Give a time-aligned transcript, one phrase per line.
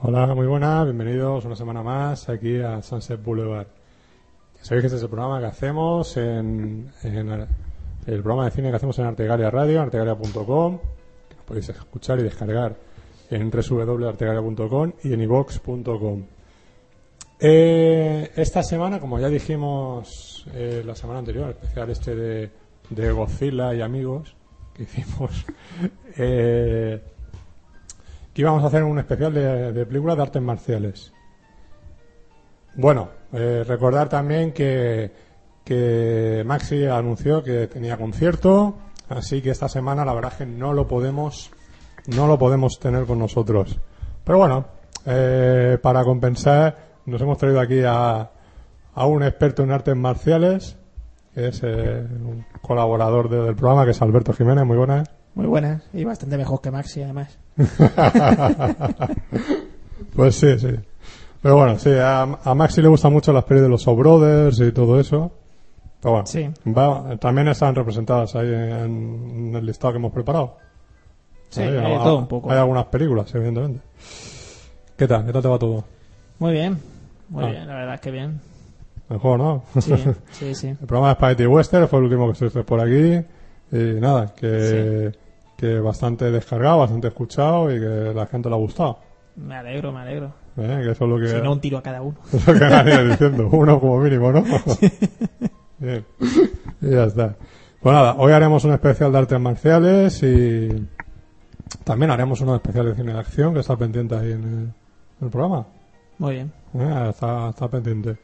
[0.00, 3.66] Hola, muy buenas, bienvenidos una semana más aquí a Sunset Boulevard.
[4.56, 7.46] Ya sabéis que este es el programa que hacemos en, en
[8.06, 10.78] el programa de cine que hacemos en Artegalia Radio, artegalia.com,
[11.28, 12.76] que podéis escuchar y descargar
[13.28, 16.24] en www.artegalia.com y en ivox.com.
[17.40, 22.50] Eh, esta semana, como ya dijimos eh, la semana anterior, el especial este de,
[22.90, 24.36] de Godzilla y amigos
[24.74, 25.44] que hicimos,
[26.16, 27.02] eh,
[28.38, 31.12] que íbamos a hacer un especial de, películas de artes marciales.
[32.76, 35.10] Bueno, eh, recordar también que,
[35.64, 38.76] que Maxi anunció que tenía concierto,
[39.08, 41.50] así que esta semana la verdad que no lo podemos,
[42.06, 43.76] no lo podemos tener con nosotros.
[44.22, 44.66] Pero bueno,
[45.04, 48.30] eh, para compensar, nos hemos traído aquí a,
[48.94, 50.76] a un experto en artes marciales,
[51.34, 54.64] que es eh, un colaborador de- del programa, que es Alberto Jiménez.
[54.64, 55.08] Muy buenas.
[55.38, 57.38] Muy buenas y bastante mejor que Maxi, además.
[60.14, 60.68] Pues sí, sí.
[61.42, 64.58] Pero bueno, sí, a, a Maxi le gustan mucho las pelis de los Shaw Brothers
[64.60, 65.30] y todo eso.
[66.00, 66.48] Pero bueno, Sí.
[66.66, 70.56] va- también están representadas ahí en, en el listado que hemos preparado.
[71.50, 72.50] Sí, Hay- hay todo un poco.
[72.50, 73.80] Hay algunas películas, evidentemente.
[74.96, 75.24] ¿Qué tal?
[75.26, 75.84] ¿Qué tal te va todo?
[76.40, 76.78] Muy bien,
[77.28, 77.50] muy Ah.
[77.50, 78.40] bien, la verdad es que bien.
[79.08, 79.62] Mejor, ¿no?
[79.80, 79.94] Sí,
[80.32, 80.66] sí, sí.
[80.68, 83.24] El programa de Spaghetti Western fue el último que estuviste por aquí.
[83.70, 85.12] Y nada, que,
[85.58, 89.00] que bastante descargado, bastante escuchado y que la gente le ha gustado.
[89.34, 90.32] Me alegro, me alegro.
[90.56, 90.82] ¿eh?
[90.84, 91.26] Que eso es lo que...
[91.26, 92.16] Si no, un tiro a cada uno.
[92.32, 94.44] Es lo que nadie diciendo, uno como mínimo, ¿no?
[95.78, 96.04] Bien.
[96.80, 97.34] Y ya está.
[97.80, 100.68] Pues nada, hoy haremos un especial de artes marciales y
[101.82, 104.74] también haremos uno especial de cine de acción que está pendiente ahí en el, en
[105.22, 105.66] el programa.
[106.18, 106.52] Muy bien.
[106.74, 108.16] Eh, está, está pendiente.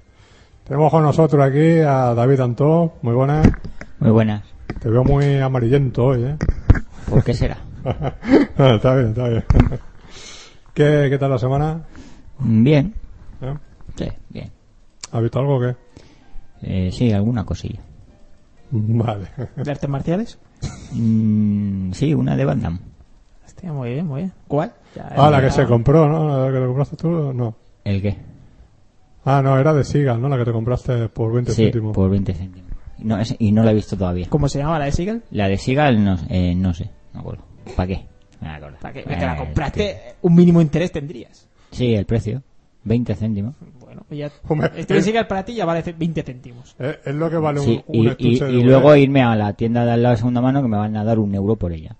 [0.62, 3.48] Tenemos con nosotros aquí a David Antó, muy buenas.
[3.98, 4.44] Muy buenas.
[4.80, 6.36] Te veo muy amarillento hoy, ¿eh?
[7.08, 7.58] ¿Por qué será?
[8.58, 9.44] está bien, está bien.
[10.74, 11.82] ¿Qué, ¿Qué tal la semana?
[12.38, 12.94] Bien.
[13.40, 13.54] ¿Eh?
[13.96, 14.50] Sí, bien.
[15.12, 15.76] ¿Has visto algo o qué?
[16.62, 17.80] Eh, sí, alguna cosilla.
[18.70, 19.26] Vale.
[19.56, 20.38] ¿De artes marciales?
[20.92, 22.78] Mm, sí, una de Van Damme.
[23.44, 24.32] Hostia, muy bien, muy bien.
[24.48, 24.72] ¿Cuál?
[24.96, 26.46] Ya, Ah, la que se compró, ¿no?
[26.46, 27.54] La que te compraste tú, no.
[27.84, 28.16] ¿El qué?
[29.26, 30.28] Ah, no, era de Sigal, ¿no?
[30.28, 31.94] La que te compraste por 20 Sí, céntimos.
[31.94, 32.70] por 20 céntimos.
[32.98, 34.26] No, es- y no la he visto todavía.
[34.28, 35.22] ¿Cómo se llama la de Seagal?
[35.30, 36.90] La de Seagal, no, eh, no sé.
[37.14, 37.44] Me acuerdo.
[37.76, 38.06] ¿Para qué?
[38.40, 38.76] Me acuerdo.
[38.80, 41.48] Para que, Eh, que la compraste, un mínimo interés tendrías.
[41.70, 42.42] Sí, el precio.
[42.84, 43.54] 20 céntimos.
[43.80, 44.30] Bueno, ya.
[44.46, 45.00] Hombre, Este eh.
[45.02, 46.76] Seagal para ti ya vale 20 céntimos.
[46.78, 49.22] Eh, es lo que vale un, Sí, un y, y- estuche de y luego irme
[49.22, 51.34] a la tienda de al lado de segunda mano que me van a dar un
[51.34, 51.96] euro por ella.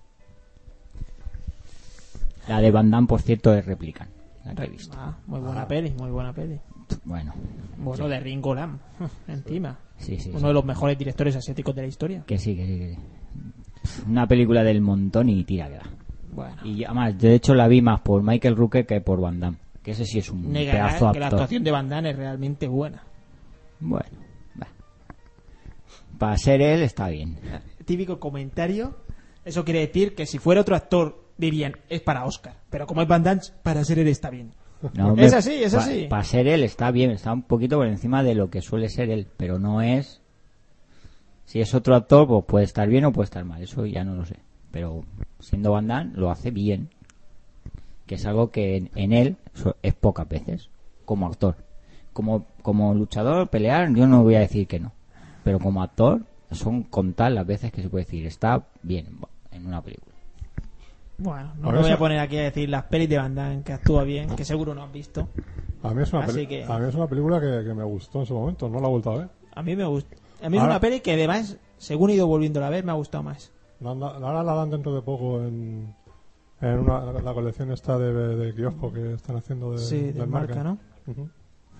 [2.49, 4.09] La de Van Damme, por cierto, es Replican.
[4.45, 4.95] La que he visto.
[4.99, 6.61] Ah, muy buena peli, muy buena peli.
[7.05, 7.33] Bueno,
[7.79, 8.79] Bueno, de Ringo Lam,
[9.29, 9.79] encima.
[9.97, 10.29] sí, sí.
[10.29, 10.47] Uno sí.
[10.49, 12.23] de los mejores directores asiáticos de la historia.
[12.27, 12.99] Que sí, que sí, que sí.
[14.09, 15.91] Una película del montón y tira que da.
[16.33, 19.59] Bueno, Y además, de hecho la vi más por Michael Rooker que por Van Damme.
[19.83, 21.39] Que ese sí es un negará pedazo que la actor.
[21.41, 23.03] actuación de Van Damme es realmente buena.
[23.81, 24.19] Bueno,
[24.61, 24.67] va.
[26.19, 27.37] Para ser él está bien.
[27.85, 28.97] Típico comentario.
[29.45, 32.55] Eso quiere decir que si fuera otro actor dirían es para Oscar.
[32.71, 34.53] Pero como es Van Damme, para ser él está bien.
[34.95, 36.07] No, Es así, es pa- así.
[36.09, 39.11] Para ser él está bien, está un poquito por encima de lo que suele ser
[39.11, 40.21] él, pero no es...
[41.47, 44.15] Si es otro actor, pues puede estar bien o puede estar mal, eso ya no
[44.15, 44.37] lo sé.
[44.71, 45.05] Pero
[45.41, 46.89] siendo Van Damme, lo hace bien.
[48.07, 49.37] Que es algo que en, en él
[49.83, 50.69] es pocas veces,
[51.05, 51.57] como actor.
[52.13, 54.93] Como, como luchador, pelear, yo no voy a decir que no.
[55.43, 59.07] Pero como actor, son contar las veces que se puede decir, está bien
[59.53, 60.15] en una película.
[61.17, 63.73] Bueno, no me voy a poner aquí a decir las pelis de Van Damme que
[63.73, 65.29] actúa bien, que seguro no has visto.
[65.83, 67.85] A mí es una, Así peli- que- a mí es una película que, que me
[67.85, 69.29] gustó en su momento, no la he vuelto a ver.
[69.55, 70.17] A mí me gusta.
[70.45, 72.93] A mí es Ahora- una peli que además, según he ido volviéndola a ver, me
[72.93, 73.51] ha gustado más.
[73.81, 75.95] La Ahora la dan dentro de poco en,
[76.61, 80.29] en una, la, colección esta de, de kiosco que están haciendo de, Sí, de del
[80.29, 80.79] marca, ¿no?
[81.07, 81.23] Ujú.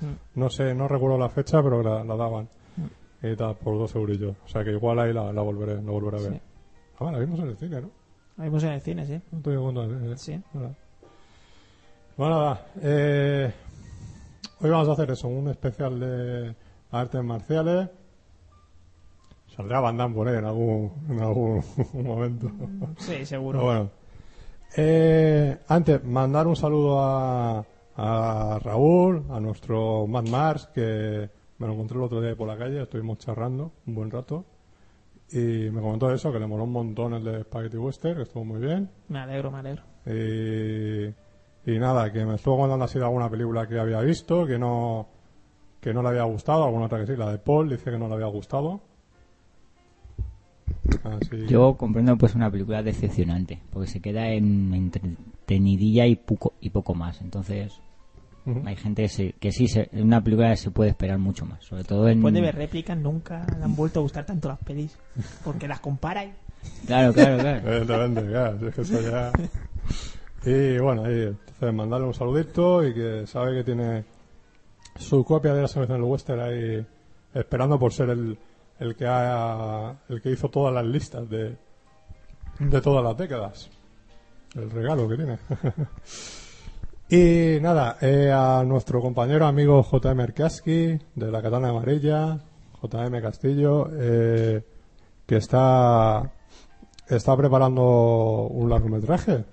[0.01, 0.41] Mm.
[0.41, 2.49] No sé, no recuerdo la fecha, pero la, la daban.
[3.23, 4.37] Y tal, por dos eurillos.
[4.45, 6.33] O sea que igual ahí la, la volveré, la volveré a ver.
[6.33, 6.41] Sí.
[7.01, 7.91] Ah, la vimos en el cine, ¿no?
[8.37, 9.21] La vimos en el cine, sí.
[9.31, 10.17] No estoy contando, eh.
[10.19, 10.41] Sí.
[10.53, 10.75] Bueno,
[12.19, 12.67] Bueno, nada.
[12.83, 13.53] Eh,
[14.61, 16.55] hoy vamos a hacer eso, un especial de
[16.91, 17.89] artes marciales.
[19.57, 21.63] Saldrá Van Damme por ahí en algún, en algún
[21.95, 22.51] momento.
[22.99, 23.59] Sí, seguro.
[23.59, 23.91] Pero bueno.
[24.77, 27.65] Eh, antes, mandar un saludo a,
[27.97, 32.57] a Raúl, a nuestro Mad Mars, que me lo encontré el otro día por la
[32.57, 34.45] calle, estuvimos charrando un buen rato.
[35.31, 38.45] Y me comentó eso, que le moló un montón el de Spaghetti Western, que estuvo
[38.45, 38.91] muy bien.
[39.09, 39.83] Me alegro, me alegro.
[40.07, 41.07] Y,
[41.73, 45.09] y nada, que me estuvo contando así de alguna película que había visto, que no,
[45.81, 48.09] que no le había gustado, alguna otra que sí, la de Paul dice que no
[48.09, 48.81] le había gustado.
[51.05, 56.71] Así- Yo comprendo pues una película decepcionante, porque se queda en entretenidilla y poco, y
[56.71, 57.21] poco más.
[57.21, 57.81] Entonces,
[58.67, 61.65] hay gente que, se- que sí, se, en una película se puede esperar mucho más.
[61.65, 62.17] Sobre todo en...
[62.19, 64.97] Después de ver réplicas, nunca le han vuelto a gustar tanto las pelis.
[65.45, 66.33] Porque las compara y...
[66.87, 67.61] Claro, claro, claro.
[68.69, 69.33] Es que eso ya...
[70.47, 74.05] Y bueno, ahí, entonces mandarle un saludito y que sabe que tiene
[74.97, 76.87] su copia de la selección del western ahí
[77.33, 78.37] esperando por ser el,
[78.81, 81.57] el que ha, el que hizo todas las listas de,
[82.59, 83.71] de todas las décadas.
[84.55, 85.39] El regalo que tiene.
[87.09, 92.39] y nada, eh, a nuestro compañero amigo JM Erkaski de la Katana Amarilla,
[92.83, 94.65] JM Castillo, eh,
[95.27, 96.31] que está
[97.09, 99.45] está preparando un largometraje,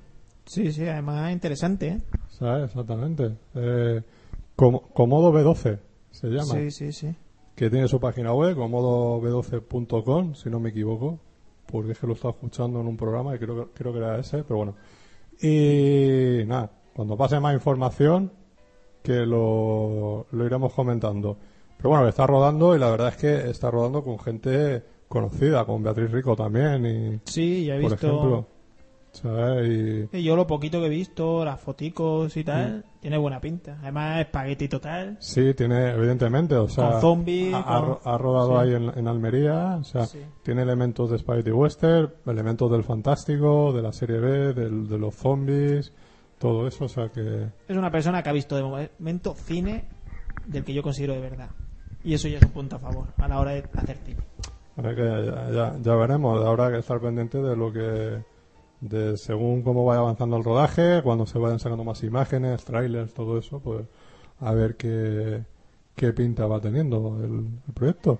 [0.46, 2.02] Sí, sí, además interesante, ¿eh?
[2.30, 2.66] ¿sabes?
[2.66, 3.38] Exactamente.
[3.56, 4.02] Eh,
[4.56, 5.80] Com- Comodo B12
[6.12, 7.16] se llama, Sí, sí, sí.
[7.62, 11.19] Que tiene su página web, comodob12.com, si no me equivoco,
[11.68, 14.18] porque es que lo estaba escuchando en un programa y creo, que- creo que era
[14.18, 14.75] ese, pero bueno.
[15.40, 18.31] Y nada, cuando pase más información,
[19.04, 21.38] que lo, lo iremos comentando.
[21.78, 25.84] Pero bueno, está rodando y la verdad es que está rodando con gente conocida, con
[25.84, 28.08] Beatriz Rico también y, Sí, ya he por visto...
[28.08, 28.48] ejemplo,
[29.12, 30.08] ¿sabes?
[30.13, 33.78] Y, Y yo lo poquito que he visto, las foticos y tal, tiene buena pinta.
[33.81, 35.18] Además, espagueti total.
[35.19, 38.68] Sí, tiene, evidentemente, o sea, Con zombies, ha, con- ha rodado sí.
[38.69, 40.19] ahí en, en Almería, o sea, Sí.
[40.44, 45.16] tiene elementos de Spaghetti Western, elementos del fantástico, de la serie B, del- de los
[45.16, 45.94] zombies,
[46.40, 49.84] todo eso, o sea que, Es una persona que ha visto de momento cine
[50.48, 51.50] del que yo considero de verdad.
[52.04, 54.18] Y eso ya es un punto a favor a la hora de hacer cine.
[54.78, 58.24] a ver que ya, ya- ya veremos, habrá que estar pendiente de lo que,
[58.81, 63.38] de según cómo vaya avanzando el rodaje, cuando se vayan sacando más imágenes, trailers, todo
[63.38, 63.86] eso, pues
[64.39, 65.44] a ver qué,
[65.95, 68.19] qué pinta va teniendo el, el proyecto.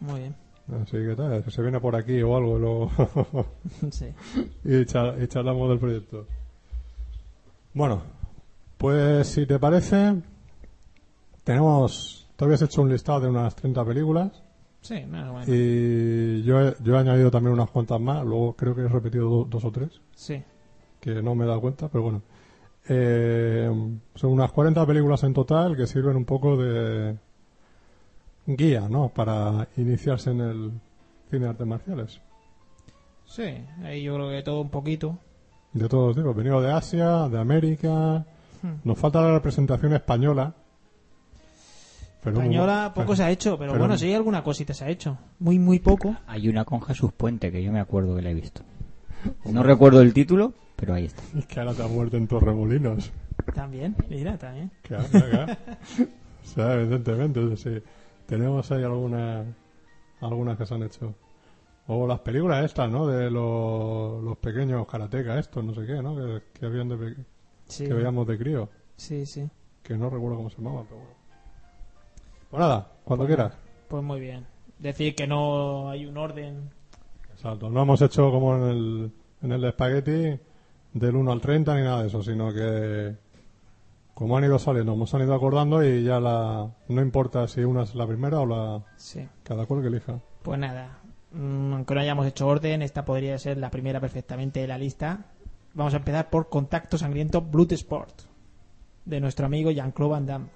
[0.00, 0.36] Muy bien.
[0.82, 2.90] Así que tal, si se viene por aquí o algo, lo...
[3.90, 4.06] sí.
[4.64, 6.26] y, char- y charlamos del proyecto.
[7.74, 8.02] Bueno,
[8.78, 10.22] pues si te parece,
[11.44, 14.42] tenemos, tú habías hecho un listado de unas 30 películas
[14.86, 15.44] Sí, no, bueno.
[15.52, 19.28] y yo he, yo he añadido también unas cuantas más, luego creo que he repetido
[19.28, 20.42] do- dos o tres, Sí.
[21.00, 22.22] que no me he dado cuenta, pero bueno.
[22.88, 23.68] Eh,
[24.14, 27.16] son unas 40 películas en total que sirven un poco de
[28.46, 29.08] guía, ¿no?
[29.08, 30.70] Para iniciarse en el
[31.30, 32.20] cine de artes marciales.
[33.24, 33.42] Sí,
[33.82, 35.18] ahí yo creo que todo un poquito.
[35.72, 38.24] De todos los tipos, venido de Asia, de América.
[38.62, 38.74] Hmm.
[38.84, 40.54] Nos falta la representación española.
[42.26, 44.88] Pero Española pero- poco se ha hecho, pero, pero- bueno, sí, alguna cosita se ha
[44.88, 45.16] hecho.
[45.38, 46.16] Muy, muy poco.
[46.26, 48.62] Hay una con Jesús Puente que yo me acuerdo que la he visto.
[49.44, 51.22] No recuerdo el título, pero ahí está.
[51.38, 53.10] Es que ahora te ha muerto en Torremolinos.
[53.54, 54.70] También, mira, también.
[54.82, 55.52] Claro, claro,
[56.44, 57.70] o sea, evidentemente, sí.
[58.26, 59.46] Tenemos ahí algunas
[60.20, 61.14] algunas que se han hecho.
[61.88, 63.06] O las películas estas, ¿no?
[63.06, 66.16] De los, los pequeños karatecas estos, no sé qué, ¿no?
[66.16, 67.14] Que, que habían de
[67.68, 68.68] Sí, que veíamos de crío.
[68.96, 69.48] sí, sí.
[69.82, 71.15] Que no recuerdo cómo se llamaban, pero bueno.
[72.50, 73.52] Pues nada, cuando quieras.
[73.88, 74.46] Pues muy bien.
[74.78, 76.70] Decir que no hay un orden.
[77.32, 79.12] Exacto, no hemos hecho como en el,
[79.42, 80.40] en el de Spaghetti
[80.92, 83.14] del 1 al 30 ni nada de eso, sino que
[84.14, 87.94] como han ido saliendo, hemos ido acordando y ya la no importa si una es
[87.94, 89.28] la primera o la Sí.
[89.42, 90.20] cada cual que elija.
[90.42, 90.98] Pues nada,
[91.32, 95.26] mm, aunque no hayamos hecho orden, esta podría ser la primera perfectamente de la lista.
[95.74, 98.22] Vamos a empezar por Contacto Sangriento Blood Sport,
[99.04, 100.46] de nuestro amigo Jean-Claude Van Damme.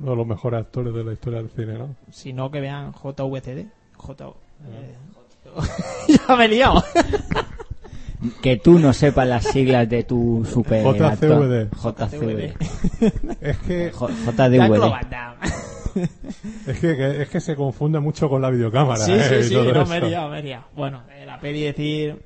[0.00, 1.94] Uno de los mejores actores de la historia del cine, ¿no?
[2.10, 3.66] Si no, que vean JVCD.
[3.96, 4.32] J...
[4.68, 4.94] eh,
[6.28, 6.82] ya me he liado.
[8.42, 11.68] Que tú no sepas las siglas de tu super JCVD.
[11.70, 12.56] JCVD.
[13.40, 14.92] Es que JDVD.
[16.66, 19.22] Es que, que- es que se confunde mucho con la videocámara, Sí, ¿eh?
[19.22, 20.64] sí, y sí, no, me he liado, me he liado.
[20.74, 22.20] Bueno, eh, la peli decir...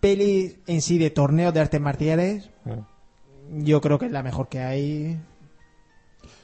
[0.00, 2.86] Peli en sí de torneos de artes marciales, Ah.
[3.50, 5.18] yo creo que es la mejor que hay,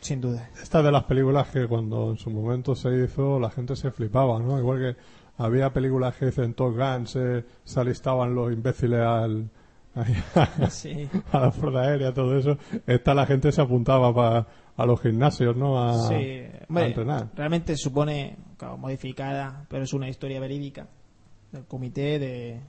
[0.03, 0.51] sin duda.
[0.63, 3.91] Esta es de las películas que cuando en su momento se hizo la gente se
[3.91, 4.59] flipaba, ¿no?
[4.59, 4.97] Igual que
[5.43, 9.49] había películas que dicen Top Gun, se, se alistaban los imbéciles al,
[9.95, 10.15] ahí
[10.71, 11.09] Sí.
[11.33, 15.57] a la Fuerza Aérea, todo eso, esta la gente se apuntaba pa- a los gimnasios,
[15.57, 15.83] ¿no?
[15.83, 17.29] A, Sí, a entrenar.
[17.37, 20.87] realmente supone claro, modificada, pero es una historia verídica
[21.53, 22.61] del comité de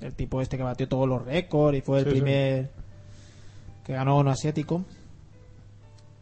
[0.00, 2.16] el tipo este que batió todos los récords y fue el Sí, sí.
[2.20, 2.70] primer
[3.84, 4.84] que ganó uno asiático.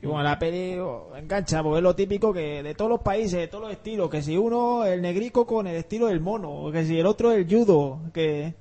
[0.02, 3.38] Y bueno, la peli oh, engancha, porque es lo típico que de todos los países,
[3.38, 6.84] de todos los estilos, que si uno el negrico con el estilo del mono, que
[6.84, 8.54] si el otro el judo, que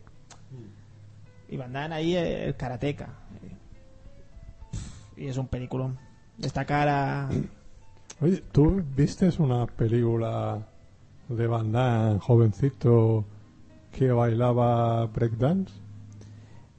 [1.50, 3.10] y Van Damme ahí el karateca.
[5.18, 5.98] Y es un peliculón.
[6.38, 7.30] Destacar a
[8.22, 10.68] Oye, ¿tú viste una película
[11.28, 13.26] de Van Damme, jovencito,
[13.92, 15.74] que bailaba breakdance?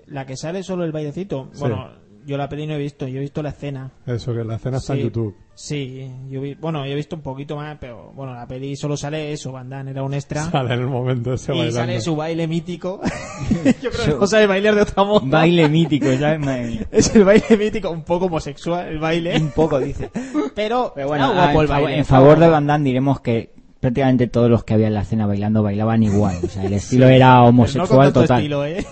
[0.06, 1.48] La que sale solo el bailecito.
[1.52, 1.60] Sí.
[1.60, 3.90] Bueno, yo la peli no he visto, yo he visto la escena.
[4.06, 5.04] Eso, que la escena está en Sí.
[5.04, 5.34] YouTube.
[5.54, 8.96] Sí, yo vi, bueno, yo he visto un poquito más, pero bueno, la peli solo
[8.96, 10.44] sale eso, Van Damme era un extra.
[10.50, 11.78] Sale en el momento ese y bailando.
[11.80, 13.00] sale su baile mítico.
[13.82, 15.20] yo creo que no sabe bailar de otra modo.
[15.24, 16.06] Baile mítico.
[16.06, 16.86] Madre mía.
[16.90, 19.36] Es el baile mítico, un poco homosexual el baile.
[19.38, 20.10] Un poco, dice.
[20.54, 23.52] Pero, Pero bueno, ah, el en, favor, baile, en está favor de Damme diremos que
[23.78, 26.38] prácticamente todos los que había en la escena bailando bailaban igual.
[26.42, 28.38] O sea, el estilo era Pero no homosexual con total.
[28.38, 28.86] estilo, ¿eh?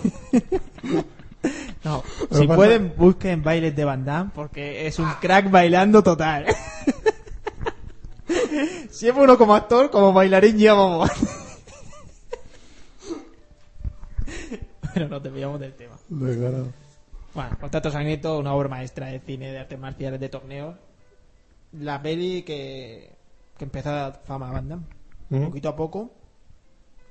[1.83, 6.45] No, si pasa- pueden, busquen bailes de Van Damme porque es un crack bailando total.
[8.91, 11.09] Siempre uno como actor, como bailarín ya vamos.
[14.93, 15.97] Pero no te pillamos del tema.
[16.09, 16.67] Descarado.
[17.33, 20.75] Bueno, Contacto Sangriento, una obra maestra de cine de artes marciales de torneos.
[21.71, 23.15] La peli que,
[23.57, 24.83] que empezó a dar fama a Van Damme.
[25.29, 25.45] ¿Mm?
[25.45, 26.11] Poquito a poco.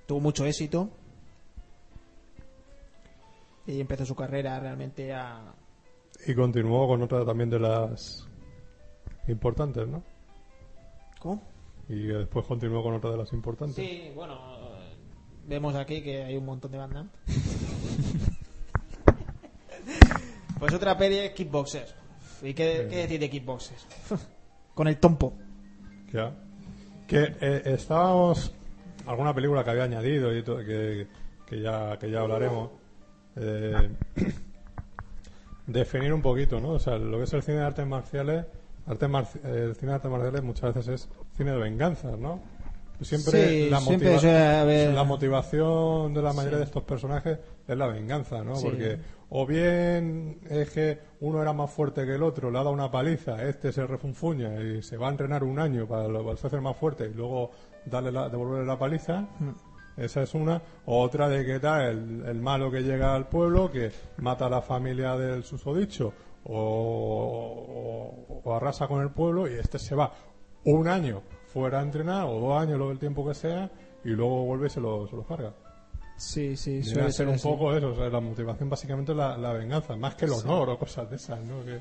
[0.06, 0.90] Tuvo mucho éxito.
[3.66, 5.54] Y empezó su carrera realmente a...
[6.26, 8.26] Y continuó con otra también de las
[9.28, 10.02] importantes, ¿no?
[11.18, 11.42] ¿Cómo?
[11.88, 13.76] Y después continuó con otra de las importantes.
[13.76, 14.38] Sí, bueno,
[15.46, 17.10] vemos aquí que hay un montón de Van Damme.
[20.58, 21.94] pues otra peli es Kickboxers.
[22.42, 23.86] ¿Y qué, qué decir de Kickboxers?
[24.74, 25.34] Con el tompo.
[26.12, 26.34] Ya.
[27.06, 28.54] Que eh, estábamos.
[29.06, 31.06] Alguna película que había añadido y que,
[31.46, 32.70] que ya, que ya hablaremos.
[33.36, 33.90] Eh,
[35.66, 36.70] definir un poquito, ¿no?
[36.70, 38.46] O sea, lo que es el cine de artes marciales.
[38.86, 42.40] Artes marci- el cine de artes marciales muchas veces es cine de venganzas, ¿no?
[43.00, 46.60] Siempre, Sí, la, siempre motiva- suele haber- la motivación de la mayoría Sí.
[46.60, 48.56] de estos personajes es la venganza, ¿no?
[48.56, 48.66] Sí.
[48.66, 48.98] Porque
[49.30, 52.90] o bien es que uno era más fuerte que el otro, le ha dado una
[52.90, 56.60] paliza, este se refunfuña y se va a entrenar un año para, lo- para hacerse
[56.60, 57.52] más fuerte y luego
[57.86, 59.28] darle la, devolverle la paliza.
[60.00, 60.60] Esa es una.
[60.86, 64.62] Otra de que tal, el, el malo que llega al pueblo, que mata a la
[64.62, 66.12] familia del susodicho
[66.44, 66.54] o,
[68.34, 70.12] o- o arrasa con el pueblo y este se va
[70.64, 73.70] un año fuera a entrenar o dos años, lo el tiempo que sea,
[74.04, 75.52] y luego vuelve y se lo, se lo carga.
[76.16, 77.48] Sí, sí, suele ser ser un así.
[77.48, 80.68] poco eso, o sea, la motivación básicamente es la, la venganza, más que el honor
[80.70, 81.64] o cosas de esas, ¿no?
[81.64, 81.80] Que,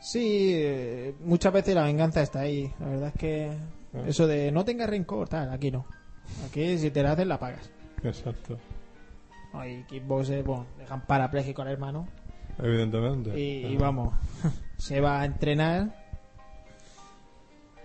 [0.00, 2.70] Sí, eh, muchas veces la venganza está ahí.
[2.80, 3.50] La verdad es que
[3.94, 4.02] Ah.
[4.06, 5.86] eso de no tengas rencor, tal, aquí no.
[6.48, 7.70] Aquí si te la haces, la pagas.
[8.02, 8.58] exacto,
[9.52, 12.06] Hay kickboxers, bueno, dejan parapléjico al hermano
[12.58, 13.38] evidentemente.
[13.38, 14.14] y, y vamos,
[14.76, 16.04] se va a entrenar.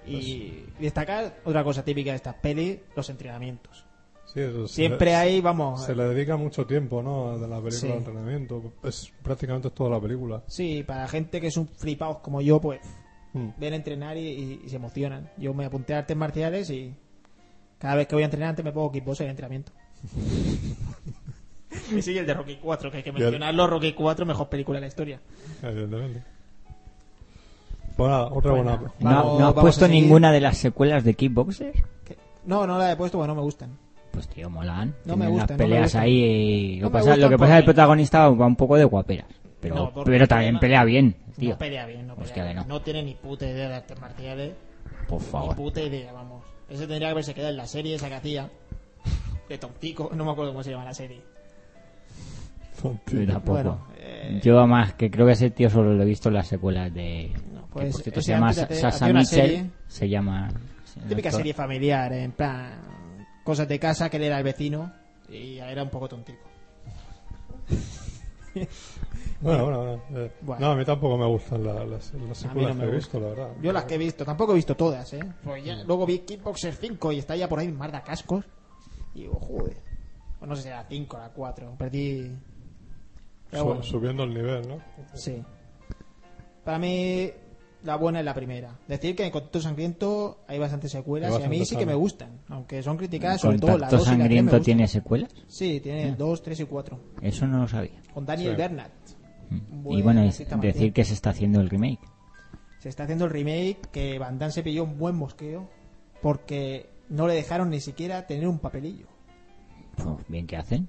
[0.06, 3.86] Pues Y destacar otra cosa típica de estas pelis, los entrenamientos.
[4.34, 7.38] Sí, eso se- Siempre hay, vamos, Se le dedica mucho tiempo, ¿no?
[7.38, 7.88] De la película Sí.
[7.88, 8.74] de entrenamiento.
[8.84, 10.42] Es prácticamente es toda la película.
[10.48, 12.80] sí, para gente que son flipados como yo, pues
[13.34, 13.50] Mm.
[13.58, 15.30] ven a entrenar y, y- y se emocionan.
[15.38, 16.94] Yo me apunté a artes marciales y
[17.82, 19.72] cada vez que voy a entrenar antes me pongo kickboxer de entrenamiento.
[21.96, 23.68] y sigue el de Rocky 4, que hay que mencionarlo.
[23.68, 25.20] Rocky 4, mejor película de la historia.
[25.64, 26.22] Evidentemente.
[27.98, 28.76] Pues nada, otra buena.
[28.78, 31.74] ¿No, Vamos- no has puesto ninguna de las secuelas de Kickboxer?
[32.46, 33.78] No, no la he puesto, bueno, no me gustan.
[34.12, 34.94] Pues tío, molan.
[35.06, 36.02] No me las gustan, no me peleas gustan.
[36.04, 36.12] ahí.
[36.14, 39.28] y Lo, pasa, lo que pasa es que el protagonista va un poco de guaperas.
[39.60, 41.52] Pero, pero también pelea bien, tío.
[41.52, 42.56] No pelea bien, no pelea bien.
[42.58, 42.66] no.
[42.66, 44.54] No tiene ni puta idea de artes marciales.
[45.08, 45.56] Por Ni favor.
[45.56, 46.44] puta idea, vamos.
[46.72, 48.50] Ese tendría que haberse quedado en la serie esa que hacía.
[49.50, 51.22] De Tontico, no me acuerdo cómo se llama la serie.
[53.28, 53.51] Tampoco.
[53.54, 56.48] Bueno, eh, Yo además que creo que ese tío solo lo he visto en las
[56.48, 57.32] secuelas de...
[57.54, 59.42] No, que, pues, por cierto, ese se llama antes Sa- hacía- Sasha hacía una Mitchell.
[59.50, 60.50] serie- Se llama...
[61.08, 62.82] Típica serie familiar, en plan.
[63.44, 64.92] Cosas de casa, que él era el vecino.
[65.30, 66.40] Y era un poco tontico.
[69.42, 70.66] Bueno, bueno, bueno, eh, Bueno.
[70.68, 73.18] No, a mí tampoco me gustan la- las, las secuelas me que he gusta.
[73.18, 73.50] visto, la verdad.
[73.62, 75.20] Yo las que he visto, tampoco he visto todas, ¿eh?
[75.44, 75.66] Pues Mm.
[75.66, 78.46] ya- luego vi Kickboxer 5 y está ya por ahí Marda Cascos.
[79.16, 79.78] Y digo, joder.
[80.40, 81.76] Pues no sé si era 5 o la 4.
[81.78, 82.32] Perdí.
[83.52, 84.78] Su- bueno, Subiendo el nivel, ¿no?
[85.14, 85.42] sí.
[86.64, 87.30] Para mí,
[87.84, 88.78] la buena es la primera.
[88.88, 91.96] Decir que en Contacto Sangriento hay bastantes secuelas Hay y a mí sí que me
[91.96, 94.88] gustan, aunque son criticadas sobre todo la ¿Contacto 2 y la 3 me Sangriento tiene
[94.88, 95.32] secuelas?
[95.48, 97.00] Sí, tiene 2, 3 y 4.
[97.22, 98.00] Eso no lo sabía.
[98.14, 98.58] Con Daniel Sí.
[98.58, 98.92] Bernat.
[99.51, 100.62] Y buen bueno, marcial.
[100.62, 102.00] decir que se está haciendo el remake.
[102.79, 105.70] Se está haciendo el remake que Van Damme se pilló un buen mosqueo
[106.22, 109.08] porque no le dejaron ni siquiera tener un papelillo.
[109.96, 110.88] Pues bien que hacen.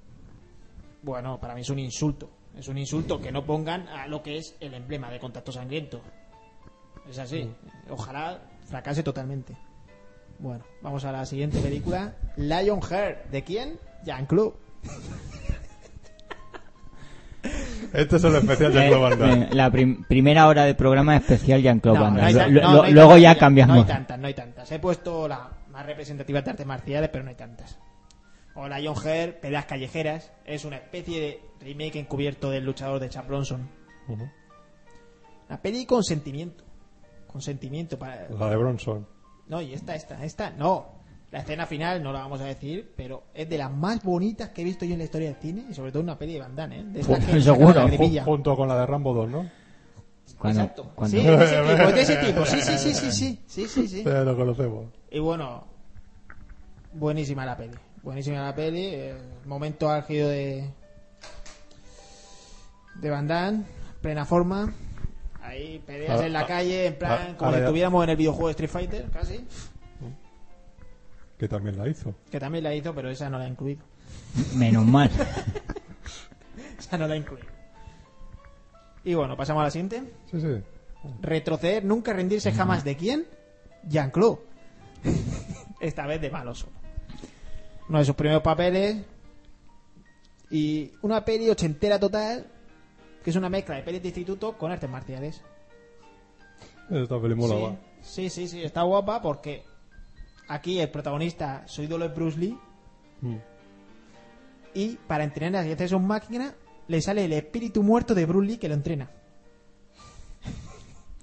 [1.02, 2.30] Bueno, para mí es un insulto.
[2.56, 6.00] Es un insulto que no pongan a lo que es el emblema de contacto sangriento.
[7.08, 7.50] Es así.
[7.90, 9.56] Ojalá fracase totalmente.
[10.38, 12.14] Bueno, vamos a la siguiente película.
[12.36, 13.30] Lionheart.
[13.30, 13.78] ¿De quién?
[14.04, 14.54] Jean-Claude.
[17.92, 21.98] Este es el especial de Global Eh, la prim- primera hora de programa especial Jean-Claude
[22.00, 22.44] Van no hay Damme.
[22.46, 23.76] tan- Lo- no, lo- no hay luego tantas ya No cambiamos.
[23.78, 24.72] hay tantas, no hay tantas.
[24.72, 27.78] He puesto la más representativa de artes marciales, pero no hay tantas.
[28.54, 30.32] O Lionheart, peleas callejeras.
[30.44, 33.68] Es una especie de remake encubierto del luchador de Chuck Bronson.
[34.08, 34.28] Ujú.
[35.48, 36.64] Una peli con sentimiento.
[37.26, 38.28] Con sentimiento para...
[38.30, 39.06] La de Bronson.
[39.48, 41.01] No, y esta, esta, esta, no.
[41.32, 44.60] La escena final no la vamos a decir, pero es de las más bonitas que
[44.60, 46.54] he visto yo en la historia del cine y sobre todo una peli de Van
[46.54, 46.84] Damme, ¿eh?
[46.84, 47.88] De que sacan seguro.
[47.88, 49.50] la junto con la de Rambo 2, ¿no?
[50.38, 50.92] Cuando, Exacto.
[50.94, 52.44] cuando- Sí, de ese tipo, es de ese tipo.
[52.46, 54.00] Sí, sí, sí, sí, sí, sí, sí, sí.
[54.06, 54.86] Eh, lo conocemos.
[55.10, 55.64] Y bueno,
[56.92, 57.74] buenísima la peli.
[58.02, 58.94] Buenísima la peli.
[59.46, 60.68] momento álgido de.
[63.00, 63.62] de Van Damme,
[64.00, 64.72] plena forma.
[65.42, 68.48] Ahí peleas Ahora- en la calle, en plan, ahora- como si estuviéramos en el videojuego
[68.48, 69.44] de Street Fighter, casi.
[71.42, 72.14] Que también la hizo.
[72.30, 73.82] Que también la hizo, pero esa no la he incluido.
[74.54, 75.10] Menos mal.
[76.78, 77.48] Esa no la he incluido.
[79.02, 80.04] Y bueno, pasamos a la siguiente.
[80.30, 80.62] Sí, sí.
[81.20, 82.84] Retroceder, nunca rendirse jamás.
[82.84, 83.26] ¿De quién?
[83.88, 84.38] Jean-Claude.
[85.80, 86.74] Esta vez de malo solo.
[87.88, 88.98] Uno de sus primeros papeles.
[90.48, 92.46] Y una peli ochentera total.
[93.24, 95.42] Que es una mezcla de pelis de instituto con artes marciales.
[96.88, 97.76] Esta peli mola, sí, va.
[98.00, 99.71] sí, sí, sí, está guapa porque
[100.48, 102.58] aquí el protagonista, su ídolo es Bruce Lee.
[103.20, 103.36] Mm.
[104.74, 106.54] Y para entrenar y hacerse un máquina,
[106.88, 109.10] le sale el espíritu muerto de Bruce Lee que lo entrena.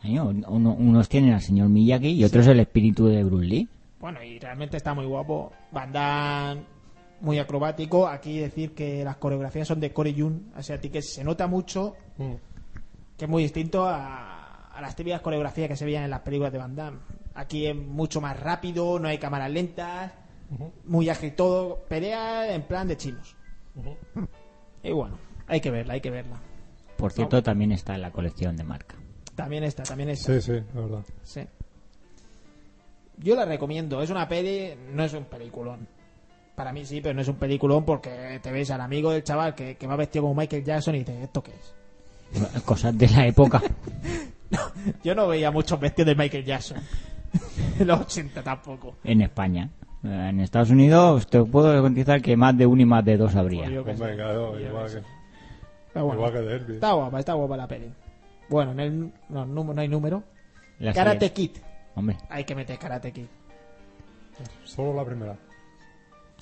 [0.03, 3.67] Uno- unos tienen al señor Miyagi y otros el espíritu de Bruce Lee.
[3.99, 5.51] Bueno, y realmente está muy guapo.
[5.71, 6.61] Van Damme,
[7.19, 8.07] muy acrobático.
[8.07, 11.95] Aquí decir que las coreografías son de Corey Jun, o sea, que se nota mucho
[12.17, 12.33] Mm.
[13.17, 16.53] que es muy distinto a, a las típicas coreografías que se veían en las películas
[16.53, 16.99] de Van Damme.
[17.33, 20.11] Aquí es mucho más rápido, no hay cámaras lentas,
[20.85, 21.83] muy ágil todo.
[21.87, 23.35] Pelea en plan de chinos.
[24.81, 26.39] Y bueno, hay que verla, hay que verla.
[26.95, 28.95] Por cierto, también está en la colección de marca.
[29.35, 30.33] También está, también está.
[30.33, 31.03] Sí, sí, la verdad.
[31.23, 31.41] Sí.
[33.17, 34.01] Yo la recomiendo.
[34.01, 35.85] Es una peli, no es un peliculón.
[36.55, 39.55] Para mí sí, pero no es un peliculón porque te ves al amigo del chaval
[39.55, 42.61] que, que va vestido como Michael Jackson y dices, ¿esto qué es?
[42.63, 43.61] Cosas de la época.
[45.03, 46.77] Yo no veía muchos vestidos de Michael Jackson.
[47.79, 48.95] Los 80 tampoco.
[49.03, 49.69] en España.
[50.03, 53.35] Eh, En Estados Unidos te puedo garantizar que más de uno y más de dos
[53.35, 53.63] habría.
[53.63, 54.15] Pues yo qué Hombre, sé.
[54.15, 54.99] claro, Yo igual qué sé.
[55.01, 55.05] que,
[55.93, 56.75] Pero bueno, igual que de Elvis.
[56.75, 57.91] está guapa, está guapa la peli.
[58.49, 60.23] Bueno, en el, no, no, no hay número.
[60.79, 61.51] La Karate serie- Kid.
[61.95, 63.25] Hombre, Hay que meter Karate Kid.
[64.63, 65.35] Solo la primera.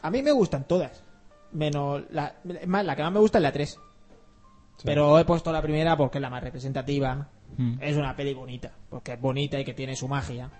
[0.01, 1.03] A mí me gustan todas.
[1.51, 3.69] Menos la, es más, la que más me gusta es la 3.
[3.69, 4.83] Sí.
[4.85, 7.27] Pero he puesto la primera porque es la más representativa.
[7.57, 7.77] Mm.
[7.81, 8.71] Es una peli bonita.
[8.89, 10.51] Porque es bonita y que tiene su magia.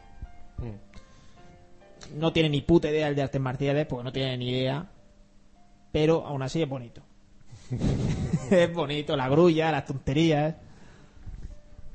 [0.60, 2.20] Mm.
[2.20, 4.88] No tiene ni puta idea el de artes marciales porque no tiene ni idea.
[5.92, 7.02] Pero aún así es bonito.
[8.52, 10.56] es bonito, la grulla, las tonterías,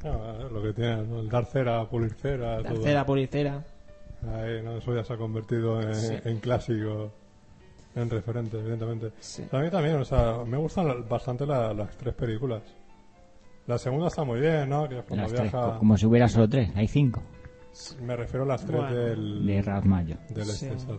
[0.04, 1.20] Ah, lo que tiene, ¿no?
[1.20, 2.82] el dar cera, pulir cera, la todo.
[2.82, 3.64] cera policera.
[4.34, 4.76] Ahí, ¿no?
[4.78, 6.14] Eso ya se ha convertido en, Sí.
[6.24, 7.12] en clásico,
[7.94, 9.12] en referente, evidentemente.
[9.20, 9.44] Sí.
[9.52, 12.62] A mí también, o sea, me gustan la- bastante la- las tres películas.
[13.68, 14.88] La segunda está muy bien, ¿no?
[14.88, 15.78] Que es cuando las tres, viaja...
[15.78, 17.22] como si hubiera solo tres, hay cinco.
[18.02, 18.94] Me refiero a las tres Bueno.
[18.96, 19.46] del...
[19.46, 20.16] De Ralph Mayo.
[20.28, 20.66] del Sí.
[20.66, 20.90] este,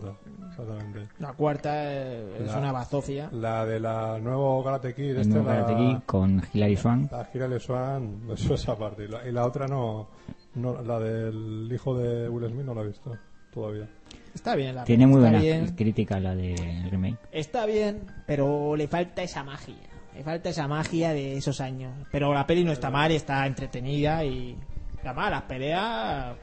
[0.48, 1.08] exactamente.
[1.18, 3.28] La cuarta es, es La- una bazofia.
[3.32, 7.12] La de la nuevo Karate Kid, El este, nuevo la, Karate Kid con Hilary Swank.
[7.12, 9.04] la Girale Swan, eso es aparte.
[9.04, 10.08] Y la, y la otra no,
[10.54, 13.16] no, la del hijo de Will Smith no la he visto
[13.52, 13.88] todavía.
[14.34, 15.76] Está bien la Tiene muy buena bien.
[15.76, 17.18] crítica la de remake.
[17.30, 19.76] Está bien, pero le falta esa magia.
[20.12, 21.92] Le falta esa magia de esos años.
[22.10, 24.56] Pero la peli no está mal, está entretenida y.
[25.04, 26.36] Además, las peleas.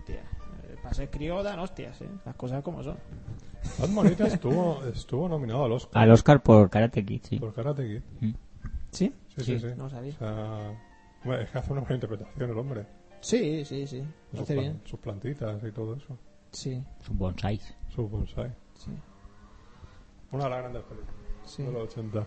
[0.00, 2.08] Hostia, eh, para ser crío dan hostias, ¿eh?
[2.24, 2.96] Las cosas como son.
[3.78, 7.38] Bad Monita estuvo, estuvo nominado al Oscar Al Oscar por Karate Kid, sí.
[7.38, 7.86] por Karate
[8.20, 8.34] Kid.
[8.90, 9.12] ¿Sí?
[9.36, 9.66] Sí, sí, Sí, sí.
[9.76, 10.12] no sabía.
[10.14, 10.80] O sea,
[11.24, 12.86] bueno, es que hace una buena interpretación el hombre.
[13.20, 14.00] Sí, sí, sí.
[14.00, 14.80] Lo Sus, hace plan- bien.
[14.84, 16.18] sus plantitas y todo eso.
[16.52, 17.74] Sí, Sus bonsáis.
[17.88, 18.52] Su bonsai.
[18.74, 18.90] sí.
[20.30, 21.62] Una de las grandes películas sí.
[21.62, 22.26] de los 80.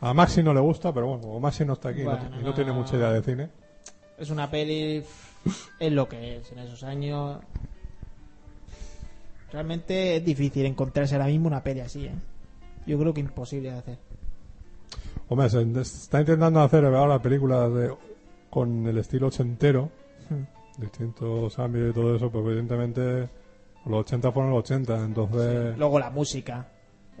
[0.00, 2.26] A Maxi no le gusta, pero bueno, como Maxi no está aquí y no- Bueno,
[2.36, 2.54] y no, no.
[2.54, 3.50] tiene mucha idea de cine.
[4.18, 5.02] Es una peli.
[5.78, 7.40] es lo que es en esos años.
[9.52, 12.14] Realmente es difícil encontrarse ahora mismo una peli así, ¿eh?
[12.86, 13.98] Yo creo que imposible de hacer.
[15.28, 17.94] Hombre, se está intentando hacer ahora películas de,
[18.50, 19.90] con el estilo ochentero,
[20.28, 20.80] Hmm.
[20.80, 23.28] distintos ámbitos y todo eso, pues evidentemente
[23.84, 25.76] los 80 fueron los 80, entonces...
[25.76, 26.66] Luego la música.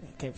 [0.02, 0.32] Es que.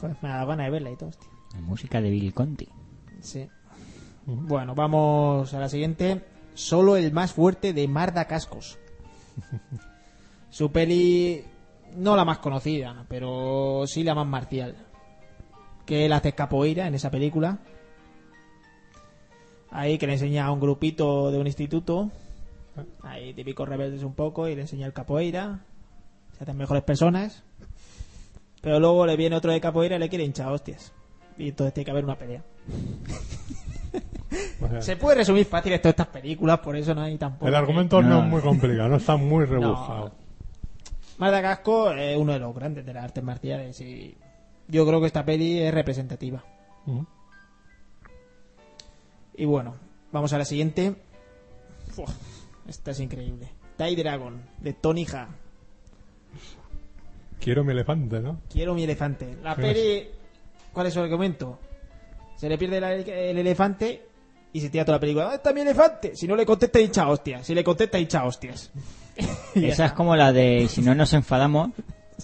[0.00, 1.28] Joder, me da ganas de verla y todo, hostia.
[1.54, 2.68] La música de Bill Conti.
[3.20, 3.48] Sí.
[4.26, 6.20] Bueno, vamos a la siguiente.
[6.54, 8.76] Solo el más fuerte de Marda Cascos.
[10.50, 11.44] Su peli,
[11.96, 14.74] no la más conocida, pero sí la más marcial.
[15.84, 17.58] Que él hace capoeira en esa película.
[19.70, 22.10] Ahí que le enseña a un grupito de un instituto.
[23.02, 25.60] Ahí típicos rebeldes un poco y le enseña el capoeira.
[26.36, 27.44] Se hacen mejores personas.
[28.60, 30.92] Pero luego le viene otro de capoeira y le quiere hinchar hostias.
[31.38, 32.42] Y entonces tiene que haber una pelea.
[34.60, 37.48] o sea, Se puede resumir fácil todas estas películas, por eso no hay tampoco.
[37.48, 38.08] el argumento no.
[38.08, 38.24] No.
[38.24, 40.12] es muy complicado, no está muy rebujado.
[41.18, 44.16] Casco es uno de los grandes de las artes marciales y
[44.68, 46.44] yo creo que esta peli es representativa.
[49.34, 49.76] Y bueno,
[50.12, 50.94] vamos a la siguiente.
[52.66, 53.48] Esta es increíble.
[53.76, 55.28] Tai Dragon, de Tony Ha.
[57.40, 58.40] Quiero mi elefante, ¿no?
[58.50, 59.36] Quiero mi elefante.
[59.42, 60.08] La peli,
[60.72, 61.58] ¿cuál es su argumento?
[62.36, 62.78] Se le pierde
[63.30, 64.06] el elefante
[64.52, 65.24] y se tira toda la película.
[65.24, 66.14] ¿Dónde está mi elefante?
[66.16, 67.46] Si no le contesta, hincha hostias.
[67.46, 68.70] Si le contesta, hincha hostias.
[69.54, 71.70] Esa es como la de si no nos enfadamos,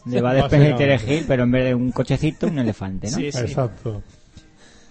[0.04, 0.86] de va de Básicamente.
[0.86, 3.16] Terry Hill, pero en vez de un cochecito, un elefante, ¿no?
[3.16, 3.38] Sí, sí.
[3.40, 4.02] Exacto.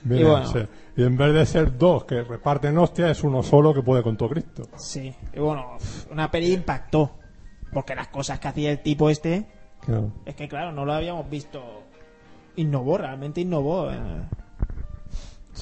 [0.04, 0.68] A bueno.
[0.98, 4.18] Y en vez de ser dos que reparten hostias, es uno solo que puede con
[4.18, 4.68] todo Cristo.
[4.78, 5.78] Sí, y bueno,
[6.12, 7.12] una peli impactó.
[7.72, 9.46] Porque las cosas que hacía el tipo este,
[9.80, 10.12] Claro.
[10.26, 11.62] es que claro, no lo habíamos visto.
[12.58, 13.90] Innovó, realmente innovó.
[13.92, 13.98] eh.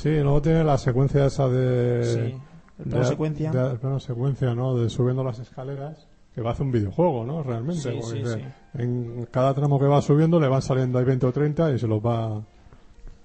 [0.01, 2.03] Sí, luego tiene la secuencia esa de...
[2.03, 2.41] Sí,
[2.79, 3.51] el plano de- secuencia.
[3.51, 4.75] de- plano secuencia, ¿no?
[4.77, 7.43] De subiendo las escaleras, que va a hacer un videojuego, ¿no?
[7.43, 7.81] Realmente.
[7.81, 8.45] Sí, porque sí, sí.
[8.81, 11.87] En cada tramo que va subiendo le van saliendo ahí 20 o 30 y se
[11.87, 12.41] los va...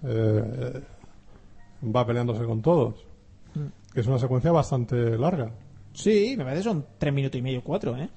[0.02, 0.82] eh,
[1.94, 3.04] va peleándose con todos.
[3.54, 3.92] Mm.
[3.92, 5.50] Que es una secuencia bastante larga.
[5.92, 8.08] Sí, me parece son tres minutos y medio, cuatro, ¿eh?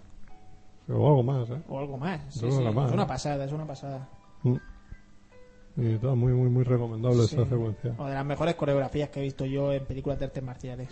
[0.90, 1.62] O algo más, ¿eh?
[1.68, 2.22] O algo más.
[2.30, 2.54] Sí, más,
[2.88, 3.08] Es una ¿no?
[3.08, 4.08] pasada, es una pasada.
[4.44, 4.56] Mm.
[5.78, 7.36] Y está muy, muy, muy recomendable Sí.
[7.36, 7.94] esa secuencia.
[7.98, 10.90] O de las mejores coreografías que he visto yo en películas de artes marciales.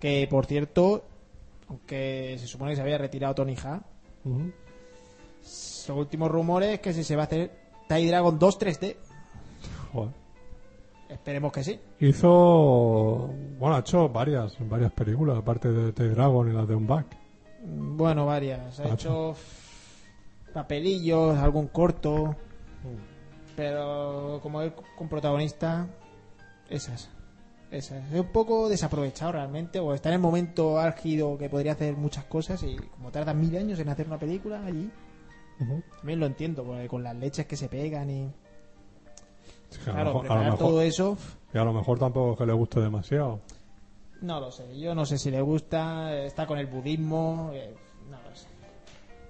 [0.00, 1.04] Que, por cierto,
[1.68, 3.82] aunque se supone que se había retirado Tony Ha,
[4.24, 4.50] Ujú.
[5.42, 7.50] los últimos rumores es que si se va a hacer
[7.86, 8.96] Tai Dragon 2 3D.
[9.92, 10.10] Joder.
[11.10, 11.80] Esperemos que sí.
[12.00, 17.06] Hizo, bueno, ha hecho varias, varias películas, aparte de The Dragon y la de Unback.
[17.64, 18.78] Bueno, varias.
[18.80, 19.34] Ha hecho
[20.52, 22.36] papelillos, algún corto.
[23.58, 25.88] Pero como él con protagonista,
[26.70, 27.10] esas.
[27.72, 28.04] Esas.
[28.12, 32.24] Es un poco desaprovechado realmente, o está en el momento álgido que podría hacer muchas
[32.26, 34.88] cosas y como tarda mil años en hacer una película allí,
[35.96, 38.30] también lo entiendo, porque con las leches que se pegan y...
[39.70, 41.18] Sí, que a, lo Claro, mejor, a, lo preparar mejor, todo eso,
[41.52, 43.40] y a lo mejor tampoco es que le guste demasiado.
[44.20, 44.78] no lo sé.
[44.78, 47.74] Yo no sé si le gusta, está con el budismo, eh,
[48.08, 48.46] no lo sé.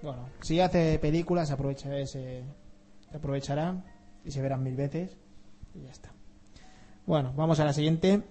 [0.03, 2.43] Bueno, si hace películas, aprovecha ese,
[3.09, 3.75] se aprovechará
[4.25, 5.17] y se verán mil veces
[5.75, 6.11] y ya está.
[7.05, 8.21] Bueno, vamos a la siguiente.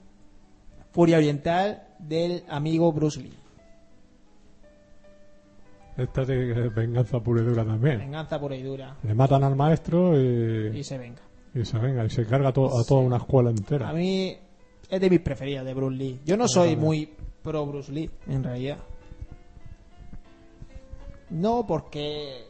[0.92, 3.34] Furia Oriental del amigo Bruce Lee.
[5.96, 7.98] Esta es venganza pura y dura también.
[7.98, 8.96] Venganza pura y dura.
[9.02, 11.20] Le matan al maestro y, Y se venga.
[11.54, 13.88] y se venga, y se carga to- a toda una escuela entera.
[13.88, 14.36] A mí
[14.88, 16.20] es de mis preferidas de Bruce Lee.
[16.24, 18.78] Yo no soy muy pro Bruce Lee, en realidad.
[21.30, 22.44] No porque...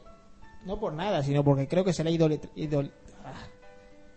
[0.67, 2.98] No por nada, sino porque creo que se le ha idol- ah,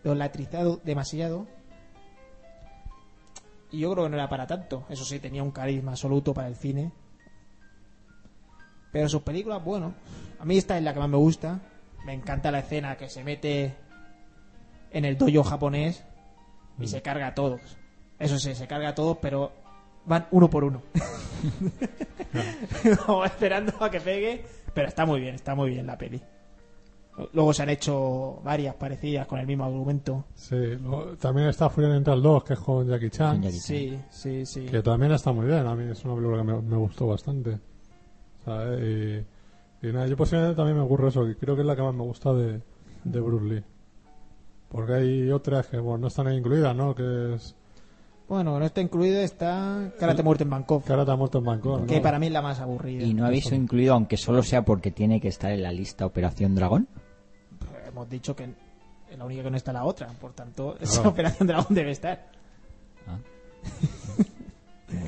[0.04, 1.48] idolatrizado demasiado.
[3.72, 4.86] Y yo creo que no era para tanto.
[4.90, 6.92] Eso sí, tenía un carisma absoluto para el cine.
[8.92, 9.94] Pero sus películas, bueno.
[10.40, 11.60] A mí esta es la que más me gusta.
[12.06, 13.76] Me encanta la escena que se mete
[14.92, 16.04] en el dojo japonés
[16.80, 17.62] y se carga a todos.
[18.20, 19.52] Eso sí, se carga a todos, pero
[20.06, 20.82] van uno por uno.
[23.08, 26.22] Vamos esperando a que pegue, pero está muy bien, está muy bien la peli.
[27.34, 30.26] Luego se han hecho varias parecidas con el mismo argumento.
[30.34, 33.66] Sí, luego también está Furia Oriental 2, que es con Jackie Chan, Con Jackie Chan.
[33.68, 34.66] Sí, sí, sí.
[34.66, 35.66] que también está muy bien.
[35.68, 37.60] A mí es una película que me, me gustó bastante.
[38.46, 39.26] ¿sabes?
[39.82, 41.82] Y, y nada, yo posiblemente también me ocurre eso, que creo que es la que
[41.82, 42.62] más me gusta de,
[43.04, 43.64] de Bruce Lee.
[44.70, 46.96] Porque hay otras que bueno, no están ahí incluidas, ¿no?
[46.96, 47.56] Que es
[48.30, 51.82] Bueno, no está incluido, está Karate Muerte en Bangkok, Karate ha muerto en Bangkok.
[51.82, 51.88] ¿no?
[51.88, 53.04] que para mí es la más aburrida.
[53.04, 56.56] Y no habéis incluido, aunque solo sea porque tiene que estar en la lista Operación
[56.56, 56.88] Dragón.
[57.92, 58.54] Hemos dicho que
[59.10, 61.10] es la única que no está la otra, por tanto, esa Claro.
[61.12, 62.28] operación dragón debe estar.
[63.08, 63.18] Ah.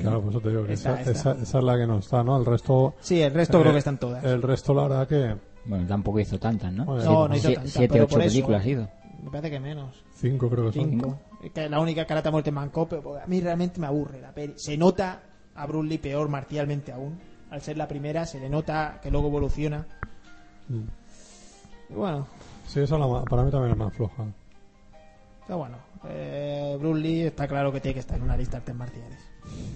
[0.00, 1.30] Claro, pues eso te digo que Está, esa, está.
[1.32, 2.38] esa- esa es la que no está, ¿no?
[2.38, 2.94] El resto...
[3.00, 4.24] Sí, el resto eh, creo que están todas.
[4.24, 5.36] El resto, la verdad que...
[5.66, 6.86] Bueno, tampoco hizo tantas, ¿no?
[6.86, 8.88] Bueno, No, no hizo tantas, Siete, ocho por eso- películas hizo.
[9.22, 10.02] Me parece que menos.
[10.14, 10.90] Cinco creo que son.
[10.90, 11.18] Cinco.
[11.42, 14.20] Es que la única cara te muerte Manco, pero pues, a mí realmente me aburre
[14.22, 14.54] la peli.
[14.56, 15.20] Se nota
[15.54, 17.18] a Bruce Lee peor marcialmente aún.
[17.50, 19.86] Al ser la primera, se le nota que luego evoluciona.
[20.68, 20.82] Mm.
[21.90, 22.26] Y bueno,
[22.74, 24.24] Sí, esa es la más- para mí también es más floja.
[25.46, 25.76] Pero bueno,
[26.08, 29.18] eh, Bruce Lee está claro que tiene que estar en una lista de artes marciales.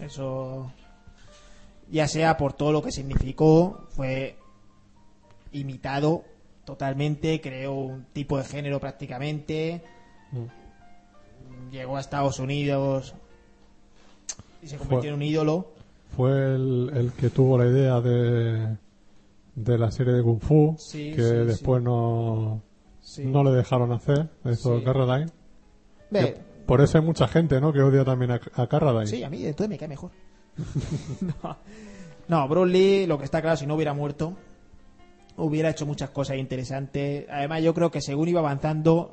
[0.02, 0.72] Eso,
[1.90, 4.36] ya sea por todo lo que significó, fue
[5.52, 6.24] imitado
[6.64, 9.82] totalmente, creó un tipo de género prácticamente,
[10.32, 11.70] Mm.
[11.70, 13.14] llegó a Estados Unidos
[14.62, 15.66] y se convirtió Fue- en un ídolo.
[16.16, 18.76] Fue el, el que tuvo la idea de,
[19.54, 21.84] de la serie de Kung Fu, Sí, que sí, después sí.
[21.84, 22.60] no,
[23.08, 23.24] Sí.
[23.24, 24.84] no le dejaron hacer, hizo Sí.
[24.84, 25.30] Carradine.
[26.10, 27.72] Ve, Por eso hay mucha gente, ¿no?
[27.72, 29.06] Que odia también a, a Carradine.
[29.06, 30.10] Sí, a mí entonces me cae mejor.
[31.42, 31.56] no.
[32.28, 34.34] no, Bruce Lee, lo que está claro, si no hubiera muerto,
[35.38, 37.26] hubiera hecho muchas cosas interesantes.
[37.30, 39.12] Además, yo creo que según iba avanzando,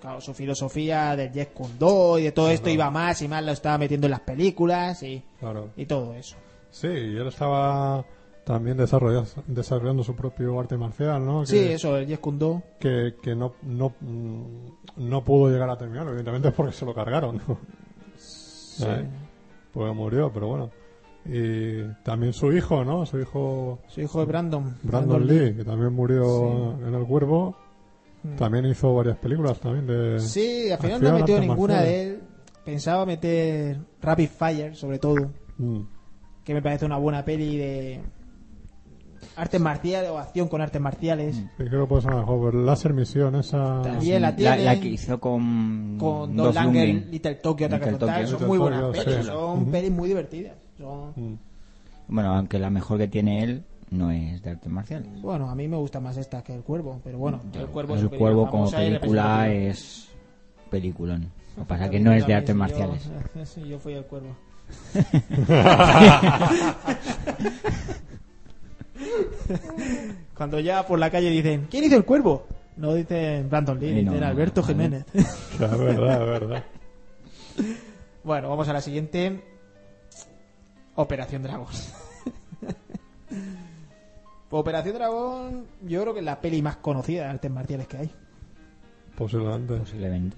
[0.00, 3.42] claro, su filosofía del Jet Kune Do y de todo esto iba más y más
[3.42, 5.70] lo estaba metiendo en las películas y, Claro.
[5.76, 6.36] y todo eso.
[6.70, 8.04] Sí, y él estaba
[8.44, 11.40] también desarrollando, desarrollando su propio arte marcial, ¿no?
[11.42, 12.62] Que, Sí, eso, el Jet Kune Do.
[12.78, 16.94] que, que no, no, mm, no pudo llegar a terminar, evidentemente es porque se lo
[16.94, 17.58] cargaron, ¿no?
[18.86, 19.06] ¿Eh?
[19.72, 20.70] Porque murió, pero bueno.
[21.24, 23.06] Y también su hijo, ¿no?
[23.06, 24.76] Su hijo Su hijo de Brandon.
[24.82, 27.56] Brandon Lee, que también murió en El Cuervo.
[28.24, 28.36] Mm.
[28.36, 30.18] También hizo varias películas también de...
[30.18, 32.20] Sí, al final Acción, no artes ninguna de él.
[32.64, 35.30] Pensaba meter Rapid Fire, sobre todo.
[35.58, 35.82] Mm.
[36.44, 38.00] que me parece una buena peli de
[39.36, 42.54] artes marciales o acción con artes marciales Sí, creo que puede ser mejor.
[42.54, 43.80] Láser Misión, esa...
[43.82, 45.96] También la La, tiene la que hizo con...
[45.98, 47.06] con Don Langer.
[47.10, 48.06] Little Tokyo, Little Tokyo.
[48.26, 49.24] son Little muy buenas Tokyo, pelis, sí.
[49.24, 49.70] son Ujú.
[49.70, 50.52] pelis muy divertidas.
[50.78, 51.36] Son- Mm.
[52.08, 55.08] Bueno, aunque la mejor que tiene él no es de artes marciales.
[55.22, 58.10] Bueno, a mí me gusta más esta que El Cuervo, pero bueno, El Cuervo, el
[58.10, 60.08] cuervo como película es
[60.70, 61.28] peliculón.
[61.56, 63.08] Lo que pasa es que no es de artes marciales.
[63.56, 64.34] Yo, yo fui El Cuervo.
[70.36, 72.46] Cuando ya por la calle dicen, ¿quién hizo El Cuervo?
[72.76, 74.66] No dicen Brandon Lee, dicen no, Alberto no.
[74.66, 75.04] Jiménez.
[75.56, 76.64] Claro, verdad, es verdad.
[78.24, 79.42] Bueno, vamos a la siguiente.
[80.94, 81.66] Operación Dragón.
[84.50, 88.10] Operación Dragón, yo creo que es la peli más conocida de artes marciales que hay.
[89.16, 89.76] Posiblemente.
[89.78, 90.36] Posiblemente.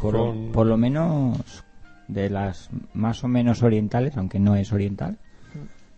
[0.00, 1.64] Por, Con- por lo menos
[2.08, 5.18] de las más o menos orientales, aunque no es oriental,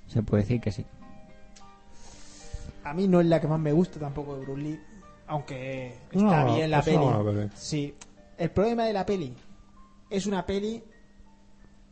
[0.07, 0.87] se puede decir que sí.
[2.89, 4.81] A mí no es la que más me gusta tampoco de Bruce Lee,
[5.27, 6.97] aunque está No, bien la peli.
[6.97, 7.49] peli.
[7.55, 7.95] Sí,
[8.39, 9.35] el problema de la peli
[10.09, 10.83] es una peli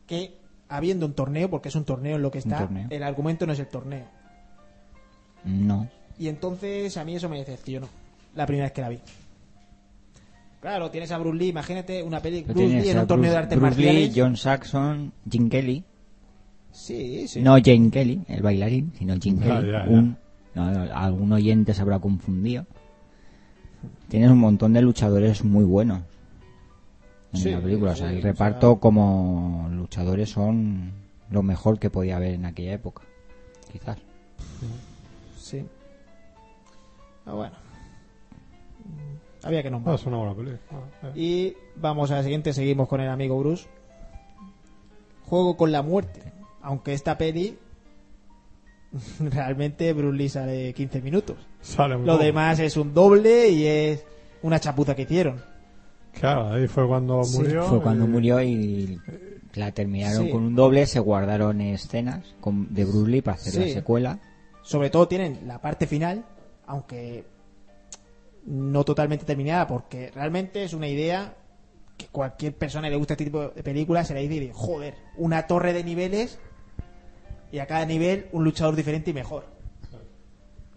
[0.06, 3.52] que habiendo un torneo, porque es un torneo en lo que está, el argumento no
[3.52, 4.06] es el torneo.
[5.44, 5.87] No.
[6.18, 7.88] Y entonces a mí eso me decepcionó
[8.35, 9.00] la primera vez que la vi.
[10.61, 13.61] Claro, tienes a Bruce Lee, imagínate una peli Bruce Lee en un torneo de artes
[13.61, 14.12] Bruce Lee.
[14.16, 15.85] John Saxon, Jim Kelly.
[16.72, 17.42] Sí, sí.
[17.42, 19.70] No Jane Kelly, el bailarín, sino Jim Kelly.
[19.70, 19.90] ya, ya.
[19.90, 20.16] Un,
[20.57, 22.66] no, algún oyente se habrá confundido.
[24.09, 26.01] Tienes un montón de luchadores muy buenos
[27.33, 27.92] en Sí, la película.
[27.92, 30.92] o sea, el o sea- reparto como luchadores son
[31.31, 33.03] lo mejor que podía haber en aquella época.
[33.71, 33.99] Quizás.
[35.38, 35.64] Sí.
[37.27, 37.55] Ah, bueno.
[39.42, 39.95] Había que Ah, nombrar.
[39.97, 40.59] es una buena.
[40.71, 41.12] Ah, eh.
[41.21, 43.66] Y vamos a la siguiente, seguimos con el amigo Bruce.
[45.29, 46.33] Juego con la muerte.
[46.62, 47.59] Aunque esta peli
[49.20, 51.37] realmente Bruce Lee sale 15 minutos.
[51.61, 52.25] Sale muy Lo poco.
[52.25, 54.05] demás es un doble y es
[54.42, 55.40] una chapuza que hicieron.
[56.12, 57.64] Claro, ahí fue cuando Sí, murió.
[57.64, 59.01] Fue cuando y- murió y
[59.55, 60.31] la terminaron Sí.
[60.31, 60.87] con un doble.
[60.87, 63.61] Se guardaron escenas con- de Bruce Lee para hacer Sí.
[63.61, 64.18] la secuela.
[64.62, 66.25] Sobre todo tienen la parte final,
[66.66, 67.25] aunque
[68.46, 71.35] no totalmente terminada, porque realmente es una idea
[71.96, 75.46] que cualquier persona que le gusta este tipo de películas se le dice, joder, una
[75.46, 76.38] torre de niveles
[77.52, 79.44] y a cada nivel un luchador diferente y mejor.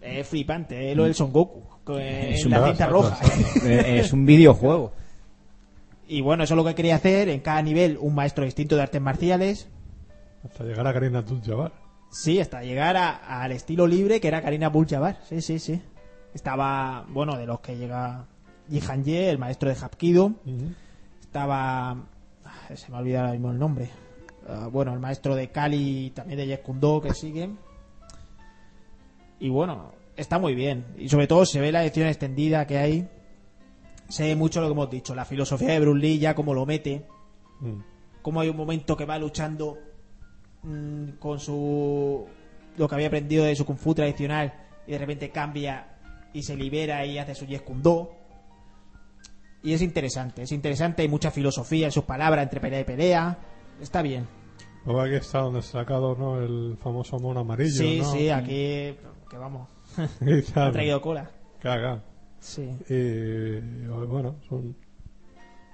[0.00, 3.18] Es flipante, es lo del Son Goku, con- Es la cinta roja.
[3.66, 4.92] Es un videojuego.
[6.08, 8.82] Y bueno, eso es lo que quería hacer, en cada nivel un maestro distinto de
[8.82, 9.68] artes marciales,
[10.42, 11.72] Hasta llegar a Karina Abdul-Jabbar.
[12.10, 15.18] Sí, hasta llegar a- al estilo libre que era Karina Abdul-Jabbar.
[15.28, 15.80] Sí, sí, sí.
[16.34, 18.24] Estaba, bueno, de los que llega
[18.70, 20.32] Jihan Ye, el maestro de Hapkido.
[21.20, 23.90] Estaba, ah, se me ha olvidado ahora mismo el nombre.
[24.50, 27.50] Ah, bueno, el maestro de Kali, también de Do, que sigue.
[29.38, 30.86] Y bueno, está muy bien.
[30.98, 33.08] Y sobre todo se ve la edición extendida que hay.
[34.08, 36.66] Se ve mucho lo que hemos dicho, la filosofía de Bruce Lee ya como lo
[36.66, 37.06] mete
[37.60, 37.82] Mm.
[38.22, 39.78] como hay un momento que va luchando
[40.62, 42.26] mm, con su
[42.76, 44.52] lo que había aprendido de su kung fu tradicional
[44.86, 45.98] y de repente cambia
[46.32, 48.12] y se libera y hace su Jeet Kune Do.
[49.62, 53.38] Y es interesante, es interesante, hay mucha filosofía en sus palabras entre pelea y pelea.
[53.80, 54.26] Está bien.
[54.86, 56.40] Luego aquí está donde se ha sacado ¿no?
[56.40, 57.70] el famoso mono amarillo.
[57.82, 58.12] Sí, ¿no?
[58.12, 58.94] sí, aquí
[59.28, 59.68] que vamos,
[60.56, 61.30] ha traído cola.
[61.60, 62.02] Caga.
[62.38, 62.68] Sí.
[62.88, 64.74] Y bueno, son...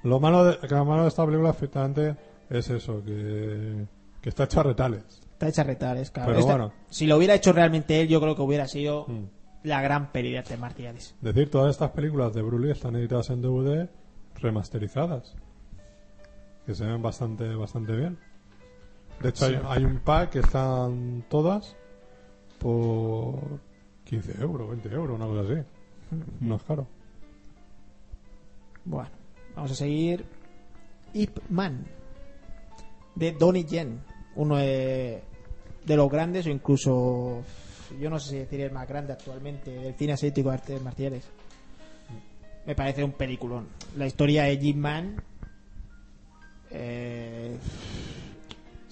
[0.02, 2.16] Lo malo de, que lo malo de esta película efectivamente
[2.50, 3.86] es eso, que,
[4.20, 5.02] que está hecho a retales.
[5.32, 6.28] Está hecha retales, claro.
[6.28, 6.72] Pero Esta- bueno.
[6.90, 9.24] Si lo hubiera hecho realmente él, yo creo que hubiera sido Mm.
[9.64, 11.14] la gran peli de artes marciales.
[11.20, 13.88] decir, todas estas películas de Bruce Lee están editadas en DVD
[14.40, 15.34] remasterizadas.
[16.66, 18.18] Que se ven bastante, bastante bien.
[19.22, 21.74] De hecho, hay, hay un pack que están todas
[22.58, 23.38] por
[24.04, 25.62] 15 euros, 20 euros, una cosa así.
[26.40, 26.86] No es caro.
[28.84, 29.10] Bueno,
[29.54, 30.24] vamos a seguir.
[31.14, 31.86] Ip Man,
[33.14, 34.00] de Donnie Yen,
[34.34, 35.22] uno de,
[35.86, 37.42] de los grandes, o incluso,
[37.98, 41.24] yo no sé si decir el más grande actualmente, del cine asiático de artes marciales.
[42.66, 43.66] Me parece un peliculón.
[43.96, 45.22] La historia de Ip Man.
[46.70, 47.56] eh,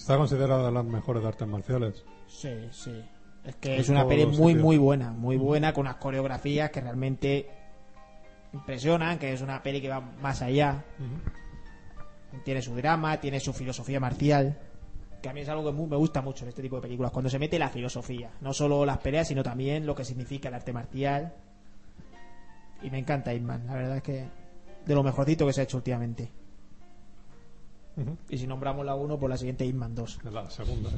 [0.05, 2.05] Está considerada de las mejores de artes marciales.
[2.27, 3.03] Sí, sí.
[3.43, 4.63] Es que En es una peli muy, sitios.
[4.63, 5.11] muy buena.
[5.13, 7.49] Muy buena, con unas coreografías que realmente
[8.53, 10.85] impresionan, que es una peli que va más allá.
[12.45, 14.59] Tiene su drama, tiene su filosofía marcial.
[15.23, 17.11] Que a mí es algo que mu- me gusta mucho en este tipo de películas.
[17.11, 18.31] Cuando se mete la filosofía.
[18.43, 21.33] No solo las peleas, sino también lo que significa el arte marcial.
[22.83, 23.67] Y me encanta Hitman.
[23.67, 24.29] La verdad es que
[24.85, 26.31] de lo mejorcito que se ha hecho últimamente.
[28.29, 30.21] Y si nombramos la 1, por la siguiente Hitman 2.
[30.25, 30.91] Es la segunda.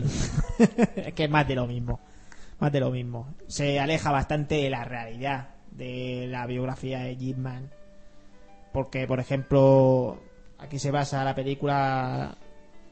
[0.97, 2.01] es que es más de lo mismo.
[2.59, 3.35] Más de lo mismo.
[3.47, 7.71] Se aleja bastante de la realidad de la biografía de Hitman.
[8.73, 10.19] Porque, por ejemplo,
[10.59, 12.37] aquí se basa la película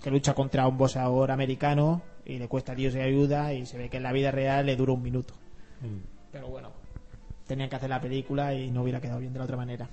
[0.02, 3.78] que lucha contra un boxeador americano y le cuesta a Dios y ayuda y se
[3.78, 5.34] ve que en la vida real le dura un minuto.
[5.80, 6.30] Mm.
[6.30, 6.70] Pero bueno,
[7.46, 9.88] tenían que hacer la película y no hubiera quedado bien de la otra manera.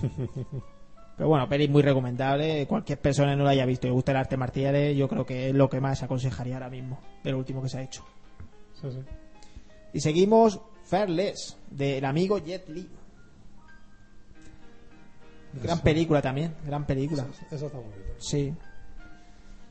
[1.20, 2.66] Pero bueno, peli muy recomendable.
[2.66, 5.26] Cualquier persona que no la haya visto y le guste el arte marciales, yo creo
[5.26, 8.02] que es lo que más aconsejaría ahora mismo de lo último que se ha hecho.
[8.80, 9.00] Sí, sí.
[9.92, 12.88] Y seguimos Fairless, del amigo Jet Li.
[15.62, 15.82] Gran Eso.
[15.84, 17.26] película también, gran película.
[17.50, 18.06] Eso está muy bien.
[18.18, 18.54] Sí,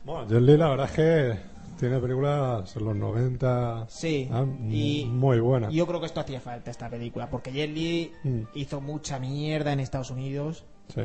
[0.05, 1.39] Bueno, Jet Li, la verdad es que
[1.79, 4.29] tiene películas en los 90 sí.
[4.31, 5.73] ah, Y muy buenas.
[5.73, 8.41] yo creo que esto hacía falta, esta película, porque Jet Li Mm.
[8.53, 10.63] hizo mucha mierda en Estados Unidos.
[10.93, 11.01] Sí.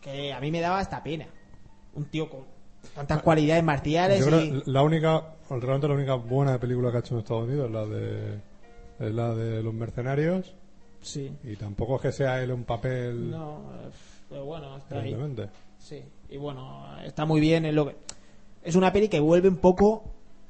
[0.00, 1.26] Que a mí me daba hasta pena.
[1.94, 2.44] Un tío con
[2.94, 4.62] tantas cualidades marciales Yo creo y...
[4.66, 7.86] la única, realmente la única buena película que ha hecho en Estados Unidos es la
[7.86, 8.34] de,
[9.00, 10.54] es la de los mercenarios
[11.02, 11.32] Sí.
[11.44, 13.90] y tampoco es que sea él un papel No, eh,
[14.28, 15.16] pero bueno, está ahí.
[15.78, 16.02] Sí.
[16.28, 17.64] Y bueno, está muy bien.
[17.64, 17.96] Es, lo que...
[18.62, 20.04] es una peli que vuelve un poco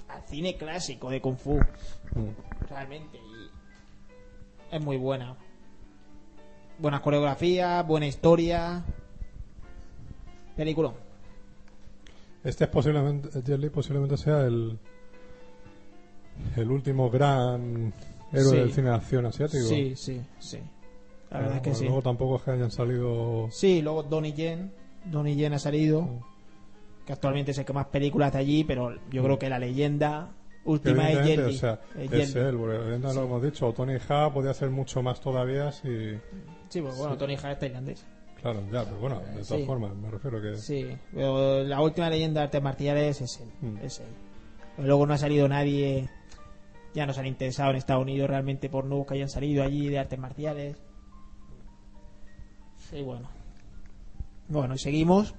[0.09, 1.57] al cine clásico de Kung Fu.
[1.57, 2.69] Mm.
[2.69, 3.19] Realmente.
[3.19, 5.37] Y es muy buena.
[6.81, 8.83] Buena coreografía, buena historia.
[10.57, 10.93] Película.
[12.43, 14.79] Este es posiblemente, Li posiblemente sea el
[16.57, 17.93] el último gran
[18.33, 18.57] héroe Sí.
[18.57, 19.65] del cine de acción asiático.
[19.65, 20.59] Sí, sí, sí.
[21.31, 21.85] La verdad es que Bueno, sí.
[21.85, 24.73] Luego tampoco es que hayan salido Sí, luego Donnie Yen.
[25.05, 26.09] Donnie Yen ha salido.
[27.05, 30.31] Que actualmente el que más películas hace allí, pero yo creo que la leyenda
[30.65, 31.43] última es Li.
[31.43, 35.03] o sea, Es es él, porque evidentemente lo hemos dicho, Tony Ha podía hacer mucho
[35.03, 36.19] más todavía si...
[36.71, 37.19] Sí, pues bueno, Sí.
[37.19, 38.07] Tony Jaa es tailandés.
[38.41, 39.67] Claro, ya, pero bueno, de todas Sí.
[39.67, 40.57] formas, me refiero que...
[40.57, 43.51] Sí, pero la última leyenda de artes marciales es él.
[43.61, 43.77] Mm.
[43.85, 44.09] Es él.
[44.79, 46.09] Luego no ha salido nadie.
[46.95, 49.89] Ya no se han interesado en Estados Unidos realmente por nuevos que hayan salido allí
[49.89, 50.77] de artes marciales.
[52.91, 53.29] Sí, bueno.
[54.49, 55.35] Bueno, y seguimos.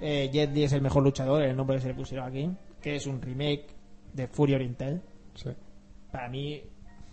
[0.00, 2.50] Eh, Jet Li es el mejor luchador, el nombre que se le pusieron aquí.
[2.80, 3.66] Que es un remake
[4.12, 5.02] de Fury Oriental.
[5.34, 5.50] Sí.
[6.12, 6.62] Para mí,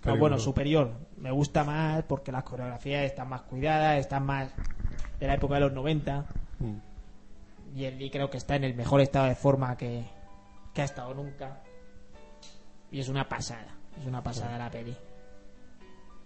[0.03, 0.19] pues Película.
[0.19, 0.91] bueno, superior.
[1.17, 4.49] Me gusta más porque las coreografías están más cuidadas, están más
[5.19, 6.25] de la época de los 90.
[6.59, 7.77] Mm.
[7.77, 10.03] Y el Lee creo que está en el mejor estado de forma que,
[10.73, 11.61] que ha estado nunca.
[12.91, 13.75] Y es una pasada.
[13.99, 14.95] Es una pasada la peli.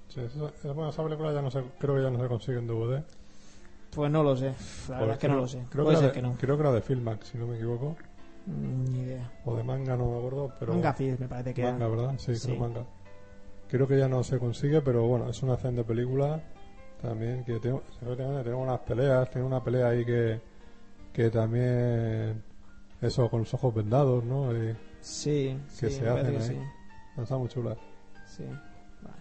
[0.09, 2.67] Sí, esa, bueno, esa película ya no se, creo que ya no se consigue en
[2.67, 3.03] DVD.
[3.91, 4.53] Pues no lo sé.
[4.89, 5.63] La verdad es que no lo sé.
[5.69, 6.33] Creo Puede que, ser que no.
[6.37, 7.95] creo que era de Filmax, si no me equivoco.
[8.45, 9.31] Mm, Ni idea.
[9.45, 10.73] O de manga, no me acuerdo, pero...
[10.73, 11.71] Manga Fizz me parece que era.
[11.73, 12.13] Manga, ¿verdad?
[12.17, 12.47] Sí, Sí.
[12.47, 12.85] creo manga.
[13.69, 16.41] Creo que ya no se consigue, pero bueno, es una acción de película
[17.01, 20.41] también que tengo, tenemos unas peleas, tiene una pelea ahí que,
[21.13, 22.41] que también
[23.01, 24.51] eso con los ojos vendados, ¿no?
[24.55, 26.61] Y Sí, que sí, se hacen que ahí.
[27.21, 27.75] está muy chula.
[28.25, 28.43] sí.
[28.43, 28.43] sí.
[29.01, 29.17] Vale.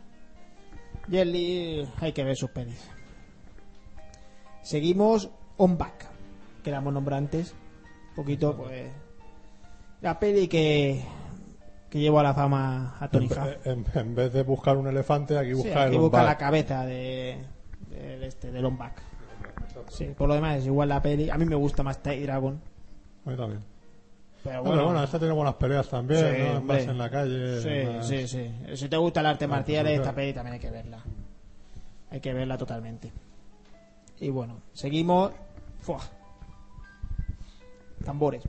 [1.09, 2.89] Jet Li, hay que ver sus pelis.
[4.63, 6.07] Seguimos On Back,
[6.63, 7.55] que la hemos nombrado antes.
[8.15, 8.91] poquito, pues.
[10.01, 11.05] La peli que.
[11.97, 13.59] Que llevó a la fama a En, Tony Hawk.
[13.67, 16.85] en- en vez de buscar un elefante, aquí Sí, busca aquí el busca la cabeza
[16.85, 17.39] de,
[17.91, 19.01] del este, de Lombac.
[19.89, 21.31] Sí, por lo demás es igual la peli.
[21.31, 22.61] A mí me gusta más Tiger Dragon.
[23.27, 23.61] A mí también.
[24.43, 26.61] Pero No, bueno, pero bueno, esta tiene buenas peleas también, Sí, ¿no?
[26.63, 27.61] Más en la calle.
[27.63, 28.51] sí, más- sí, sí.
[28.77, 30.99] Si te gusta el arte Ah, marcial, esta peli también hay que verla.
[32.11, 33.13] Hay que verla totalmente.
[34.21, 35.33] Y bueno, seguimos.
[35.81, 36.01] Fua.
[38.05, 38.43] Tambores.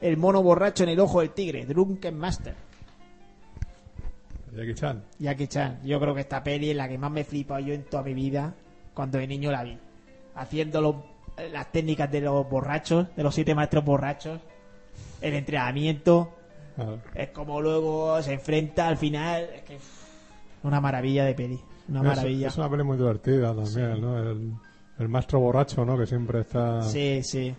[0.00, 2.54] El mono borracho en el ojo del tigre, Drunken Master.
[4.54, 5.02] Jackie Chan.
[5.18, 5.80] Jackie Chan.
[5.84, 8.14] Yo creo que esta peli es la que más me flipa yo en toda mi
[8.14, 8.54] vida
[8.94, 9.78] cuando de niño la vi.
[10.34, 10.96] Haciendo los-
[11.52, 14.40] las técnicas de los borrachos, de los siete maestros borrachos,
[15.20, 16.34] el entrenamiento,
[16.74, 16.98] Claro.
[17.14, 19.44] es como luego se enfrenta al final.
[19.54, 20.04] Es que uff,
[20.64, 21.60] una maravilla de peli.
[21.88, 22.48] Una Es- maravilla.
[22.48, 24.18] Es, una peli muy divertida también, ¿no?
[24.18, 24.52] El,
[24.98, 25.96] el maestro borracho, ¿no?
[25.98, 26.82] Que siempre está...
[26.82, 27.54] Sí, sí.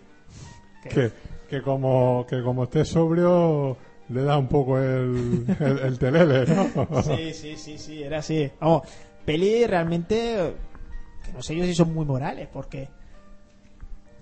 [0.88, 1.10] Que,
[1.48, 3.76] que como que como esté sobrio
[4.08, 7.02] le da un poco el, el, el telele, ¿no?
[7.02, 8.50] Sí, sí, sí, sí, era así.
[8.60, 8.82] Vamos,
[9.24, 10.54] peli realmente
[11.24, 12.88] que no sé yo si son muy morales, porque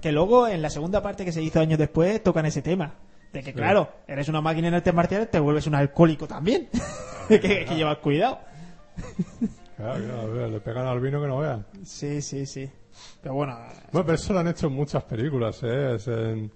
[0.01, 2.95] que luego en la segunda parte que se hizo años después tocan ese tema.
[3.33, 3.57] De que, Sí.
[3.57, 6.69] claro, eres una máquina en artes marciales, te vuelves un alcohólico también.
[7.29, 8.39] que, que llevas cuidado.
[9.77, 11.61] Claro, claro, le pegan al vino que no vea.
[11.85, 12.71] Sí, sí, sí.
[13.23, 13.57] Pero bueno,
[13.93, 15.95] Bueno, pero eso lo han hecho en muchas películas, ¿eh?
[15.97, 16.51] Es en,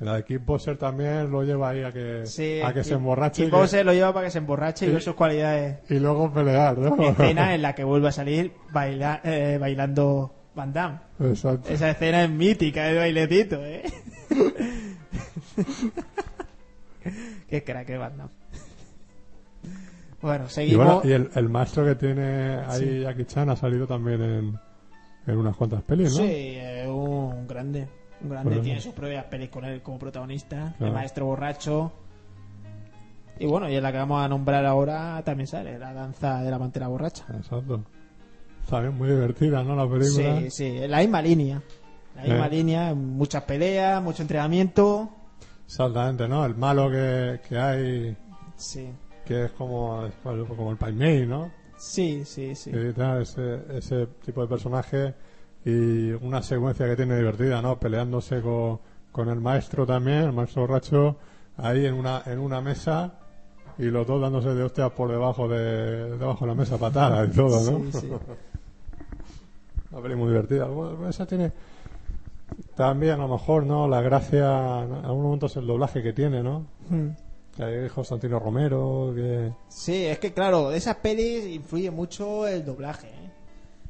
[0.00, 2.60] en la de Kickboxer también lo lleva ahí a que, sí.
[2.62, 4.86] a que se y- emborrache Y y, que- Bowser lo lleva para que se emborrache
[4.86, 4.92] y Sí.
[4.94, 5.78] ver sus cualidades.
[5.90, 6.96] y luego pelear, ¿no?
[7.10, 10.98] Escena en la que vuelve a salir baila- eh, bailando Van Damme.
[11.20, 11.68] Exacto.
[11.68, 13.82] Esa escena es mítica de bailecito, ¿eh?
[17.48, 18.30] Qué crack de Van Damme.
[20.20, 20.84] Bueno, Y, seguimos.
[20.86, 24.58] bueno, y el, el maestro que tiene ahí Jackie Chan ha salido también en,
[25.28, 26.16] en unas cuantas pelis, ¿no?
[26.24, 27.88] Sí, eh, un grande.
[28.22, 28.58] Un grande.
[28.60, 30.74] Tiene sus propias pelis con él como protagonista.
[30.76, 30.86] Claro.
[30.86, 31.92] El maestro borracho.
[33.38, 36.50] Y bueno, y en la que vamos a nombrar ahora también sale la danza de
[36.50, 37.24] la pantera borracha.
[37.36, 37.84] Exacto.
[38.68, 39.76] También muy divertida, ¿no?
[39.76, 40.40] La película.
[40.40, 41.62] Sí, sí, la misma línea.
[42.16, 42.50] La misma Eh.
[42.50, 45.08] línea, muchas peleas, mucho entrenamiento.
[45.66, 46.44] Exactamente, ¿no?
[46.44, 48.16] El malo que, que hay,
[48.56, 48.88] Sí,
[49.24, 51.50] que es como, como el Pai Mei, ¿no?
[51.78, 52.70] Sí, sí, sí.
[52.74, 55.14] Ese, ese tipo de personaje
[55.64, 57.78] y una secuencia que tiene divertida, ¿no?
[57.78, 58.80] Peleándose con,
[59.12, 61.16] con el maestro también, el maestro borracho,
[61.56, 63.14] ahí en una, en una mesa
[63.78, 67.28] y los dos dándose de hostias por debajo de, debajo de la mesa patada y
[67.28, 67.92] todo, ¿no?
[67.92, 68.10] Sí, sí.
[69.90, 70.66] Una peli muy divertida.
[70.66, 71.52] Bueno, esa tiene
[72.74, 73.88] también a lo mejor, ¿no?
[73.88, 76.66] La gracia, en algunos momentos el doblaje que tiene, ¿no?
[76.90, 77.08] Mm.
[77.58, 79.52] Que Constantino Romero, que...
[79.68, 83.08] Sí, es que claro, de esas pelis influye mucho el doblaje.
[83.08, 83.30] ¿eh?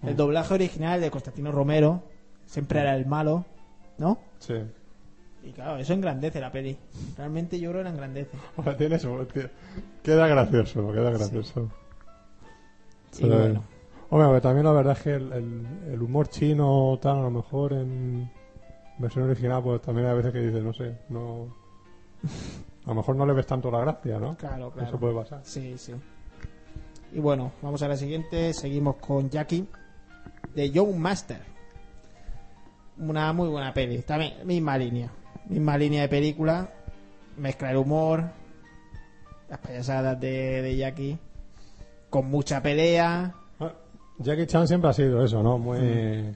[0.05, 0.17] El Mm.
[0.17, 2.03] doblaje original de Constantino Romero
[2.47, 3.45] siempre era el malo,
[3.99, 4.19] ¿no?
[4.39, 4.55] Sí.
[5.45, 6.79] Y claro, eso engrandece la peli.
[7.17, 8.31] Realmente yo creo que la engrandece.
[8.57, 9.51] Bueno, tiene su- tie-
[10.03, 11.69] Queda gracioso, queda gracioso.
[13.13, 13.29] Y Sí.
[13.29, 13.63] bueno,
[14.11, 17.31] Hombre, porque también la verdad es que el, el- el humor chino, tal, a lo
[17.31, 18.31] mejor en
[18.97, 21.55] versión original, pues también hay veces que dices, no sé, no.
[22.89, 24.35] A lo mejor no le ves tanto la gracia, ¿no?
[24.37, 24.89] claro, claro.
[24.89, 25.41] Eso puede pasar.
[25.45, 25.93] Sí, sí.
[27.13, 28.55] Y bueno, vamos a la siguiente.
[28.55, 29.67] Seguimos con Jackie
[30.55, 31.41] de Young Master.
[32.99, 33.99] Una muy buena peli.
[34.03, 35.11] También, misma línea.
[35.49, 36.69] Misma línea de película.
[37.37, 38.25] Mezcla el humor.
[39.49, 41.19] Las payasadas de, de Jackie.
[42.11, 43.35] Con mucha pelea.
[43.61, 43.73] Ah,
[44.19, 45.59] Jackie Chan siempre ha sido eso, ¿no?
[45.59, 46.35] Muy,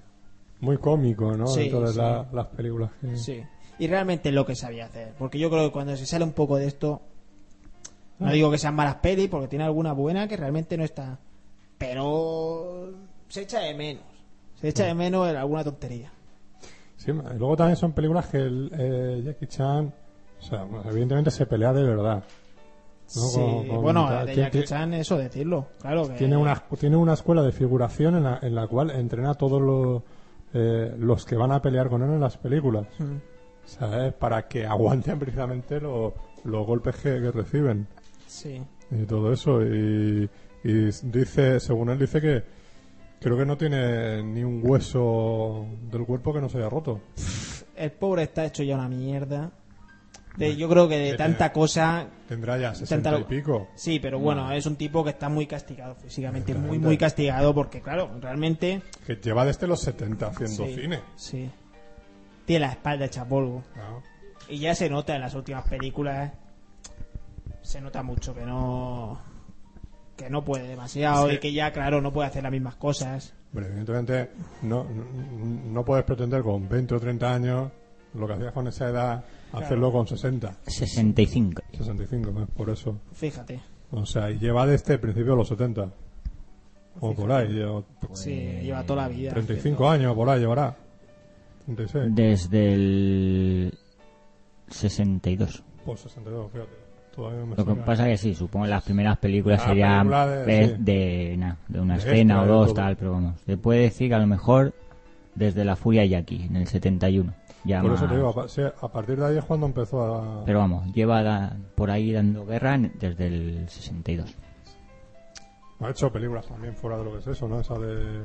[0.60, 1.46] muy cómico, ¿no?
[1.46, 3.16] Sí, la- las películas que.
[3.16, 3.42] Sí.
[3.82, 5.12] Y realmente es lo que sabía hacer.
[5.18, 7.02] Porque yo creo que cuando se sale un poco de esto.
[8.20, 11.18] No digo que sean malas pelis, porque tiene alguna buena que realmente no está.
[11.78, 12.92] Pero
[13.26, 14.04] se echa de menos.
[14.60, 16.12] Se echa de menos en alguna tontería.
[16.96, 19.92] Sí, y luego también son películas que el, eh, Jackie Chan,
[20.38, 22.22] o sea, bueno, evidentemente se pelea de verdad.
[22.22, 22.22] ¿no?
[23.06, 25.66] Sí, Con- con- bueno, de tiene- Jackie Chan, eso decirlo.
[25.80, 26.14] Claro que.
[26.14, 29.60] Tiene una, tiene una escuela de figuración en la, en la cual entrena a todos
[29.60, 30.02] los,
[30.54, 32.86] eh, los que van a pelear con él en las películas.
[33.00, 33.31] Mm.
[33.78, 34.12] ¿Sabes?
[34.14, 36.14] Para que aguanten precisamente lo-
[36.44, 37.86] los golpes que, que reciben
[38.26, 38.60] Sí.
[38.90, 39.62] y todo eso.
[39.62, 40.28] Y,
[40.64, 42.42] y dice, según él dice que
[43.20, 47.00] creo que no tiene ni un hueso del cuerpo que no se haya roto.
[47.76, 49.50] El pobre está hecho ya una mierda.
[50.36, 52.06] De, yo creo que de tanta cosa.
[52.26, 53.68] Tendrá ya 60 y pico.
[53.74, 56.54] Sí, pero bueno, es un tipo que está muy castigado físicamente.
[56.54, 58.80] Muy, muy castigado porque, claro, realmente.
[59.06, 61.00] Que lleva desde los 70 haciendo Sí, cine.
[61.16, 61.50] Sí.
[62.44, 63.62] Tiene la espalda hecha polvo.
[63.74, 64.02] Claro.
[64.48, 66.32] Y ya se nota en las últimas películas.
[67.62, 69.20] Se nota mucho que no.
[70.16, 71.34] Que no puede demasiado Sí.
[71.36, 73.34] y que ya, claro, no puede hacer las mismas cosas.
[73.52, 74.30] Hombre, evidentemente
[74.62, 75.04] no, no,
[75.72, 77.70] no puedes pretender con 20 o 30 años
[78.14, 81.62] lo que hacías con esa edad, hacerlo con 60, 65.
[81.72, 82.46] 65, ¿eh?
[82.54, 82.98] por eso.
[83.12, 83.60] Fíjate.
[83.90, 85.90] O sea, y lleva desde el principio de los 70.
[87.00, 87.82] O por ahí, lleva
[88.12, 89.32] Sí, lleva toda la vida.
[89.32, 90.76] 35 años, por ahí llevará.
[91.64, 92.14] 36.
[92.14, 93.78] Desde el
[94.68, 95.62] 62.
[95.84, 96.70] Pues 62, fíjate.
[97.14, 100.26] Todavía me Lo que pasa que sí, supongo que las primeras películas Ah, serían película
[100.28, 100.74] de- de, sí.
[100.78, 103.38] de, na, de una escena extra, o dos, tal, pero vamos.
[103.44, 104.72] Se puede decir que a lo mejor
[105.34, 107.34] desde La Furia Jackie, en el 71.
[107.64, 109.66] Ya Por eso más- te digo, a, pa- sí, a partir de ahí es cuando
[109.66, 110.44] empezó a...
[110.46, 114.34] Pero vamos, lleva da- por ahí dando guerra desde el 62.
[115.80, 117.60] Ha hecho películas también fuera de lo que es eso, ¿no?
[117.60, 118.24] Esa de...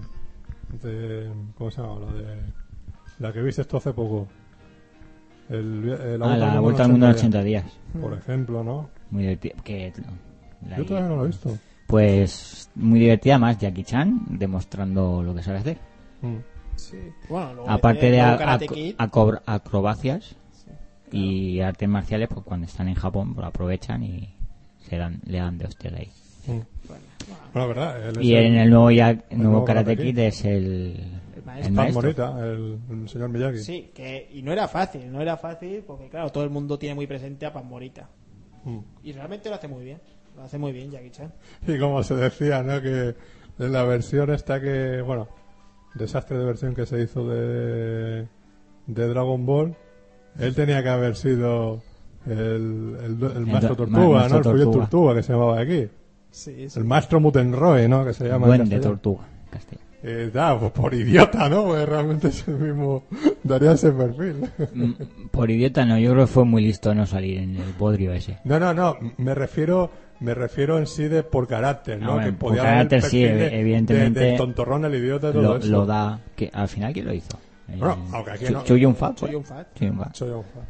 [0.81, 1.99] de ¿Cómo se llama?
[2.05, 2.35] La de...
[3.19, 4.27] La que viste esto hace poco.
[5.49, 7.65] El, eh, Ah, la vuelta al mundo en 80 días.
[7.99, 8.89] Por ejemplo, ¿no?
[9.11, 9.55] Muy divertida.
[10.77, 11.57] Yo todavía no lo he visto.
[11.87, 15.77] Pues muy divertida más Jackie Chan demostrando lo que sabe hacer.
[16.21, 16.35] Mm.
[16.75, 16.97] Sí.
[17.29, 20.35] Bueno, luego Aparte de luego a- Karate ac- Kid, acobr- acrobacias
[21.11, 24.29] y artes marciales, pues cuando están en Japón pues aprovechan y
[24.89, 26.09] se dan, le dan de hostia ahí.
[26.47, 26.59] Mm.
[27.53, 28.09] Bueno, ¿verdad?
[28.09, 30.19] Él es Y en el nuevo, ya, el nuevo nuevo Karate Karate Kid Kid.
[30.19, 31.67] es el, El maestro.
[31.69, 32.01] el maestro.
[32.01, 33.57] Morita, el, el señor Miyagi.
[33.59, 36.93] Sí, que, y no era fácil, no era fácil porque, claro, todo el mundo tiene
[36.95, 38.07] muy presente a Pan Morita.
[38.63, 38.79] Mm.
[39.03, 39.99] Y realmente lo hace muy bien.
[40.35, 41.33] Lo hace muy bien Jackie Chan.
[41.67, 42.79] Y como se decía, ¿no?
[42.79, 43.15] Que
[43.57, 45.27] en la versión esta que, bueno,
[45.95, 48.27] desastre de versión que se hizo de,
[48.85, 49.75] de Dragon Ball,
[50.37, 51.81] él tenía que haber sido
[52.27, 52.33] el,
[53.03, 54.37] el, el maestro Tortuga, maestro ¿no?
[54.37, 54.71] El Fuyo Tortuga.
[54.85, 55.87] Tortuga que se llamaba aquí.
[56.29, 58.05] Sí, El maestro Mutenroe, ¿no?
[58.05, 58.45] Que se llama.
[58.45, 58.89] en Buen de castellano.
[58.99, 59.27] tortuga.
[59.45, 59.86] en castellano.
[60.09, 61.65] Eh, da, pues por idiota, ¿no?
[61.65, 63.03] Pues realmente es el mismo,
[63.43, 64.35] daría ese perfil.
[64.73, 64.91] Mm,
[65.31, 68.37] Por idiota no, yo creo que fue muy listo no salir en el podrio ese.
[68.45, 69.91] No, no, no, me refiero,
[70.21, 72.11] me refiero en sí de por carácter, ¿no?
[72.11, 74.95] Ah, bueno, que por podía el carácter sí, de- ev- evidentemente de- del tontorrón, el
[74.95, 75.67] idiota todo Lo, eso.
[75.67, 76.19] lo da.
[76.37, 77.37] que ¿Al final quién lo hizo?
[77.67, 79.21] Bueno, Eh, aunque aquí Chu- no- un fat.
[79.33, 79.65] Un fan,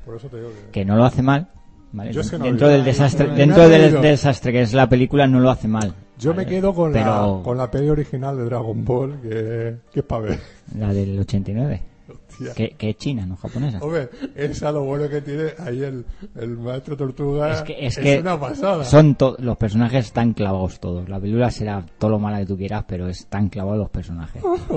[0.03, 0.71] por eso te digo que...
[0.71, 1.47] que no lo hace mal
[1.91, 2.11] ¿vale?
[2.11, 5.27] Yo es que no dentro he del desastre dentro del desastre que es la película
[5.27, 8.45] no lo hace mal Yo me quedo con, pero la, con la peli original de
[8.45, 10.39] Dragon Ball, que, que es para ver.
[10.77, 12.53] la del 89 Hostia.
[12.53, 16.05] que, que es china no japonesa Hombre, esa lo bueno que tiene ahí el,
[16.35, 17.51] el maestro Tortuga.
[17.53, 18.83] es que, es que una pasada.
[18.85, 22.55] son to- los personajes están clavados todos la película será todo lo mala que tú
[22.57, 24.41] quieras pero están clavados los personajes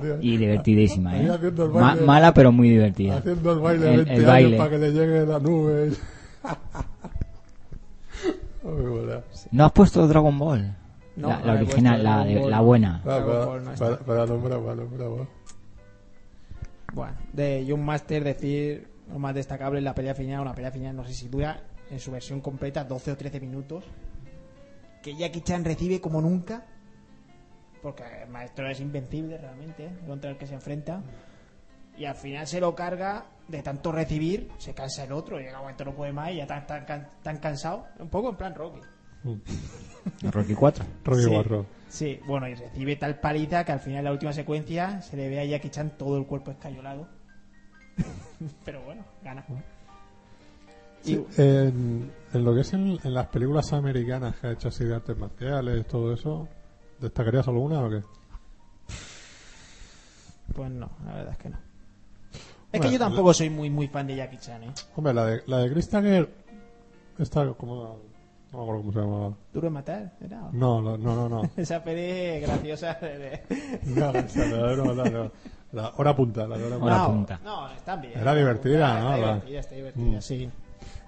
[0.00, 0.16] tío.
[0.22, 1.28] y divertidísima ¿eh?
[1.28, 2.02] baile.
[2.04, 4.56] mala pero muy divertida Haciendo el baile El- 20 el años baile.
[4.56, 5.90] para que le llegue la nube.
[9.52, 10.76] No has puesto Dragon Ball
[11.16, 13.84] No, la, original la, de- buena Ah, Dragon para, Ball no está.
[13.86, 15.26] para, para nombrar, para nombrar.
[16.92, 20.96] Bueno, de John Master decir lo más destacable en la pelea final, una pelea final
[20.96, 23.84] no sé si dura en su versión completa 12 o 13 minutos,
[25.02, 26.64] que Jackie Chan recibe como nunca,
[27.82, 29.98] porque el maestro es invencible realmente ¿eh?
[30.06, 31.00] contra el que se enfrenta,
[31.96, 35.60] y al final se lo carga de tanto recibir, se cansa el otro, llega un
[35.62, 38.80] momento no puede más y ya tan, tan, tan cansado, un poco en plan Rocky.
[40.30, 41.30] Rocky 4 Rocky Sí.
[41.32, 41.66] 4.
[41.88, 45.28] Sí, bueno, y recibe tal paliza que al final en la última secuencia se le
[45.30, 47.08] ve a Jackie Chan todo el cuerpo escayolado.
[48.64, 49.44] Pero bueno, gana.
[51.02, 54.68] Sí, Y- en, en lo que es en, en las películas americanas que ha hecho
[54.68, 56.46] así de artes marciales, todo eso,
[57.00, 58.02] ¿destacarías alguna o qué?
[60.54, 61.58] Pues no, la verdad es que no.
[62.70, 64.70] Es Bueno, que yo tampoco soy muy muy fan de Jackie Chan, ¿eh?
[64.96, 66.28] Hombre, la de, la de Chris Tucker,
[67.18, 67.98] esta, como,
[68.52, 69.34] no me acuerdo cómo se llamaba.
[69.54, 70.12] ¿Duro de matar?
[70.20, 70.48] ¿Era?
[70.52, 71.42] No, no, no, no.
[71.56, 73.42] Esa peli graciosa de...
[73.86, 75.32] No, esa, la, no, no, no.
[75.72, 76.86] La hora punta, la de hora punta.
[76.94, 77.40] Hora no, punta.
[77.44, 78.18] No, está bien.
[78.18, 79.14] Era divertida, ¿no?
[79.14, 80.22] Está divertida, está divertida, Mm.
[80.22, 80.50] sí.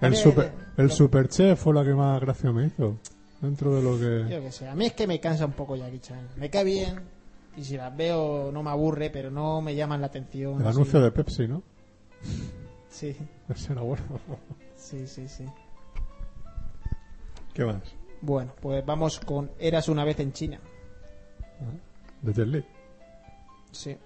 [0.00, 2.96] El super, el lo- Superchef fue la que más gracia me hizo.
[3.40, 4.34] Dentro de lo que...
[4.34, 6.28] Yo que sé, a mí es que me cansa un poco Jackie Chan.
[6.36, 7.00] Me cae bien
[7.56, 10.60] y si las veo no me aburre, pero no me llaman la atención.
[10.60, 10.76] El así.
[10.76, 11.62] anuncio de Pepsi, ¿no?
[12.88, 13.16] Sí,
[13.48, 14.02] Ese era bueno.
[14.76, 15.44] sí, sí, sí.
[17.54, 17.82] ¿Qué más?
[18.22, 20.60] Bueno, pues vamos con Eras una vez en China.
[22.22, 22.64] De Jet Li.
[23.72, 23.96] Sí.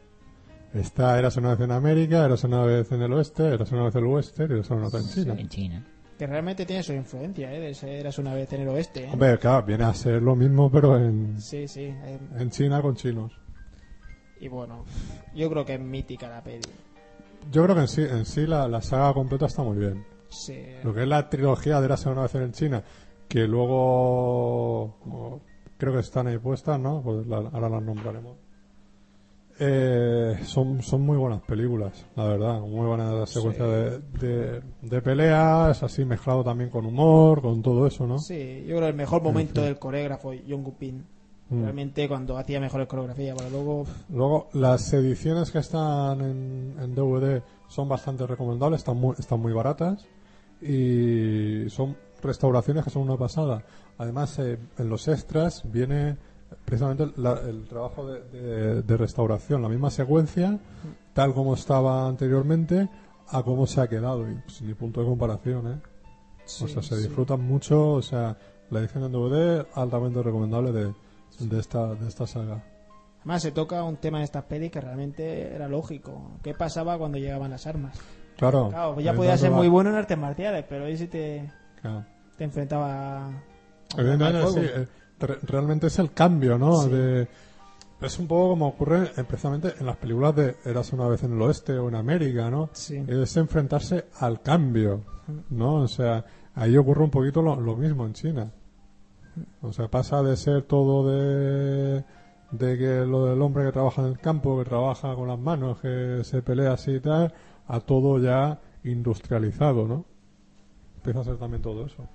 [0.72, 3.94] Esta eras una vez en América, eras una vez en el oeste, eras una vez
[3.94, 5.34] en el oeste y eras una vez en China.
[5.40, 5.86] en China
[6.18, 7.60] Que realmente tiene su influencia, ¿eh?
[7.60, 9.10] De Eras una vez en el oeste, ¿eh?
[9.12, 11.92] Hombre, claro, viene a ser lo mismo, pero en, Sí, sí.
[12.38, 13.32] en China con chinos.
[14.40, 14.84] y bueno,
[15.34, 16.68] yo creo que es mítica la peli.
[17.50, 20.04] Yo creo que en sí, en sí la, la saga completa está muy bien.
[20.28, 20.58] Sí.
[20.82, 22.82] Lo que es la trilogía de Eras una vez en China,
[23.28, 25.40] que luego como
[25.78, 27.02] creo que están ahí puestas, ¿no?
[27.02, 28.36] Pues la- ahora las nombraremos.
[29.58, 32.60] Eh, son, son muy buenas películas, la verdad.
[32.60, 38.06] Muy buena secuencia de, de, de peleas, así mezclado también con humor, con todo eso,
[38.06, 38.18] ¿no?
[38.18, 39.64] Sí, yo creo que el mejor momento fin.
[39.64, 41.04] del coreógrafo Jong Pin.
[41.50, 41.62] Mm.
[41.62, 43.84] Realmente cuando hacía mejores coreografías, luego...
[44.08, 49.52] Luego, las ediciones que están en, en DVD son bastante recomendables, están muy, están muy
[49.52, 50.06] baratas
[50.60, 53.62] y son restauraciones que son una pasada.
[53.98, 56.16] Además, eh, en los extras viene
[56.64, 60.58] precisamente la- el trabajo de, de- de restauración, la misma secuencia,
[61.12, 62.88] tal como estaba anteriormente,
[63.28, 65.80] a cómo se ha quedado, y sin ni punto de comparación, ¿eh?
[66.62, 68.36] o sea, se disfrutan mucho, o sea,
[68.70, 70.94] la edición en DVD altamente recomendable de,
[71.40, 72.62] de esta de esta saga.
[73.20, 76.32] Además se toca un tema en estas pelis que realmente era lógico.
[76.42, 77.98] ¿Qué pasaba cuando llegaban las armas?
[78.36, 81.50] Claro, Claro, pues ya podía ser muy bueno en artes marciales, pero ahí sí te,
[81.80, 82.04] Claro.
[82.36, 84.60] te enfrentaba a de sí,
[85.20, 86.82] re- realmente es el cambio, ¿no?
[86.82, 86.90] Sí.
[86.90, 87.28] De,
[88.00, 91.32] es un poco como ocurre eh, precisamente en las películas de Eras una vez en
[91.34, 92.68] el oeste o en América, ¿no?
[92.72, 93.02] Sí.
[93.06, 95.02] Es enfrentarse al cambio,
[95.50, 95.76] ¿no?
[95.76, 98.50] O sea, ahí ocurre un poquito lo, lo mismo en China.
[99.62, 102.04] O sea, pasa de ser todo de,
[102.52, 105.80] de que lo del hombre que trabaja en el campo, que trabaja con las manos,
[105.80, 107.32] que se pelea así y tal,
[107.66, 110.04] a todo ya industrializado, ¿no?
[110.96, 112.06] Empieza a ser también todo eso.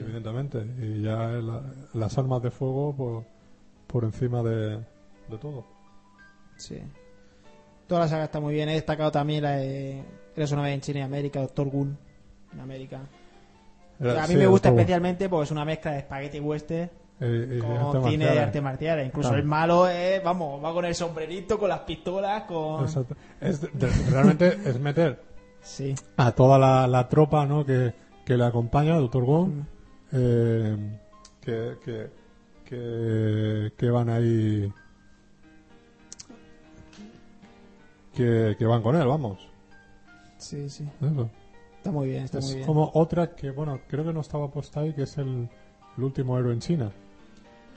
[0.00, 0.64] Evidentemente.
[0.80, 3.24] Y ya la- las armas de fuego por,
[3.86, 4.76] por encima de,
[5.28, 5.64] de todo.
[6.56, 6.80] Sí.
[7.86, 8.68] Toda la saga está muy bien.
[8.68, 10.02] He destacado también la de
[10.36, 11.96] Eres una vez en China y América, Doctor Gun
[12.52, 13.00] en América.
[14.00, 16.90] Era- a mí sí, me gusta especialmente porque es una mezcla de spaghetti western
[17.20, 19.06] Eh, con cine de arte marciales.
[19.06, 19.40] Incluso Claro.
[19.42, 22.82] el malo es, vamos, va con el sombrerito, con las pistolas, con...
[22.84, 23.14] Exacto.
[23.40, 25.22] Es de- de- realmente es meter
[25.62, 25.94] Sí.
[26.16, 27.64] a toda la, la tropa ¿no?
[27.64, 27.94] que,
[28.26, 29.66] que le acompaña, Doctor Wong, Mm.
[30.14, 30.76] Eh,
[31.40, 32.10] que, que,
[32.64, 34.72] que, que van ahí.
[38.14, 39.48] Que, que van con él, vamos.
[40.38, 40.88] Sí, sí.
[41.00, 41.28] Eso.
[41.78, 42.66] Está muy bien, está muy Es bien.
[42.66, 45.48] como otra que, bueno, creo que no estaba puesta ahí, que es el,
[45.98, 46.92] el último héroe en China.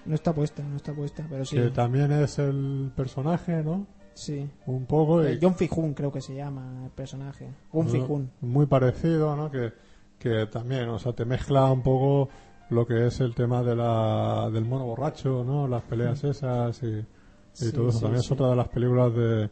[0.05, 1.55] No está puesta, no está puesta, pero sí.
[1.57, 3.85] Que también es el personaje, ¿no?
[4.13, 4.47] Sí.
[4.65, 5.23] Un poco.
[5.23, 7.49] y- Eh, John Fijun creo que se llama el personaje.
[7.73, 8.31] Gun Fijun.
[8.41, 9.51] muy parecido, ¿no?
[9.51, 9.73] Que,
[10.19, 12.29] que también, o sea, te mezcla un poco
[12.69, 15.67] lo que es el tema de la, del mono borracho, ¿no?
[15.67, 17.05] Las peleas esas y, y.
[17.53, 17.97] Sí, todo eso.
[17.99, 19.49] sí, también es otra de las películas de,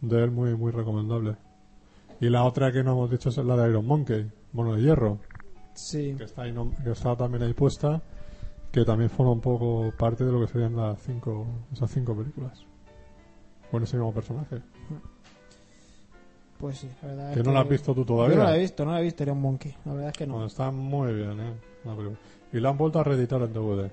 [0.00, 1.36] de él muy, muy recomendable.
[2.20, 5.18] Y la otra que no hemos dicho es la de Iron Monkey, Mono de Hierro,
[5.74, 6.14] Sí.
[6.16, 8.00] que está, ahí no- que está también ahí puesta,
[8.72, 12.64] que también forma un poco parte de lo que serían las cinco, esas cinco películas.
[13.70, 14.62] Con ese mismo personaje.
[16.58, 18.36] Pues sí, la verdad Que es no la has visto tú todavía.
[18.36, 19.74] Yo no la he visto, no la he visto, era un monkey.
[19.84, 20.32] La verdad es que no.
[20.34, 21.52] Bueno, está muy bien, ¿eh?
[21.84, 21.94] La.
[22.52, 23.90] Y la han vuelto a reeditar en DVD.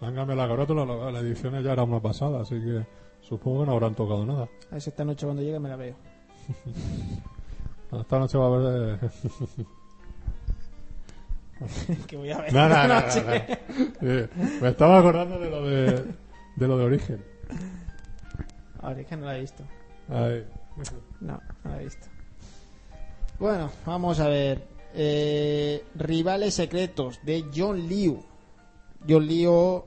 [0.00, 2.86] Le han cambiado la carátula, la, la edición ya era una pasada, así que
[3.20, 4.48] supongo que no habrán tocado nada.
[4.70, 5.94] A ver si esta noche cuando llegue me la veo.
[8.00, 8.98] Esta noche va a haber...
[9.02, 9.64] eh,
[12.06, 12.52] que voy a ver.
[12.52, 13.06] no, no, no, no.
[14.00, 14.28] Eh,
[14.62, 16.04] Me estaba acordando de lo de,
[16.56, 17.24] de lo de origen.
[19.08, 19.64] Que no la he visto.
[20.08, 20.44] Ahí.
[21.20, 22.06] No, no la he visto.
[23.38, 24.62] Bueno, vamos a ver.
[24.94, 28.22] Eh, Rivales secretos de John Liu.
[29.08, 29.84] John Liu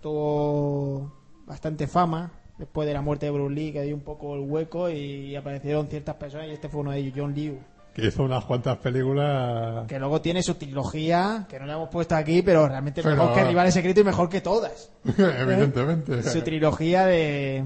[0.00, 1.12] tuvo
[1.46, 4.90] bastante fama después de la muerte de Bruce Lee, que dio un poco el hueco
[4.90, 7.58] y aparecieron ciertas personas y este fue uno de ellos, John Liu.
[7.94, 9.86] Que hizo unas cuantas películas...
[9.88, 13.34] Que luego tiene su trilogía, que no la hemos puesto aquí, pero realmente Pero- mejor
[13.34, 14.92] que Rivales secretos y mejor que todas.
[15.18, 16.22] Evidentemente.
[16.22, 17.64] Su trilogía de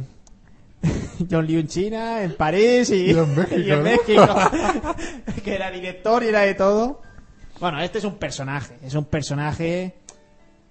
[1.30, 3.84] John Liu en China, en París y, Y en México, y en ¿no?
[3.84, 4.26] México.
[5.44, 7.00] que era director y era de todo.
[7.60, 8.76] Bueno, este es un personaje.
[8.82, 9.94] Es un personaje,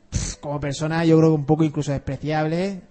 [0.10, 2.82] pff, como persona, yo creo que un poco incluso despreciable.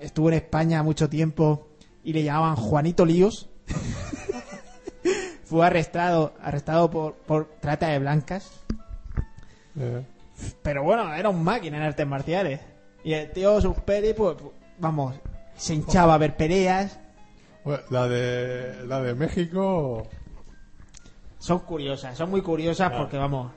[0.00, 1.68] Estuvo en España mucho tiempo
[2.02, 3.48] y le llamaban Juanito Líos.
[5.44, 8.50] Fue arrestado, arrestado por, por trata de blancas.
[9.78, 10.02] Eh,
[10.62, 12.60] Pero bueno, era un máquina en artes marciales.
[13.04, 14.36] Y el tío, sus pelis, pues,
[14.78, 15.14] vamos,
[15.56, 16.98] se hinchaba a ver peleas.
[17.90, 20.06] la de la de México...
[21.38, 22.96] Son curiosas, son muy curiosas Ah.
[22.98, 23.52] porque, vamos,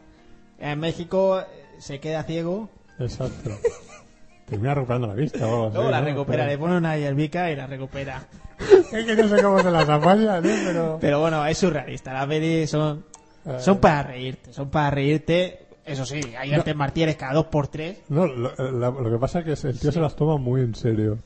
[0.59, 1.45] en México eh,
[1.79, 2.69] se queda ciego,
[2.99, 3.49] Exacto.
[4.45, 6.05] Termina recuperando la vista o algo así, luego la ¿no?
[6.07, 8.25] recupera, le pone una hierbica y la recupera.
[8.91, 10.61] Es que no sé cómo se las apañan, ¿eh?
[10.65, 10.97] Pero...
[10.99, 12.11] Pero bueno, es surrealista.
[12.13, 13.05] Las pelis son,
[13.45, 15.67] Eh, son para reírte, son para reírte.
[15.85, 17.99] Eso sí, hay artes marciales cada dos por tres.
[18.09, 20.75] No, lo, la- lo que pasa es que el tío se las toma muy en
[20.75, 21.19] serio.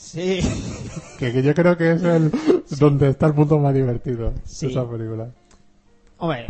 [0.00, 0.38] Sí,
[1.18, 2.30] Que, que yo creo que es el
[2.78, 4.66] donde está el punto más divertido Sí.
[4.66, 5.30] de esa película.
[6.18, 6.46] Hombre,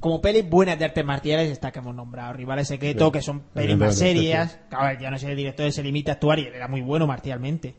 [0.00, 2.32] como pelis buenas de artes marciales está que hemos nombrado.
[2.32, 3.12] Rivales Secretos, Sí.
[3.12, 4.58] que son pelis más serias.
[4.68, 7.76] Claro, ya no sé, el director se limita a actuar y era muy bueno marcialmente.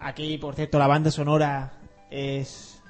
[0.00, 1.74] Aquí, por cierto, la banda sonora
[2.10, 2.82] es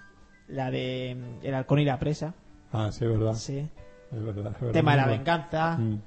[0.49, 2.33] la de mm, El halcón y la presa.
[2.73, 3.35] Ah, sí, es verdad.
[3.35, 3.59] Sí.
[3.59, 4.73] Es verdad, es verdad.
[4.73, 5.77] Tema de la venganza.
[5.77, 6.01] Mm.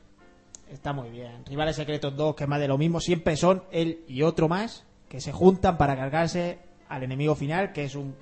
[0.72, 1.44] Está muy bien.
[1.46, 4.86] Rivales Secretos 2, que es más de lo mismo, siempre son él y otro más
[5.08, 6.60] que se juntan para cargarse
[6.90, 8.14] al enemigo final, que es un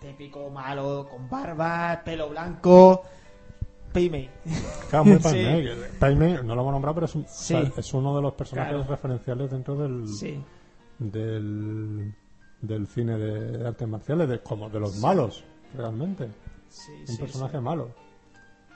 [0.00, 3.02] típico malo con barba, pelo blanco,
[3.92, 4.30] Paymay.
[4.88, 5.22] Claro, muy Sí.
[5.22, 5.68] Paimei.
[5.98, 7.56] Paimei, no lo hemos nombrado, pero es, un- Sí.
[7.76, 8.88] es uno de los personajes Claro.
[8.90, 10.42] referenciales dentro del, Sí.
[10.98, 12.14] del,
[12.62, 15.44] del cine de artes marciales, de, como de los malos,
[15.74, 16.24] realmente.
[17.08, 17.90] Un personaje malo,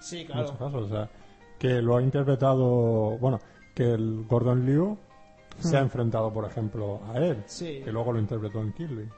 [0.00, 0.42] Sí, en claro.
[0.42, 0.82] muchos casos.
[0.82, 1.08] O sea,
[1.64, 3.40] que lo ha interpretado, bueno,
[3.74, 4.98] que el Gordon Liu
[5.60, 5.84] se ha Hmm.
[5.84, 7.80] enfrentado, por ejemplo, a él, Sí.
[7.82, 9.08] que luego lo interpretó en Kirby.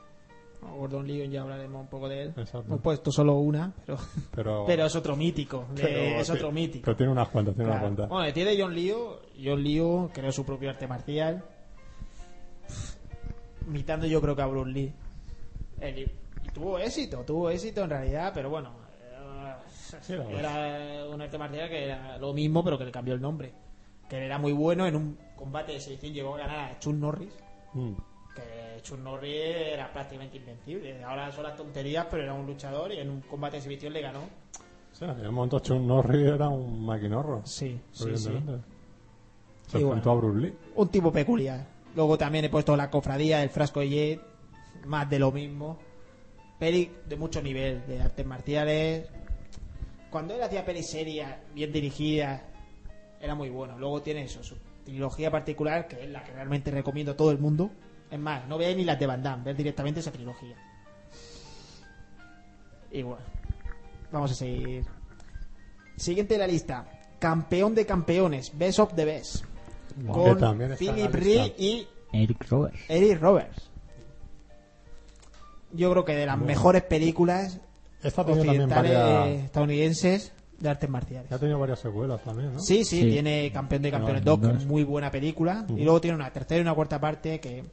[0.79, 2.29] Gordon Ligon ya hablaremos un poco de él.
[2.37, 2.61] Exacto.
[2.69, 3.99] Hemos puesto solo una, pero,
[4.33, 5.65] Pero, pero es otro mítico.
[5.75, 6.85] de- es otro mítico.
[6.85, 7.87] Pero tiene unas cuantas, tiene Claro.
[7.87, 8.09] unas cuantas.
[8.17, 8.97] Bueno, tiene John Liu.
[9.45, 11.45] John Liu creó su propio arte marcial.
[13.67, 14.93] Imitando yo creo que a Bruce Lee.
[15.81, 15.99] El-
[16.45, 18.86] y tuvo éxito, tuvo éxito en realidad, pero bueno.
[20.01, 23.53] Sí, Era, un arte marcial que era lo mismo, pero que le cambió el nombre.
[24.09, 26.13] Que era muy bueno en un combate de selección.
[26.13, 27.33] Llegó a ganar a Chuck Norris.
[27.75, 27.93] Mm.
[28.35, 29.35] Que Chuck Norris
[29.73, 31.03] era prácticamente invencible.
[31.05, 34.01] Ahora son las tonterías, pero era un luchador y en un combate de exhibición le
[34.03, 34.21] ganó.
[34.93, 38.31] Sí, en el momento Chuck Norris era un maquinorro, Sí, sí, sí.
[39.67, 40.11] Se bueno.
[40.11, 40.55] a Bruce Lee.
[40.77, 41.67] un tipo peculiar.
[41.95, 44.21] Luego también he puesto la cofradía, el frasco de Jet,
[44.87, 45.79] más de lo mismo.
[46.59, 49.09] Peli de mucho nivel, de artes marciales.
[50.17, 52.41] Cuando él hacía pelis serias, bien dirigidas,
[53.21, 53.79] era muy bueno.
[53.79, 57.39] Luego tiene eso, su trilogía particular, que es la que realmente recomiendo a todo el
[57.39, 57.71] mundo.
[58.11, 60.57] Es más, no veáis ni las de Van Damme, ver directamente esa trilogía.
[62.91, 63.23] Y bueno,
[64.11, 64.87] vamos a seguir.
[65.97, 66.89] Siguiente de la lista.
[67.19, 69.45] Campeón de campeones, Best of the Best
[70.11, 70.39] con
[70.79, 71.15] Philip.
[71.15, 72.79] Reed y Eric Roberts.
[72.89, 73.71] Eric Roberts.
[75.73, 76.47] Yo creo que de las Bueno.
[76.47, 77.61] mejores películas
[78.07, 81.31] Esta ha tenido también varias, estadounidenses de artes marciales.
[81.33, 82.61] ha tenido varias secuelas también, ¿no?
[82.61, 83.11] Sí, sí, Sí.
[83.11, 84.63] tiene Campeón de Campeones No, 2, que dos.
[84.63, 85.65] es muy buena película.
[85.69, 85.79] Ujú.
[85.79, 87.65] Y luego tiene una tercera y una cuarta parte que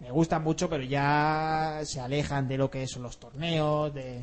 [0.00, 4.22] me gustan mucho, pero ya se alejan de lo que son los torneos, de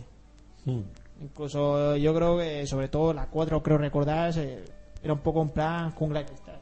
[1.22, 4.34] incluso yo creo que sobre todo la 4 creo recordar
[5.02, 6.60] era un poco en plan jungla cristal.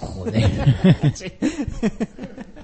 [0.00, 1.14] Joder.
[1.14, 1.32] sí.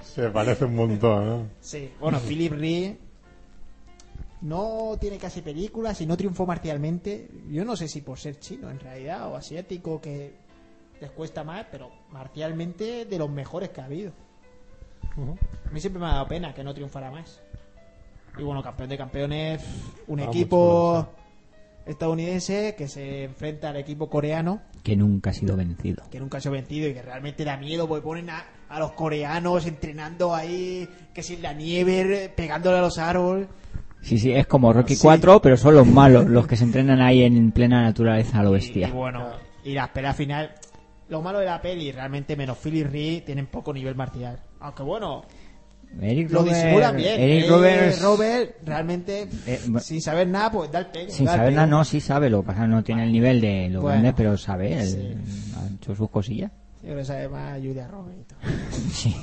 [0.03, 1.47] Se parece un montón, ¿no?
[1.61, 2.95] Sí, bueno, Philip Reed
[4.41, 7.29] no tiene casi películas y no triunfó marcialmente.
[7.49, 10.33] Yo no sé si por ser chino en realidad o asiático que
[11.01, 14.11] les cuesta más, pero marcialmente de los mejores que ha habido.
[15.67, 17.41] A mí siempre me ha dado pena que no triunfara más.
[18.37, 19.63] Y bueno, campeón de campeones,
[20.05, 21.09] un Ah, equipo mucho,
[21.87, 26.03] estadounidense que se enfrenta al equipo coreano que nunca ha sido vencido.
[26.11, 29.65] que nunca ha vencido y que realmente da miedo porque ponen a, a los coreanos
[29.65, 33.47] entrenando ahí, que si en la nieve, pegándole a los árboles.
[34.01, 35.01] Sí, sí, es como Rocky Sí.
[35.03, 38.51] 4, pero son los malos, los que se entrenan ahí en plena naturaleza a lo
[38.51, 38.87] bestia.
[38.87, 39.31] y bueno,
[39.63, 40.51] y la pelea final.
[41.09, 44.39] Lo malo de la peli, realmente menos Philly Reed, tienen poco nivel marcial.
[44.59, 45.23] Aunque bueno,
[46.01, 47.19] Eric lo Roberts- disimulan bien.
[47.21, 51.11] Eric Eh, Roberts, Robert, realmente, Eh, sin saber nada, pues da el pego.
[51.11, 53.81] sin saber nada, no, sí sabe, lo que pasa no tiene el nivel de los
[53.81, 55.53] Bueno, grandes, pero sabe, él sí.
[55.57, 56.51] ha hecho sus cosillas.
[56.81, 58.05] Yo creo que sabe más Julia todo.
[58.91, 59.15] Sí.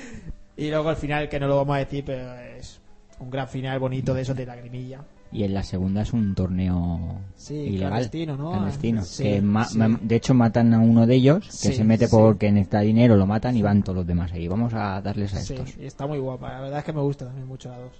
[0.62, 2.80] Y luego al final, que no lo vamos a decir, pero es
[3.18, 5.04] un gran final bonito de esos de lagrimilla.
[5.32, 7.88] Y en la segunda es un torneo Sí, ilegal.
[7.90, 8.52] clandestino, ¿no?
[8.52, 9.02] Clandestino.
[9.02, 9.78] Sí, que ma- sí.
[9.78, 12.14] ma- de hecho matan a uno de ellos, que Sí, se mete sí.
[12.14, 14.46] porque necesita dinero, lo matan y van todos los demás ahí.
[14.46, 15.76] Vamos a darles a Sí, estos.
[15.78, 16.52] y está muy guapa.
[16.52, 17.92] La verdad es que me gusta también mucho la dos.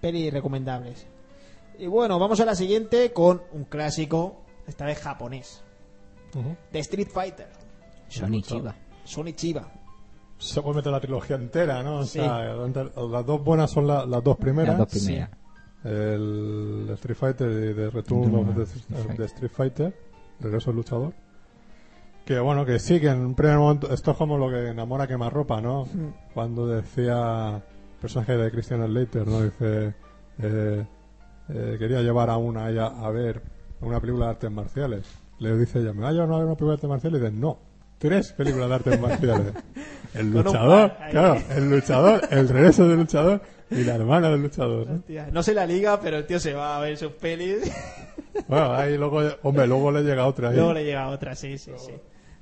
[0.00, 1.06] Peli recomendables.
[1.78, 5.62] Y bueno, vamos a la siguiente con un clásico, esta vez japonés.
[6.34, 6.56] Ujú.
[6.72, 7.48] De Street Fighter.
[8.08, 8.74] Sony Chiva.
[9.04, 9.72] Sonic Chiba.
[10.40, 11.98] Se puede meter la trilogía entera, ¿no?
[12.00, 12.18] O Sí.
[12.18, 14.78] sea, las dos buenas son la- las dos primeras.
[14.78, 15.30] Las dos primeras.
[15.84, 19.24] El Street Fighter y The Return of the, Street the Fighter.
[19.26, 19.94] Street Fighter,
[20.40, 21.12] Regreso del Luchador.
[22.24, 25.06] Que bueno, que sí, que en un primer momento, esto es como lo que enamora
[25.06, 25.86] quemarropa, ¿no?
[26.34, 27.62] Cuando decía el
[28.00, 29.42] personaje de Christian Slater, ¿no?
[29.42, 29.94] Dice,
[30.38, 30.86] eh,
[31.48, 33.42] eh, quería llevar a una a ella a ver
[33.80, 35.06] una película de artes marciales.
[35.38, 37.20] Le dice ella, ¿me va a llevar a ver una película de artes marciales?
[37.20, 37.58] Y dice, no,
[38.00, 39.52] tres películas de artes marciales.
[40.14, 43.40] El luchador, claro, el luchador, el regreso del luchador
[43.70, 44.88] y la hermana del luchador.
[44.88, 44.96] ¿no?
[44.96, 47.70] Hostia, No se la liga, pero el tío se va a ver sus pelis.
[48.46, 50.56] Bueno, ahí luego, hombre, luego le llega otra ahí.
[50.56, 51.92] Luego le llega otra, sí, sí, sí.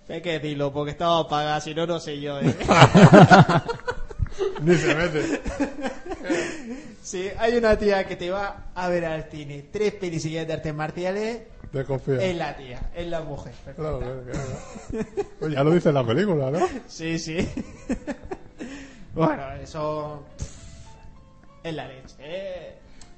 [0.08, 2.38] Hay que decirlo, porque estaba apagada, si no, no sé yo.
[2.40, 2.54] ¿eh?
[4.62, 5.40] Ni se mete.
[7.02, 10.74] sí, hay una tía que te va a ver al cine tres pelis de artes
[10.74, 11.42] marciales,
[11.72, 12.22] Desconfía.
[12.22, 13.52] es la tía, es la mujer.
[13.76, 15.06] Claro, claro, claro.
[15.38, 16.60] Pues ya lo dice en la película, ¿no?
[16.86, 17.36] Sí, sí.
[19.14, 20.22] bueno, eso
[21.62, 22.14] es la leche.
[22.20, 22.74] ¿eh?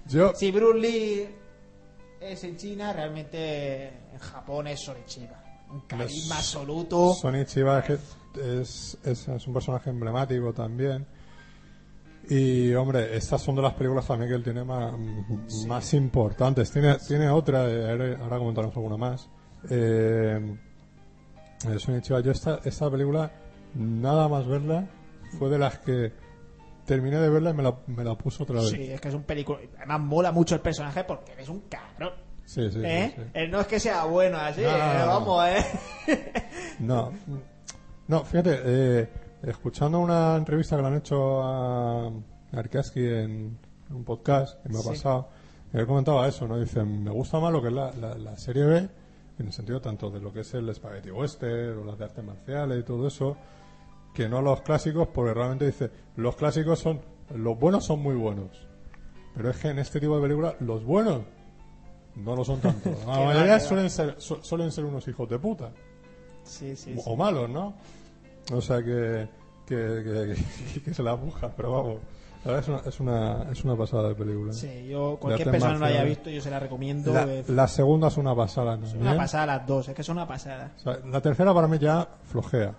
[0.09, 1.28] Yo, Si Bruce Lee
[2.20, 5.42] es en China, realmente en Japón es Sonichiba.
[5.70, 7.14] Un carisma absoluto.
[7.14, 8.01] Sonic Chiba es,
[8.42, 11.07] es, es- es un personaje emblemático también.
[12.30, 14.94] Y, hombre, estas son de las películas también que él tiene más,
[15.66, 16.70] más importantes.
[16.70, 19.28] Tiene, tiene otra, eh, ahora, comentaremos alguna más.
[19.68, 20.56] Eh,
[21.68, 23.32] eh, Chiba, yo esta, esta película,
[23.74, 24.88] nada más verla,
[25.38, 26.12] fue de las que
[26.86, 28.70] terminé de verla y me la, me la puso otra vez.
[28.70, 29.58] Sí, es que es un película.
[29.78, 32.12] Además, mola mucho el personaje porque eres un cabrón.
[32.44, 33.12] Sí, sí, ¿Eh?
[33.14, 33.22] sí.
[33.34, 35.06] Él no es que sea bueno así, No, no, no, eh, no.
[35.06, 36.34] vamos, ¿eh?
[36.78, 37.12] No,
[38.08, 39.08] no, fíjate, eh,
[39.43, 42.11] escuchando una entrevista que le han hecho a
[42.53, 43.59] Arkaski en
[43.91, 44.88] un podcast que me ha Sí.
[44.88, 45.28] pasado,
[45.72, 46.59] él comentaba eso, ¿no?
[46.59, 48.78] Dice, me gusta más lo que es la, la- la serie B,
[49.38, 52.24] en el sentido tanto de lo que es el Spaghetti Western o las de artes
[52.24, 53.36] marciales y todo eso,
[54.14, 57.01] que no los clásicos, porque realmente dice, los clásicos son,
[57.34, 58.49] los buenos son muy buenos,
[59.34, 61.22] pero es que en este tipo de películas, los buenos
[62.16, 62.91] no lo son tanto.
[63.07, 65.70] La mayoría suelen ser, su- suelen ser unos hijos de puta
[66.43, 67.74] Sí, sí, o malos, ¿no?
[68.53, 69.28] O sea que,
[69.66, 70.36] que,
[70.84, 71.97] que, se la buja, pero vamos.
[72.45, 74.53] La verdad es una, es una, es una pasada de película.
[74.55, 77.12] Sí, yo, cualquier persona no la haya visto, yo se la recomiendo.
[77.12, 78.86] La, eh, la segunda es una pasada, ¿no?
[78.99, 80.72] una pasada las dos, es que son una pasada.
[80.78, 82.74] O sea, la tercera para mí ya flojea.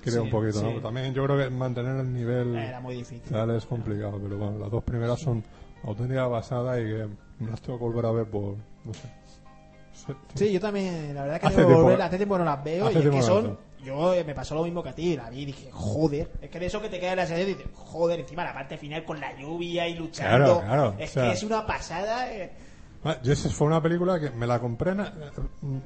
[0.00, 0.64] Creo Sí, un poquito, sí.
[0.74, 0.80] ¿no?
[0.80, 3.30] También yo creo que mantener el nivel Era muy difícil.
[3.30, 5.42] tal es complicado, pero bueno, las dos primeras son
[5.84, 7.08] auténtica pasada y que
[7.40, 8.54] me las tengo que volver a ver por,
[8.84, 9.08] no sé.
[10.34, 12.44] Sí, yo también, la verdad que Hace tengo que tiempo- volver, hace tiempo que no
[12.44, 14.94] las veo y es tiempo que son, yo eh, me pasó lo mismo que a
[14.94, 17.26] ti, la vi y dije, joder, es que de eso que te queda en la
[17.26, 21.10] serie dices, joder, encima la parte final con la lluvia y luchando, Claro, claro, es
[21.10, 22.50] o sea- que es una pasada, eh.
[23.04, 25.12] Ah, Yo esa fue una película que me la compré na-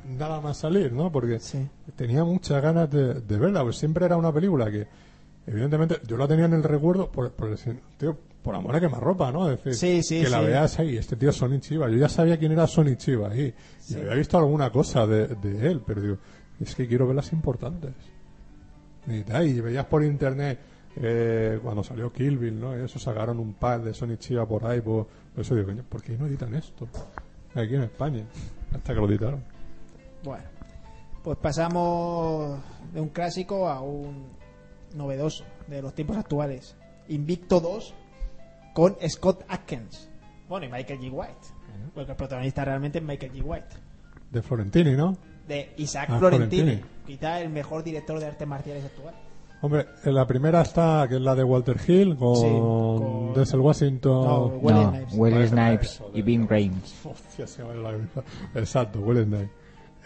[0.06, 1.12] nada más salir, ¿no?
[1.12, 1.68] Porque Sí.
[1.94, 4.86] tenía muchas ganas de, de verla, pues siempre era una película que,
[5.46, 9.30] evidentemente, yo la tenía en el recuerdo por, por el sentido, por amor a quemarropa,
[9.30, 9.50] ¿no?
[9.50, 11.88] Es decir, Sí, sí, que la veas ahí, este tío Sonic Chiba.
[11.90, 13.54] Yo ya sabía quién era Sonic Chiba ahí.
[13.88, 16.16] Y había visto alguna cosa de, de él, pero digo,
[16.62, 17.92] es que quiero ver las importantes.
[19.06, 20.58] Y, veías por internet
[20.96, 22.74] eh, cuando salió Kill Bill, ¿no?
[22.74, 26.02] Eso sacaron un par de Sonic Chiba por ahí, por, por eso digo, coño, ¿por
[26.02, 26.86] qué no editan esto?
[27.54, 28.24] Aquí en España,
[28.72, 29.42] hasta que lo editaron.
[30.22, 30.44] Bueno,
[31.22, 32.60] pues pasamos
[32.92, 34.28] de un clásico a un
[34.94, 36.76] novedoso de los tiempos actuales.
[37.08, 37.94] Invicto 2
[38.74, 40.08] con Scott Atkins.
[40.48, 41.10] Bueno, y Michael G.
[41.12, 41.62] White.
[41.94, 43.42] Porque el protagonista realmente es Michael G.
[43.44, 43.76] White.
[44.30, 45.16] De Florentini, ¿no?
[45.48, 46.62] De Isaac Ah, Florentini.
[46.62, 46.88] Florentini.
[47.06, 49.14] Quizá el mejor director de artes marciales actual.
[49.60, 53.60] Hombre, en la primera está, que es la de Walter Hill, con, Sí, con- Denzel
[53.60, 54.24] Washington.
[54.26, 55.14] No, Wesley no, Snipes.
[55.14, 57.00] Wesley Snipes Snipes, y Vin Rames.
[57.04, 58.22] Hostia, se me va la cabeza.
[58.56, 59.50] Exacto, Will Snipes.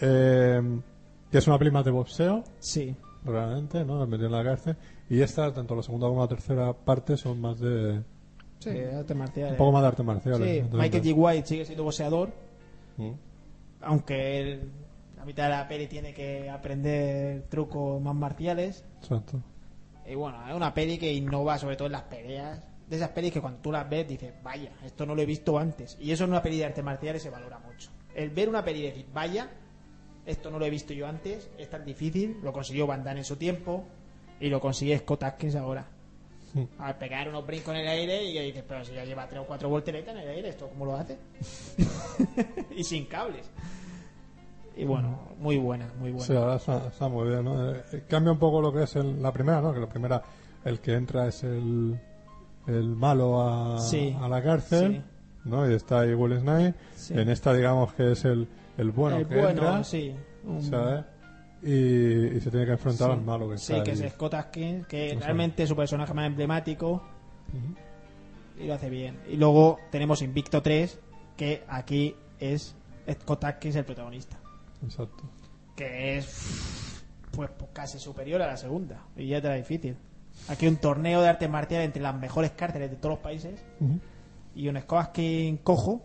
[0.02, 0.62] Eh,
[1.30, 2.94] que es una más de boxeo, Sí.
[3.24, 3.98] realmente, ¿no?
[4.00, 4.76] Me metió en la cárcel.
[5.08, 8.02] Y esta, tanto la segunda como la tercera parte, son más de.
[8.58, 9.52] Sí, artes marciales.
[9.52, 10.48] Un poco más de artes marciales.
[10.50, 11.14] Sí, Entonces, Michael G.
[11.16, 12.30] White sigue siendo boxeador,
[12.98, 13.10] Mm.
[13.82, 14.70] aunque él,
[15.26, 18.84] mitad de la peli tiene que aprender trucos más marciales.
[19.00, 19.42] Exacto.
[20.06, 22.62] Y bueno, es una peli que innova sobre todo en las peleas.
[22.88, 25.58] De esas pelis que cuando tú las ves dices, vaya, esto no lo he visto
[25.58, 25.98] antes.
[26.00, 27.90] Y eso en una peli de artes marciales se valora mucho.
[28.14, 29.50] El ver una peli y decir, vaya,
[30.24, 33.24] esto no lo he visto yo antes, es tan difícil, lo consiguió Van Damme en
[33.24, 33.84] su tiempo
[34.38, 35.88] y lo consigue Scott Atkins ahora.
[36.54, 36.62] Mm.
[36.78, 39.46] Al pegar unos brincos en el aire y dices, pero si ya lleva tres o
[39.46, 41.18] cuatro volteretas en el aire, ¿esto cómo lo hace?
[42.76, 43.50] y sin cables.
[44.76, 46.26] Y bueno, muy buena, muy buena.
[46.26, 47.70] Sí, verdad está, está muy bien, ¿no?
[47.72, 49.72] Eh, cambia un poco lo que es el- la primera, ¿no?
[49.72, 50.22] Que la primera,
[50.64, 51.98] el que entra es el,
[52.66, 55.02] el malo a, Sí, a la cárcel,
[55.44, 55.70] ¿no?
[55.70, 56.74] Y está ahí Will Snipes.
[56.94, 57.14] Sí.
[57.18, 58.46] En esta, digamos que es el,
[58.76, 60.14] el bueno el que bueno, entra, sí.
[60.44, 61.04] Un- ¿sabes?
[61.62, 64.02] Y, y se tiene que enfrentar al malo que Sí, está que ahí.
[64.02, 67.02] es Scott Atkins, que realmente es su personaje más emblemático
[68.60, 69.18] y lo hace bien.
[69.28, 70.98] Y luego tenemos Invicto 3,
[71.36, 72.74] que aquí es
[73.10, 74.36] Scott Atkins el protagonista,
[74.84, 75.24] Exacto.
[75.74, 77.02] que es
[77.32, 79.96] pues, pues, casi superior a la segunda, y ya te la difícil.
[80.48, 83.60] Aquí un torneo de artes marciales entre las mejores cárceles de todos los países
[84.54, 86.02] y un Scott Atkins cojo,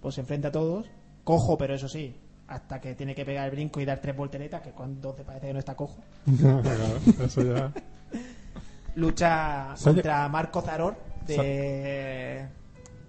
[0.00, 0.86] pues se enfrenta a todos,
[1.24, 2.14] cojo, pero eso sí,
[2.48, 5.48] hasta que tiene que pegar el brinco y dar tres volteretas, que cuando te parece
[5.48, 5.98] que no está cojo.
[7.22, 7.72] Eso ya.
[8.94, 10.96] lucha contra Marco Zaror
[11.26, 12.48] de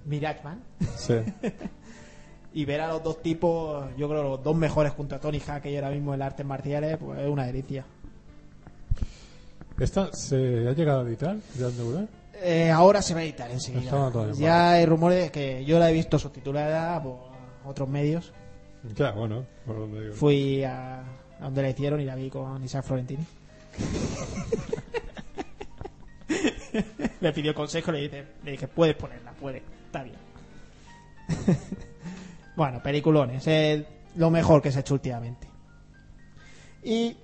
[0.06, 0.62] Mirageman
[0.98, 1.16] Sí.
[2.54, 5.66] y ver a los dos tipos, yo creo los dos mejores junto a Tony Hawk
[5.66, 7.86] y ahora mismo en las artes marciales, pues es una delicia.
[9.80, 11.68] ¿Esta se ha llegado a editar ya?
[12.42, 13.92] Eh, ahora se va a editar enseguida.
[14.34, 14.74] Ya mal.
[14.74, 17.20] hay rumores de que yo la he visto subtitulada por
[17.66, 18.34] otros medios.
[18.96, 20.14] Ya, bueno, por donde digo.
[20.16, 23.26] Fui a, a donde la hicieron y la vi con Isaac Florentini.
[27.22, 30.18] le pidió consejo, le dije, le dije, puedes ponerla, puedes, está bien.
[32.60, 33.86] Bueno, peliculones, es
[34.18, 35.48] lo mejor que se ha hecho últimamente.
[36.84, 37.16] Y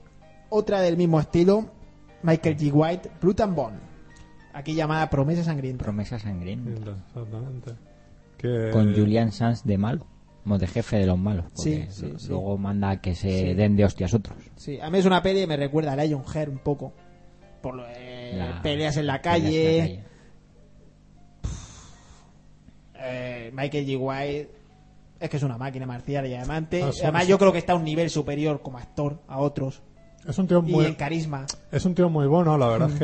[0.49, 1.69] otra del mismo estilo,
[2.23, 2.71] Michael G.
[2.73, 3.77] White, Blood and Bone.
[4.53, 5.83] Aquí llamada Promesa Sangrienta.
[5.83, 6.95] Promesa sangrienta.
[7.09, 7.73] Exactamente.
[8.38, 10.07] Que- Con Julian Sanz de malo.
[10.43, 11.47] Como de jefe de los malos.
[11.53, 12.29] porque Sí, sí, sí.
[12.29, 13.53] Luego manda a que se Sí.
[13.55, 14.38] den de hostias otros.
[14.55, 16.93] Sí, a mí es una peli que me recuerda a Lion Hair un poco.
[17.61, 19.77] Por lo de La- peleas en la en calle.
[19.77, 20.03] la calle.
[22.97, 23.97] Eh, Michael G.
[23.99, 24.49] White
[25.26, 26.84] es que es una máquina marcial y diamante.
[26.84, 27.30] Ah, sí, Además, sí.
[27.30, 29.82] yo creo que está a un nivel superior como actor a otros.
[30.28, 31.45] Es un tío Y muy, en carisma.
[31.71, 32.99] es un tío muy bueno, la verdad es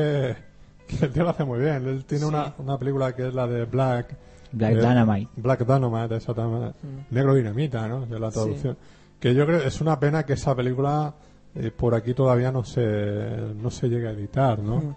[0.88, 1.88] que, que el tío lo hace muy bien.
[1.88, 2.30] Él tiene Sí.
[2.30, 4.15] una, una película que es la de Black.
[4.53, 5.30] Black eh, Dynamite.
[5.38, 6.78] Black Dynamite, exactamente.
[7.11, 8.07] Negro Dinamita, ¿no?
[8.07, 8.78] Que es la traducción.
[9.19, 11.13] Que yo creo es una pena que esa película
[11.55, 14.78] eh, por aquí todavía no se, no se llegue a editar, ¿no?
[14.78, 14.95] Mm.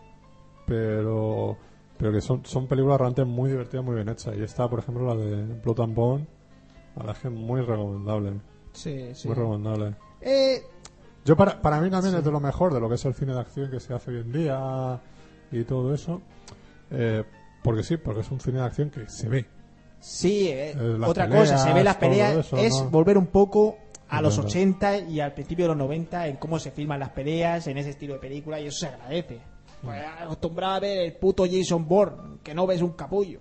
[0.66, 1.56] Pero,
[1.98, 4.34] pero que son, son películas realmente muy divertidas, muy bien hechas.
[4.36, 6.26] Y esta, por ejemplo, la de Blood and Bone,
[6.96, 8.40] la verdad es que muy recomendable.
[8.72, 9.28] Sí, sí.
[9.28, 9.94] Muy recomendable.
[10.20, 10.62] Eh,
[11.24, 13.32] Yo para, para mí también es de lo mejor de lo que es el cine
[13.34, 15.00] de acción que se hace hoy en día
[15.52, 16.20] y todo eso.
[16.90, 17.24] Eh,
[17.62, 19.46] porque sí, porque es un cine de acción que se ve.
[20.00, 22.90] sí, eh, Eh, otra peleas, cosa, se ve las peleas, eso, es ¿no?
[22.90, 23.78] volver un poco
[24.08, 24.50] a los verdad.
[24.50, 27.90] 80 y al principio de los 90 en cómo se filman las peleas, en ese
[27.90, 29.36] estilo de película, y eso se agradece.
[29.82, 29.86] Mm.
[29.86, 33.40] Pues, acostumbrado a ver el puto Jason Bourne, que no ves un capullo.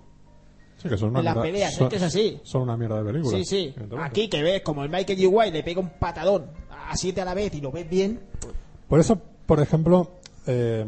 [0.77, 2.39] Sí, que son una En las mierda- peleas, son- es que es así.
[2.43, 3.37] Son una mierda de película.
[3.37, 3.73] Sí, sí.
[3.99, 5.27] Aquí que ves como el Michael G.
[5.31, 8.19] White le pega un patadón a siete a la vez y lo ves bien.
[8.89, 10.11] Por eso, por ejemplo,
[10.45, 10.85] eh,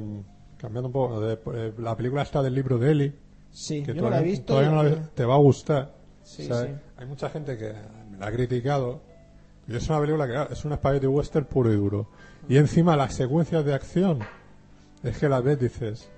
[0.58, 3.14] cambiando un poco, de, eh, la película está del libro de Eli,
[3.52, 4.46] Sí, que yo no la he todavía- visto.
[4.48, 5.94] todavía no la he- te va a gustar.
[6.24, 6.72] Sí, ¿sabes?
[6.72, 6.82] sí.
[6.98, 7.72] Hay mucha gente que
[8.12, 9.00] me la ha criticado.
[9.68, 12.08] Y es una película que claro, es un spaghetti western puro y duro.
[12.50, 14.20] Y encima las secuencias de acción,
[15.04, 16.10] es que las ves dices,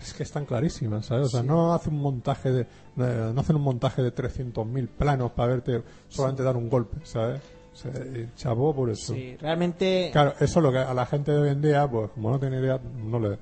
[0.00, 1.26] es que están clarísimas, ¿sabes?
[1.26, 2.66] O sea, no hacen un montaje de,
[2.96, 7.40] no hacen un montaje de 300.000 planos para verte solamente dar un golpe, ¿sabes?
[7.72, 9.14] O sea, y chapó por eso.
[9.14, 10.10] Sí, realmente.
[10.12, 12.38] Claro, eso es lo que a la gente de hoy en día, pues como no
[12.38, 13.38] tiene idea, no le,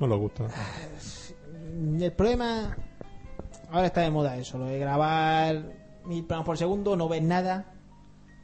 [0.00, 0.44] no le gusta.
[2.00, 2.76] El problema.
[3.70, 5.62] Ahora está de moda eso, lo de grabar
[6.04, 7.74] mil planos por segundo, no ves nada.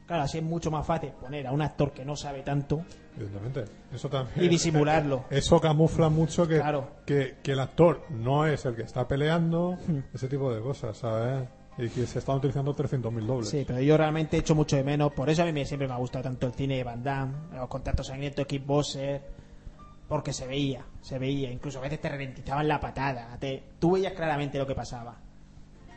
[0.05, 2.83] Claro, así es mucho más fácil poner a un actor que no sabe tanto
[3.15, 3.65] Evidentemente.
[3.93, 4.43] Eso también.
[4.45, 5.25] y disimularlo.
[5.29, 6.87] Eso camufla mucho que, Claro.
[7.05, 9.77] que, que el actor no es el que está peleando,
[10.13, 11.47] ese tipo de cosas, ¿sabes?
[11.77, 13.49] Y que se están utilizando 300.000 dobles.
[13.49, 15.11] Sí, pero yo realmente echo mucho de menos.
[15.13, 17.67] Por eso a mí siempre me ha gustado tanto el cine de Van Damme, los
[17.67, 19.21] contactos sangrientos, Kickboxer,
[20.07, 21.51] porque se veía, se veía.
[21.51, 23.35] Incluso a veces te ralentizaban la patada.
[23.39, 25.17] Te, tú veías claramente lo que pasaba.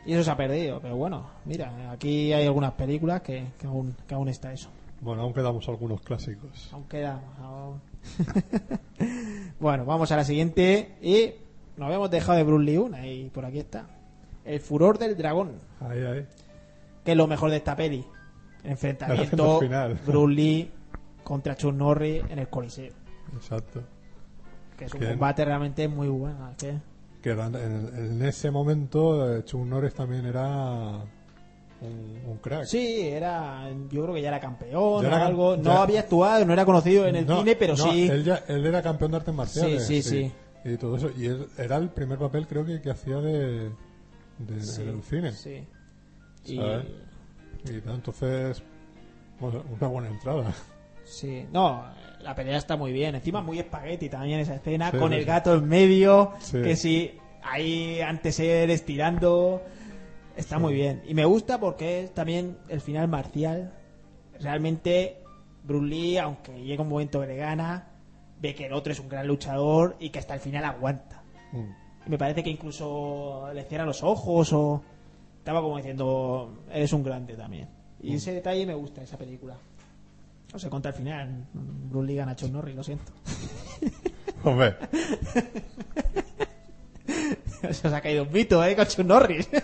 [0.05, 0.79] Y eso se ha perdido.
[0.81, 4.69] Pero bueno, mira, aquí hay algunas películas que, que aún, que aún está eso.
[5.01, 6.69] Bueno, aún quedamos algunos clásicos.
[6.73, 7.21] Aún queda.
[7.39, 7.81] aún-
[9.59, 10.95] bueno, vamos a la siguiente.
[11.01, 11.31] Y
[11.77, 13.85] nos habíamos dejado de Bruce Lee una y por aquí está.
[14.45, 15.53] El furor del dragón.
[15.81, 16.25] Ahí, ahí.
[17.03, 18.05] que es lo mejor de esta peli.
[18.63, 19.99] El enfrentamiento final.
[20.05, 20.71] Bruce Lee
[21.23, 22.93] contra Chuck Norris en el Coliseo.
[23.35, 23.83] Exacto.
[24.77, 26.53] Que es un combate realmente muy bueno.
[26.57, 26.79] que-
[27.23, 31.03] en ese momento eh, Chuck Norris también era
[31.81, 32.65] un, un crack.
[32.65, 35.55] Sí, era, yo creo que ya era campeón Ya era algo.
[35.57, 38.07] No ya- había actuado, no era conocido en el No, cine, pero no, sí.
[38.09, 39.85] Él, ya- él era campeón de artes marciales.
[39.85, 40.31] Sí, sí,
[40.65, 41.11] Y todo eso.
[41.17, 43.69] Y él era el primer papel, creo que, que hacía de,
[44.39, 45.31] de- Sí, en el cine.
[45.33, 45.63] sí.
[46.45, 46.85] Y, ¿Sabes?
[47.65, 48.63] Y entonces,
[49.39, 50.53] bueno, una buena entrada.
[51.03, 51.45] sí.
[51.51, 51.83] No,
[52.21, 53.15] la pelea está muy bien.
[53.15, 55.27] Encima muy espagueti también esa escena, Sí, con sí, el sí.
[55.27, 56.31] gato en medio.
[56.39, 56.61] Sí.
[56.61, 57.11] Que sí,
[57.43, 59.61] ahí antes él estirando.
[60.37, 61.01] Está muy bien.
[61.07, 63.73] Y me gusta porque es también el final marcial.
[64.39, 65.23] Realmente,
[65.63, 67.87] Bruce Lee, aunque llega un momento que le gana,
[68.39, 71.23] ve que el otro es un gran luchador y que hasta el final aguanta.
[71.51, 72.05] Mm.
[72.05, 74.83] Y me parece que incluso le cierra los ojos o
[75.39, 77.67] estaba como diciendo, eres un grande también.
[77.99, 79.57] Y ese detalle me gusta esa película.
[80.53, 83.11] No sé, contra el final, Bruce Lee gana a Chuck Norris, lo siento.
[84.43, 84.75] Hombre,
[87.73, 88.75] Se os ha caído un mito, ¿eh?
[88.75, 89.49] Con Chuck Norris.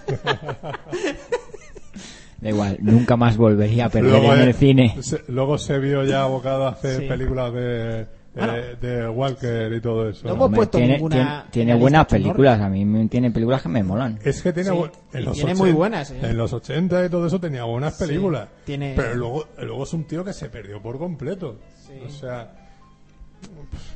[2.42, 4.98] Da igual, nunca más volvería a perder luego, en eh, el cine.
[5.02, 7.08] se- luego se vio ya abocado a hacer Sí.
[7.08, 8.02] películas de,
[8.36, 10.28] eh, de Walker y todo eso.
[10.28, 13.82] No hemos Hombre, puesto tiene, ninguna tiene- buenas películas, a mí tiene películas que me
[13.82, 14.20] molan.
[14.26, 16.20] Es que tiene, Sí, bu- y en los tiene 80 muy buenas, ¿eh?
[16.22, 18.50] En los 80 y todo eso tenía buenas Sí, películas.
[18.66, 21.60] tiene- Pero luego, luego es un tío que se perdió por completo.
[21.88, 21.94] Sí.
[22.06, 22.63] O sea,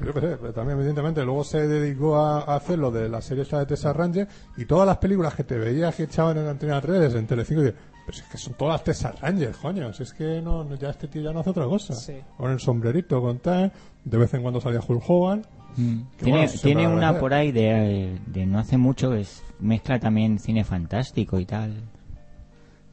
[0.04, 3.22] yo qué sé, pero también evidentemente luego se dedicó a, a hacer lo de la
[3.22, 4.28] serie esta de Tessa Ranger
[4.58, 7.74] y todas las películas que te veías que echaban en Antena 3, en Telecinco, y
[8.06, 10.92] pero si es que son todas Tessa Ranger, coño, si es que no, no- ya
[10.92, 11.94] este tío ya no hace otra cosa.
[11.94, 12.14] Sí.
[12.38, 13.72] Con el sombrerito, con tal,
[14.06, 15.46] de vez en cuando salía Hulk Hogan.
[15.76, 16.02] Mm.
[16.18, 20.40] Tiene, bueno, tiene una por ahí de, de no hace mucho que es- mezcla también
[20.40, 21.74] cine fantástico y tal.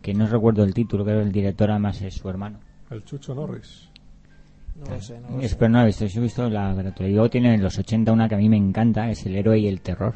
[0.02, 2.58] que no recuerdo el título, creo que el director además es su hermano.
[2.90, 3.88] El Chucho Norris.
[4.76, 5.56] No lo sé, no lo Es- sé.
[5.56, 6.92] pero no he visto, yo he visto la.
[7.00, 9.58] Y luego tiene en los 80 una que a mí me encanta, es El héroe
[9.58, 10.14] y el terror.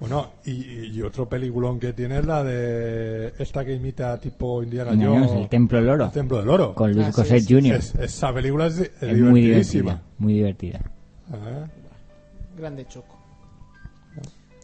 [0.00, 4.92] Bueno, y, y otro peliculón que tiene es la de esta que imita tipo Indiana
[4.92, 5.32] No, Jones.
[5.32, 6.74] el Templo del Oro, El Templo del Oro.
[6.74, 7.76] con Luis Ah, sí, Jr.
[7.76, 9.92] Es- esa película es, es es muy divertidísima.
[9.92, 10.80] divertida, muy divertida.
[11.32, 11.66] Ah,
[12.58, 13.16] Grande choco.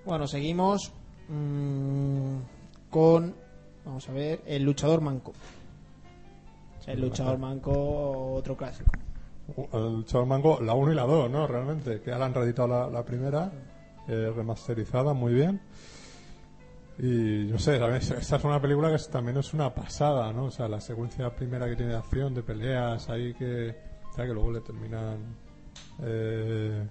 [0.04, 0.92] Bueno, seguimos
[1.28, 2.36] mm,
[2.90, 3.34] con,
[3.84, 5.32] vamos a ver, el luchador manco.
[6.86, 8.90] El luchador manco, otro clásico.
[9.72, 11.46] El Chaval Mango, la 1 y la 2, ¿no?
[11.46, 13.50] Realmente, que ahora han reeditado la, la primera,
[14.08, 15.60] eh, remasterizada, muy bien.
[16.98, 20.32] Y no sé, también es- esta es una película que es- también es una pasada,
[20.32, 20.44] ¿no?
[20.46, 23.74] O sea, la secuencia primera que tiene de acción, de peleas, ahí que,
[24.10, 25.16] o sea, que luego le terminan
[26.02, 26.86] eh,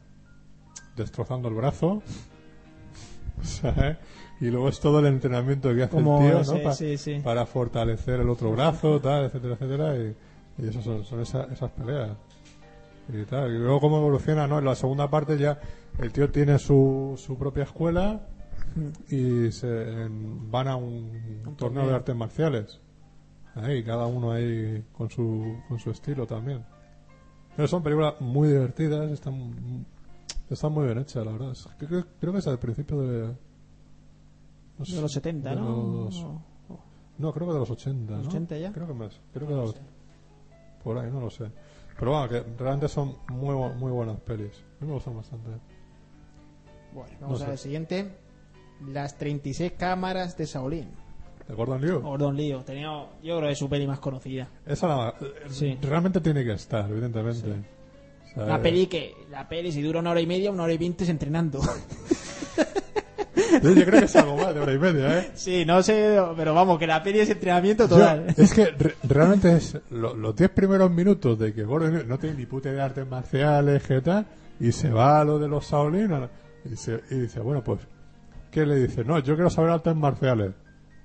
[0.95, 2.01] destrozando el brazo.
[3.43, 3.97] ¿sabes?
[4.41, 6.63] Y luego es todo el entrenamiento que hace Como el tío, ¿no?
[6.63, 7.21] Pa- sí, sí.
[7.23, 9.95] Para fortalecer el otro brazo, tal, etcétera, etcétera.
[9.97, 10.15] Y,
[10.63, 12.11] y eso son, son esa- esas peleas.
[13.11, 13.51] Y tal.
[13.53, 14.59] Y luego cómo evoluciona, ¿no?
[14.59, 15.59] En la segunda parte ya
[15.97, 18.21] el tío tiene su, su propia escuela
[19.09, 21.87] y se en- van a un, torneo torneo.
[21.87, 22.79] de artes marciales.
[23.55, 26.63] Ahí, cada uno ahí con su, con su estilo también.
[27.55, 29.85] Pero son películas muy divertidas, están,
[30.49, 31.53] están muy bien hechas, la verdad.
[31.79, 33.35] Creo, creo que es al principio de...
[34.77, 36.03] no sé, De los 70, de ¿no?
[36.05, 36.25] los-
[37.17, 38.29] no, creo que de los 80, ¿Los ¿no?
[38.29, 38.71] 80 ya?
[38.71, 39.19] Creo que más.
[39.33, 39.75] Creo que de los-
[40.83, 41.51] por ahí, no lo sé.
[41.99, 44.51] Pero bueno, que realmente son muy, muy buenas pelis.
[44.79, 45.49] A mí me gustan bastante.
[46.93, 48.09] Bueno, vamos No a ver el siguiente.
[48.87, 50.89] Las 36 cámaras de Shaolin.
[51.47, 51.99] ¿De Gordon Liu?
[51.99, 52.61] Gordon Liu.
[52.61, 52.87] Tenía,
[53.21, 54.47] yo creo que es su peli más conocida.
[54.65, 55.15] Esa la-
[55.49, 55.77] Sí.
[55.81, 57.51] realmente tiene que estar, evidentemente.
[58.31, 60.73] O sea, La peli que, la peli si dura una hora y media, una hora
[60.73, 61.59] y veinte es entrenando.
[63.61, 65.31] Yo, creo que es algo más de hora y media, ¿eh?
[65.35, 68.25] sí, no sé, pero vamos, que la peli es entrenamiento Yo- total.
[68.37, 72.37] es que re- realmente es lo- los 10 primeros minutos de que Gordon no tiene
[72.37, 74.25] ni puta de artes marciales, que tal,
[74.59, 76.11] y se va a lo de los Shaolin
[76.65, 77.79] y, se- y dice, bueno, pues,
[78.51, 79.03] ¿qué le dice?
[79.03, 80.51] No, yo quiero saber artes marciales.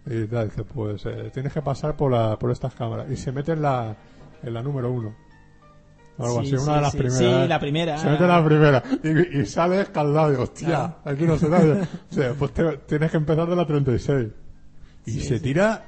[0.06, 3.10] Y tal, dice, pues eh, tienes que pasar por, la, por estas cámaras.
[3.10, 3.96] Y se mete en la,
[4.42, 5.14] en la número uno.
[6.18, 6.98] O algo Sí, así, una sí, de las sí.
[6.98, 7.18] primeras.
[7.18, 7.48] Sí, ¿eh?
[7.48, 7.98] la primera.
[7.98, 8.82] Se mete en la primera.
[9.02, 10.32] Y, y sale escaldado.
[10.32, 10.96] Y hostia, Claro.
[11.04, 11.58] aquí no se da.
[12.10, 14.28] O sea, pues te- tienes que empezar de la 36.
[15.06, 15.42] Y Sí, se sí.
[15.44, 15.84] tira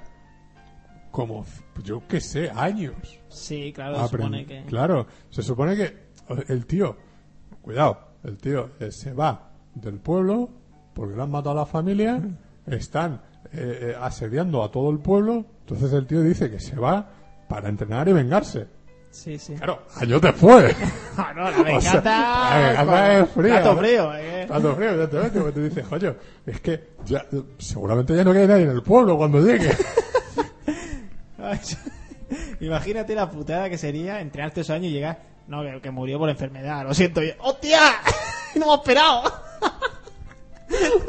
[1.10, 1.44] como,
[1.82, 2.94] yo qué sé, años.
[3.28, 4.64] Sí, claro, se supone que...
[4.64, 5.96] Claro, se supone que
[6.48, 6.96] el tío,
[7.62, 10.50] cuidado, el tío eh, se va del pueblo
[10.94, 12.20] porque le han matado a la familia,
[12.66, 13.20] están
[13.52, 17.08] eh, eh, asediando a todo el pueblo, entonces el tío dice que se va
[17.48, 18.66] para entrenar y vengarse.
[19.16, 19.54] Sí, sí.
[19.54, 20.74] Claro, años después.
[21.18, 23.78] Ah, no, la O sea, la venganza es fría, Plato ¿no?
[23.80, 24.44] frío, eh.
[24.46, 24.90] Plato frío,
[25.32, 26.14] porque tú dices, coño,
[26.44, 27.24] es que ya,
[27.58, 29.74] seguramente ya no queda nadie en el pueblo cuando llegue.
[32.60, 35.18] Imagínate la putada que sería entrenar estos años y llegar...
[35.48, 37.22] No, que, que murió por enfermedad, lo siento.
[37.22, 37.78] y- ¡Hostia!
[38.56, 39.22] ¡No hemos esperado!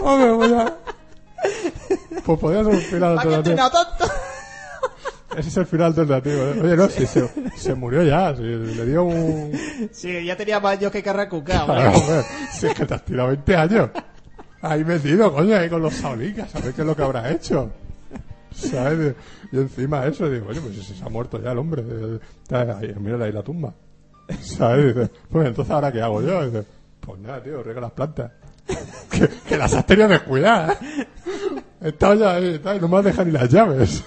[0.01, 0.77] Hombre, pues ya.
[2.23, 3.35] Pues final ¿Para qué he alternativo.
[3.37, 4.13] entrenado tanto?
[5.39, 6.35] Ese es el final alternativo.
[6.35, 6.61] ¿eh?
[6.63, 9.51] Oye, no, si se, se murió ya, si le dio un...
[9.91, 11.65] Sí, ya tenía más yo que carracucado.
[11.67, 13.89] Claro, hombre, si es que te has tirado 20 años.
[14.61, 17.69] Ahí metido, coño, ahí con los saulicas, a ver qué es lo que habrá hecho.
[18.51, 19.13] ¿Sabes?
[19.51, 21.83] Y encima eso, digo, oye, pues si se ha muerto ya el hombre.
[21.87, 22.19] eh,
[22.79, 23.73] ahí, Mira ahí la tumba.
[24.41, 24.95] ¿Sabes?
[24.95, 26.43] Dice, pues entonces ahora qué hago yo.
[26.49, 26.65] Dice,
[26.99, 28.31] pues nada, tío, riega las plantas.
[29.11, 30.77] que, que las has tenido descuidadas.
[31.79, 34.03] He estado ya ahí, y no me has dejado ni las llaves.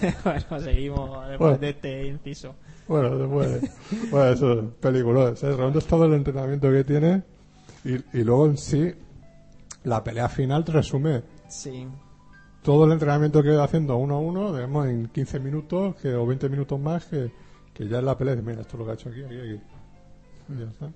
[0.24, 1.58] bueno, seguimos después Bueno.
[1.58, 2.54] de este inciso.
[2.88, 5.34] Bueno, después, bueno, eso es película.
[5.36, 5.56] ¿sabes?
[5.56, 7.22] Realmente es todo el entrenamiento que tiene
[7.84, 8.94] y, y luego en sí
[9.84, 11.86] la pelea final te resume Sí.
[12.62, 16.26] todo el entrenamiento que ido haciendo uno a uno, digamos en 15 minutos que, o
[16.26, 17.30] 20 minutos más que,
[17.72, 18.34] que ya es la pelea.
[18.36, 19.60] Mira, esto es lo que ha hecho aquí, aquí, aquí.
[20.48, 20.90] Y ya está.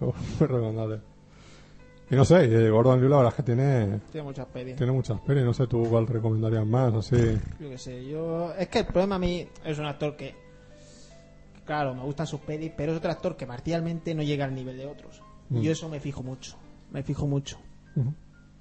[0.00, 1.00] Muy recomendable.
[2.10, 4.74] Y no sé, Gordon Liu la verdad es que tiene, Tiene muchas pelis.
[4.76, 5.44] tiene muchas pelis.
[5.44, 7.38] No sé tú cuál recomendarías más, así.
[7.60, 8.52] Yo qué sé, yo...
[8.58, 10.34] Es que el problema a mí es un actor que...
[11.64, 14.76] Claro, me gustan sus pelis, pero es otro actor que marcialmente no llega al nivel
[14.76, 15.22] de otros.
[15.50, 15.58] Mm.
[15.58, 16.56] Y yo eso me fijo mucho.
[16.90, 17.58] Me fijo mucho.
[17.94, 18.12] Ujú.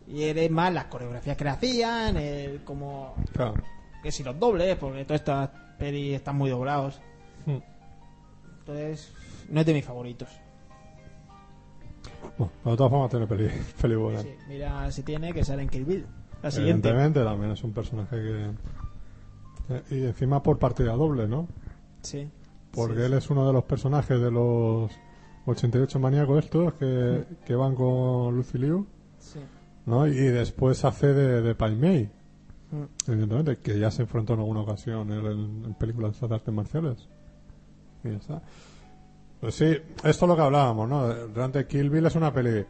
[0.07, 3.15] Y eres más las coreografías que le hacían, el como...
[3.33, 3.63] Claro.
[4.03, 5.49] Que si los dobles, porque todas estas
[5.79, 6.99] pelis están muy doblados.
[7.47, 7.57] Mm.
[8.59, 9.11] Entonces,
[9.49, 10.29] no es de mis favoritos.
[12.37, 13.49] Bueno, de todas formas tiene peli,
[13.81, 14.21] peli buena.
[14.21, 16.05] Sí, mira si tiene que sale en Kill Bill.
[16.41, 16.87] La siguiente.
[16.89, 18.45] Evidentemente también es un personaje que...
[19.75, 21.47] eh, Y encima por partida doble, ¿no?
[22.01, 22.29] Sí.
[22.71, 24.91] Porque Sí, él es uno de los personajes de los
[25.45, 28.85] 88 maníacos estos que, que van con Lucy Liu,
[29.17, 29.39] sí.
[29.85, 30.05] ¿no?
[30.07, 32.09] Y después hace de, de Pai Mei.
[32.71, 32.83] Mm.
[33.11, 35.25] evidentemente, que ya se enfrentó en alguna ocasión en,
[35.65, 37.09] en películas de artes marciales.
[38.03, 38.41] Y ya está.
[39.39, 41.07] Pues sí, esto es lo que hablábamos, ¿no?
[41.13, 42.65] Realmente Kill Bill es una peli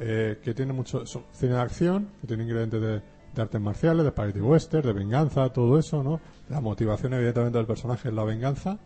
[0.00, 3.02] eh, que tiene mucho cine de acción, que tiene ingredientes de,
[3.34, 6.20] de artes marciales, de spaghetti western, de venganza, todo eso, ¿no?
[6.48, 8.78] La motivación evidentemente del personaje es la venganza,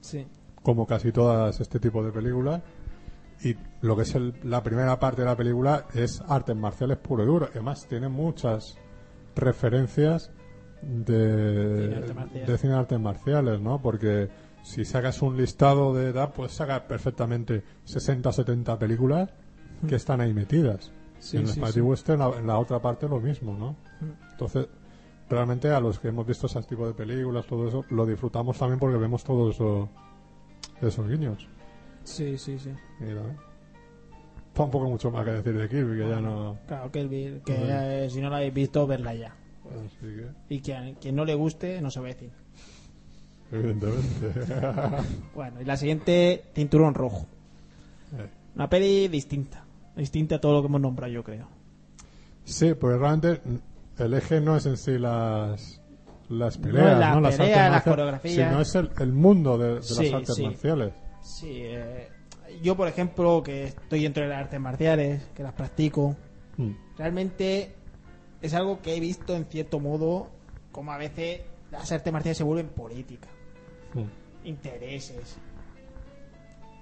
[0.00, 0.26] Sí.
[0.62, 2.62] como casi todas este tipo de películas.
[3.42, 7.24] Y lo que es el- la primera parte de la película es artes marciales puro
[7.24, 7.48] y duro.
[7.50, 8.78] Además, tiene muchas
[9.36, 10.30] referencias
[10.82, 13.80] de Cine de cine de artes marciales, ¿no?
[13.82, 14.28] Porque
[14.64, 19.30] si sacas un listado de edad, puedes sacar perfectamente 60 70 películas
[19.88, 20.90] que están ahí metidas.
[21.20, 21.80] Sí, en el sí, Spaghetti sí.
[21.82, 23.76] Western, la- en la otra parte, lo mismo, ¿no?
[24.32, 24.66] Entonces,
[25.28, 28.78] realmente a los que hemos visto ese tipo de películas, todo eso, lo disfrutamos también
[28.80, 29.88] porque vemos todos eso-
[30.82, 31.46] esos guiños.
[32.02, 32.70] Sí, sí, sí.
[33.00, 33.36] Y también-
[34.52, 36.58] Tampoco mucho más que decir de Kirby, que ya no.
[36.68, 37.56] Claro, que, vi- que
[38.04, 39.34] eh, si no lo habéis visto, verla ya.
[39.84, 42.30] Así que, Y quien no le guste, no se va a decir.
[43.52, 44.32] Evidentemente.
[45.34, 47.26] Bueno, y la siguiente, Cinturón Rojo.
[48.18, 48.28] Eh.
[48.56, 49.64] Una peli distinta.
[49.96, 51.46] Distinta a todo lo que hemos nombrado, yo creo.
[52.44, 53.40] sí, porque realmente
[53.98, 55.80] el eje no es en sí las.
[56.30, 57.20] Las No peleas, las ¿no?
[57.20, 58.48] Las peleas, artes las coreografías.
[58.48, 60.42] Sino es el, el mundo de, de Sí, las artes sí.
[60.44, 60.92] marciales.
[61.22, 62.08] Sí, eh,
[62.62, 66.16] yo, por ejemplo, que estoy dentro de las artes marciales, que las practico,
[66.56, 66.70] Mm.
[66.96, 67.74] realmente
[68.40, 70.28] es algo que he visto en cierto modo
[70.70, 71.40] como a veces
[71.72, 73.26] las artes marciales se vuelven política,
[73.94, 74.46] Mm.
[74.48, 75.36] intereses.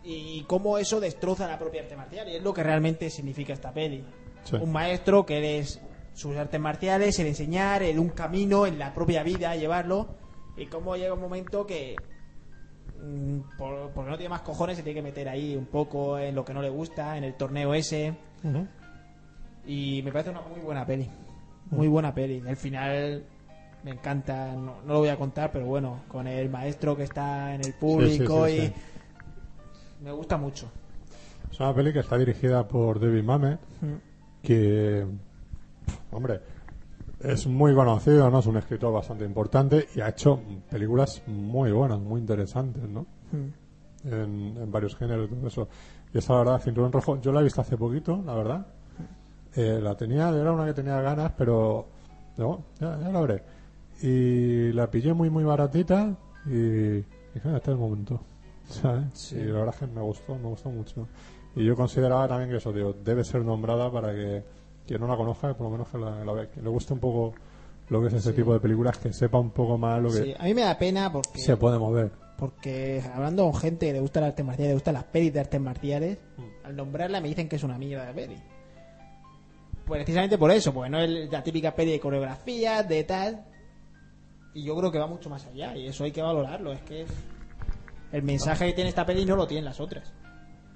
[0.04, 2.28] Y cómo eso destroza la propia arte marcial.
[2.28, 4.04] Y es lo que realmente significa esta peli.
[4.44, 4.56] Sí.
[4.56, 5.80] Un maestro que eres
[6.14, 10.08] sus artes marciales, el enseñar, el un camino en la propia vida, llevarlo.
[10.56, 12.00] Y cómo llega un momento que
[13.00, 16.34] mm, por- porque no tiene más cojones se tiene que meter ahí un poco en
[16.34, 18.12] lo que no le gusta, en el torneo ese.
[19.66, 21.08] Y me parece una muy buena peli.
[21.70, 22.42] Muy buena peli.
[22.46, 23.24] El final
[23.84, 27.54] me encanta, no, no lo voy a contar, pero bueno, con el maestro que está
[27.54, 28.74] en el público sí, sí, y sí.
[30.04, 30.70] me gusta mucho.
[31.50, 33.60] Es una peli que está dirigida por David Mamet,
[34.42, 35.06] que,
[36.10, 36.40] hombre,
[37.20, 38.38] es muy conocido, ¿no?
[38.38, 40.40] Es un escritor bastante importante y ha hecho
[40.70, 43.06] películas muy buenas, muy interesantes, ¿no?
[44.04, 45.68] En, en varios géneros y todo eso.
[46.12, 48.66] Y esta, la verdad, Cinturón Rojo, yo la he visto hace poquito, la verdad.
[49.54, 51.86] Eh, la tenía, era una que tenía ganas, pero
[52.38, 53.42] no, ya, ya la veré.
[54.00, 56.16] Y la pillé muy, muy baratita
[56.46, 57.04] y dije,
[57.44, 58.20] "Ah, este es el momento.
[58.68, 59.04] ¿sabes?
[59.14, 59.36] Sí.
[59.36, 61.06] Y la verdad es que me gustó, me gustó mucho.
[61.54, 64.42] Y yo consideraba también que eso, digo, debe ser nombrada para que
[64.86, 66.98] quien no la conozca, por lo menos que la, la vea, que le guste un
[67.00, 67.34] poco
[67.88, 68.36] lo que es ese Sí.
[68.36, 70.78] tipo de películas, que sepa un poco más lo que Sí, a mí me da
[70.78, 72.10] pena porque, se puede mover.
[72.38, 75.40] porque hablando con gente que le gusta el arte marcial, le gustan las pelis de
[75.40, 76.66] artes marciales, Mm.
[76.66, 78.36] al nombrarla me dicen que es una mierda de peli.
[79.86, 83.44] Pues precisamente por eso, porque no es la típica peli de coreografía, de tal.
[84.54, 86.72] Y yo creo que va mucho más allá, y eso hay que valorarlo.
[86.72, 87.06] Es que
[88.12, 90.12] el mensaje que tiene esta peli no lo tienen las otras.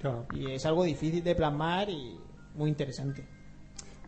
[0.00, 0.26] Claro.
[0.32, 2.16] Y es algo difícil de plasmar y
[2.54, 3.26] muy interesante.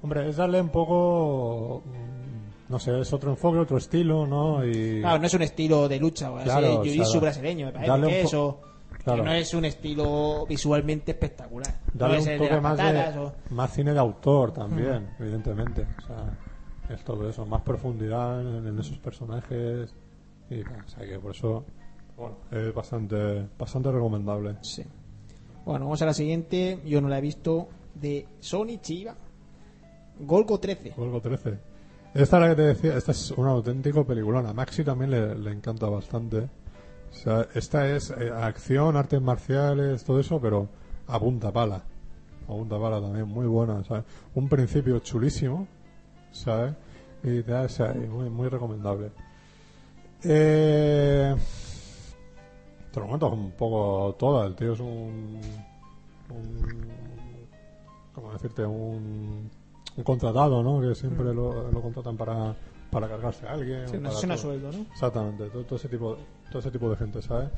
[0.03, 1.83] Hombre, es darle un poco.
[1.85, 4.65] mm, No sé, es otro enfoque, otro estilo, ¿no?
[4.65, 5.01] Y.
[5.01, 8.21] Claro, no es un estilo de lucha, o Claro, sea, jiu-jitsu brasileño, me parece que
[8.23, 8.61] eso.
[9.05, 9.23] Claro.
[9.23, 11.81] Que no es un estilo visualmente espectacular.
[11.95, 15.87] no es un de toque más, patadas de, o- más cine de autor también, evidentemente.
[16.03, 16.39] O sea,
[16.89, 19.95] es todo eso, más profundidad en, en esos personajes.
[20.51, 21.65] Y, o sea, que por eso,
[22.17, 24.57] bueno, es bastante, bastante recomendable.
[24.63, 24.83] Sí.
[25.65, 26.81] Bueno, vamos a la siguiente.
[26.87, 27.69] Yo no la he visto.
[27.95, 29.17] De Sony Chiva.
[30.21, 30.95] Golgo 13.
[30.97, 31.59] Golgo 13.
[32.15, 34.47] Esta es la que te decía, esta es un auténtico peliculón.
[34.47, 36.49] A Maxi también le, le encanta bastante.
[37.11, 40.69] O sea, esta es eh, acción, artes marciales, todo eso, pero
[41.07, 41.83] a punta pala.
[42.45, 44.05] A punta pala también, muy buena, ¿sabes?
[44.35, 45.67] Un principio chulísimo,
[46.33, 46.75] ¿sabes?
[47.23, 49.11] Y te da, sea, y muy, muy recomendable.
[50.23, 51.35] Eh,
[52.93, 54.47] te lo cuento un poco toda.
[54.47, 55.41] El tío es un.
[56.31, 56.89] un
[58.15, 58.65] ¿Cómo decirte?
[58.65, 59.51] Un,
[59.97, 60.81] un contratado, ¿no?
[60.81, 62.55] Que siempre lo, lo contratan para,
[62.91, 63.89] para cargarse a alguien.
[63.89, 64.37] Sí, una para todo.
[64.37, 64.79] sueldo, ¿no?
[64.93, 66.17] Exactamente, todo, todo ese tipo,
[66.51, 67.51] todo ese tipo de gente, ¿sabes?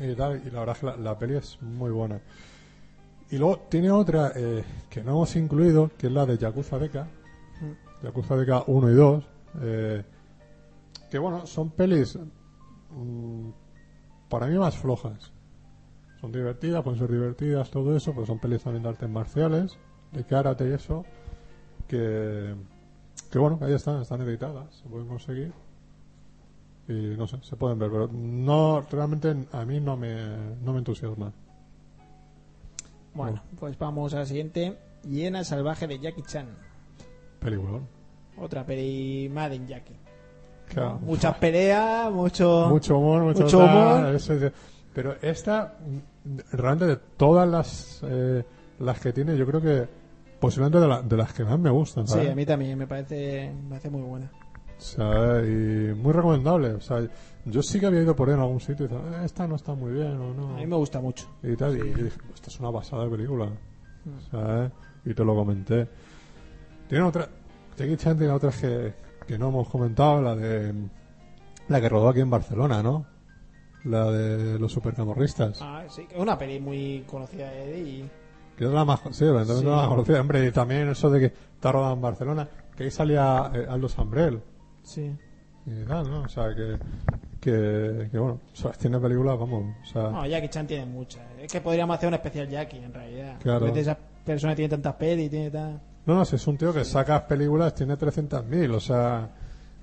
[0.00, 2.20] Y, tal, y la verdad es que la, la peli es muy buena.
[3.30, 6.78] Y luego tiene otra eh, que no hemos incluido, que es la de Yakuza
[8.02, 8.08] Deka.
[8.08, 9.24] Yakuza Deka 1 y 2.
[9.62, 10.04] eh,
[11.10, 12.18] que bueno, son pelis
[12.90, 13.48] mm,
[14.28, 15.32] para mí más flojas.
[16.20, 19.78] Son divertidas, pueden ser divertidas, todo eso, pero son pelis también de artes marciales,
[20.12, 21.04] de karate y eso.
[21.86, 22.54] Que,
[23.30, 25.52] que bueno, ahí están, están editadas, se pueden conseguir
[26.88, 30.78] y no sé, se pueden ver, pero no realmente a mí no me, no me
[30.78, 31.32] entusiasma.
[33.14, 34.78] Bueno, pues vamos a la siguiente.
[35.02, 36.48] Hiena salvaje de Jackie Chan.
[37.38, 37.80] Película.
[38.38, 39.96] Otra peli Made in Jackie.
[40.68, 40.98] Claro.
[41.02, 42.66] Muchas peleas, mucho...
[42.68, 44.14] mucho humor, mucho, mucho tal, humor.
[44.14, 44.34] eso
[44.92, 45.74] pero esta,
[46.52, 48.42] realmente de todas las eh,
[48.80, 49.86] las que tiene, yo creo que
[50.40, 53.52] posiblemente de, la- de las que más me gustan, Sí, a mí también me parece,
[53.62, 54.30] me parece muy buena.
[54.78, 56.72] O sea, y muy recomendable.
[56.74, 57.06] O sea,
[57.44, 59.56] yo sí que había ido por ahí en algún sitio y decía, "Eh, esta no
[59.56, 60.54] está muy bien o no.
[60.54, 61.26] A mí me gusta mucho.
[61.42, 62.08] y tal, y Sí.
[62.34, 63.46] esta es una pasada de película.
[63.46, 64.30] Mm.
[64.30, 64.72] ¿sabes?
[65.04, 65.88] Y te lo comenté.
[66.88, 67.28] Tiene otra,
[67.76, 68.92] Jackie Chan tiene otras que,
[69.26, 70.72] que no hemos comentado, la de
[71.68, 73.06] la que rodó aquí en Barcelona, ¿no?
[73.84, 75.58] La de los supercamorristas.
[75.62, 78.10] Ah, sí, es una peli muy conocida de él y...
[78.56, 79.64] Que es la más, sí, evidentemente Sí.
[79.66, 80.20] la más conocida.
[80.20, 83.88] Hombre, y también eso de que está rodada en Barcelona, que ahí salía eh, Aldo
[83.88, 84.40] Sambrel.
[84.82, 85.12] Sí.
[85.66, 86.22] Y tal, ¿no?
[86.22, 86.78] O sea, que,
[87.40, 91.22] que, que bueno, o sea, tiene películas, vamos, o sea, No, Jackie Chan tiene muchas.
[91.40, 93.36] Es que podríamos hacer un especial Jackie, en realidad.
[93.42, 93.66] Claro.
[93.66, 95.80] Porque personas que tienen tantas pelis, tiene tan...
[96.06, 99.28] No, no, si es un tío que saca películas, tiene 300.000, o sea,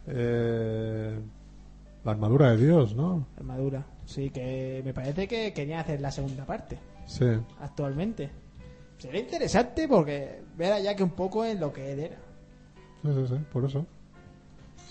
[0.08, 1.20] eh,
[2.04, 3.28] la armadura de Dios, ¿no?
[3.38, 3.86] Armadura.
[4.06, 7.26] Sí, que me parece que querían hacer la segunda parte, Sí,
[7.60, 8.30] actualmente.
[8.98, 12.18] Sería interesante porque ver a Jackie un poco en lo que él era.
[13.04, 13.86] sí, sí, sí, por eso.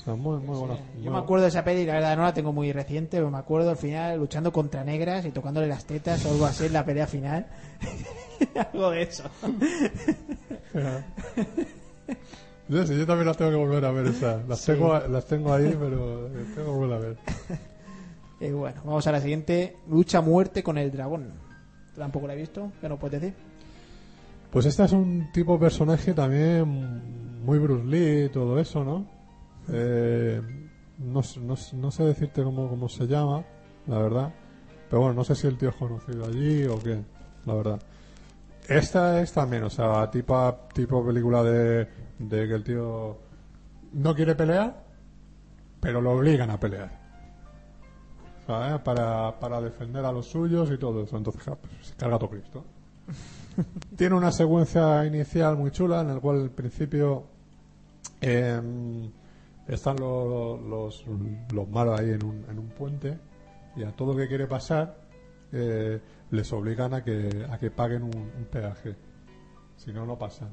[0.05, 0.57] Sea, muy, muy
[1.01, 3.39] Yo me acuerdo de esa peli, la verdad no la tengo muy reciente, pero me
[3.39, 6.85] acuerdo al final luchando contra negras y tocándole las tetas o algo así en la
[6.85, 7.47] pelea final.
[8.73, 9.25] algo de eso.
[12.69, 14.47] Yo, sí, yo también las tengo que volver a ver, esas.
[14.49, 14.73] Las, Sí.
[14.73, 17.17] tengo, las tengo ahí, pero tengo que volver a ver.
[18.41, 19.77] Y bueno, vamos a la siguiente.
[19.89, 21.33] Lucha muerte con el dragón.
[21.97, 23.37] Tampoco la he visto, ¿qué nos puedes decir?
[24.51, 29.07] Pues este es un tipo de personaje también muy Bruce Lee y todo eso, ¿no?
[29.69, 30.41] Eh,
[30.99, 33.45] no, sé decirte cómo, cómo se llama,
[33.87, 34.35] la verdad.
[34.89, 37.03] Pero bueno, no sé si el tío es conocido allí o qué,
[37.47, 37.81] la verdad.
[38.69, 43.19] Esta es también, o sea, tipo, tipo película de, de que el tío
[43.93, 44.85] no quiere pelear,
[45.81, 47.01] pero lo obligan a pelear.
[48.47, 48.81] ¿Sabes?
[48.81, 51.17] Para, para defender a los suyos y todo eso.
[51.17, 52.65] Entonces, ja, pues, se carga todo Cristo.
[53.97, 57.25] Tiene una secuencia inicial muy chula en la cual al principio
[58.21, 59.11] em,
[59.69, 61.05] están lo- los,
[61.53, 63.19] los malos ahí en un, en un puente
[63.77, 65.03] y a todo que quiere pasar
[65.53, 68.97] eh, les obligan a que, a que paguen un, peaje.
[69.77, 70.49] Si no, no pasan.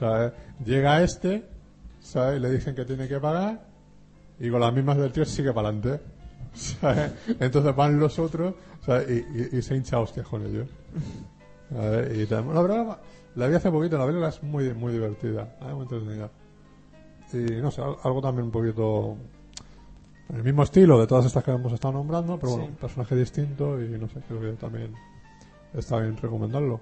[0.00, 0.32] Eh,
[0.64, 1.44] llega este,
[2.14, 3.66] le dicen que tiene que pagar
[4.38, 6.00] y con las mismas del tío sigue para adelante.
[7.40, 8.54] Entonces van los otros.
[9.08, 10.68] Y, se hincha hostias con ellos.
[11.70, 12.98] La verdad,
[13.34, 15.72] la vi hace poquito, la película es muy, muy divertida, ¿eh?
[15.72, 16.30] muy entretenida.
[17.34, 19.16] Y no sé, al- algo también un poquito
[20.32, 23.80] el mismo estilo de todas estas que hemos estado nombrando, pero bueno, un personaje distinto
[23.82, 24.94] y no sé, creo que también
[25.74, 26.80] está bien recomendarlo.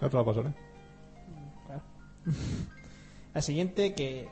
[0.00, 0.48] Ya te la pasaré.
[1.66, 1.82] Claro.
[3.34, 4.28] La siguiente que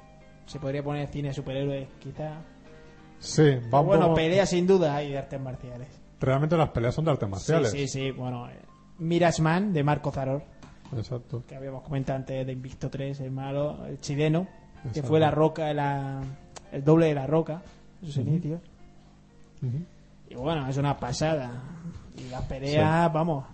[0.46, 2.40] se podría poner cine superhéroes, quizá.
[3.18, 3.42] Sí,
[3.72, 5.88] va un bueno, poco- pelea sin duda y de artes marciales.
[6.20, 7.70] Realmente las peleas son de artes marciales.
[7.70, 8.10] Sí, sí, sí.
[8.10, 8.54] Bueno, eh,
[8.98, 10.42] Mirage de Marco Zaror,
[10.96, 11.44] Exacto.
[11.46, 14.46] que habíamos comentado antes de Invicto 3, el malo, el chileno,
[14.92, 16.20] que fue la roca, la,
[16.72, 17.62] el doble de la roca,
[18.02, 18.28] en sus Ujú.
[18.28, 18.60] inicios.
[20.28, 21.50] Y bueno, es una pasada.
[22.16, 23.44] Y las peleas, vamos.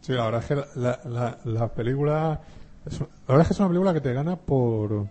[0.00, 2.40] Sí, la verdad es que la, la, la película.
[2.86, 5.06] es la verdad es que es una película que te gana por,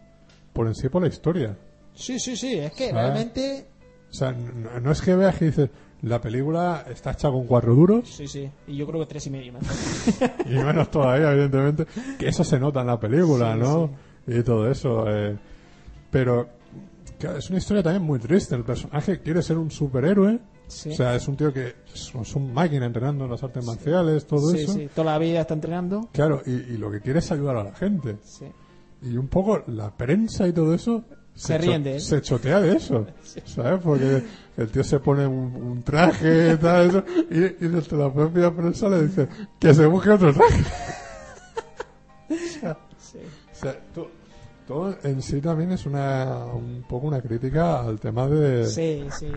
[0.53, 1.55] por en sí por la historia.
[1.93, 2.53] Sí, sí, sí.
[2.57, 2.93] Es que ¿Sabes?
[3.03, 3.65] realmente.
[4.09, 5.69] O sea, no, no es que veas que dices,
[6.01, 8.49] la película está hecha con cuatro duros, Sí, sí.
[8.67, 9.63] Y yo creo que tres y medio más.
[10.45, 11.85] y menos todavía, evidentemente,
[12.17, 13.89] que eso se nota en la película, Sí, ¿no?
[14.25, 15.05] Y todo eso.
[15.07, 15.37] eh,
[16.11, 16.49] pero
[17.19, 18.55] es una historia también muy triste.
[18.55, 20.39] El personaje quiere ser un superhéroe.
[20.67, 20.91] Sí.
[20.91, 24.27] O sea, es un tío que es, es un máquina entrenando en las artes marciales,
[24.27, 24.73] todo sí, eso.
[24.73, 24.87] sí.
[24.93, 26.09] Toda la vida está entrenando.
[26.11, 28.17] Claro, y, y lo que quiere es ayudar a la gente.
[28.23, 28.45] Sí.
[29.01, 31.03] Y un poco la prensa y todo eso
[31.33, 32.01] Se ríen de él.
[32.01, 33.07] se chotea de eso,
[33.45, 33.81] ¿sabes?
[33.83, 34.23] Porque
[34.57, 38.51] el tío se pone un, un traje y tal, eso, y, y desde la propia
[38.55, 39.27] prensa le dice
[39.59, 40.63] que se busque otro traje.
[42.99, 43.17] Sí.
[43.51, 44.11] O sea, to-
[44.69, 49.31] todo en sí también es una un poco una crítica al tema de, Sí, sí.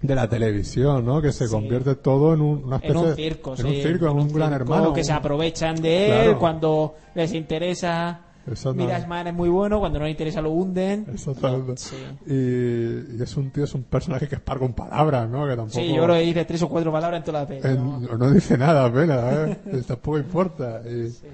[0.00, 1.20] de la televisión, ¿no?
[1.20, 1.52] Que se Sí.
[1.52, 4.32] convierte todo en un, una En especie un de- circo, en un circo, en un,
[4.32, 4.92] gran circo hermano.
[4.94, 6.38] Que se aprovechan de él Claro.
[6.38, 8.22] cuando les interesa.
[8.46, 8.84] Exactamente.
[8.86, 11.04] Mirage Man es muy bueno, cuando no le interesa lo hunden.
[11.12, 11.76] Exactamente.
[11.76, 11.96] Sí.
[12.26, 15.44] Y, y es un tío, es un personaje que es par con palabras, ¿no?
[15.46, 15.78] Que tampoco...
[15.78, 17.60] Sí, yo creo que dice tres o cuatro palabras en toda la peli.
[17.76, 18.00] ¿no?
[18.00, 19.34] no, dice nada apenas,
[19.66, 19.82] ¿eh?
[19.86, 20.80] tampoco importa.
[20.88, 21.26] Y, Sí.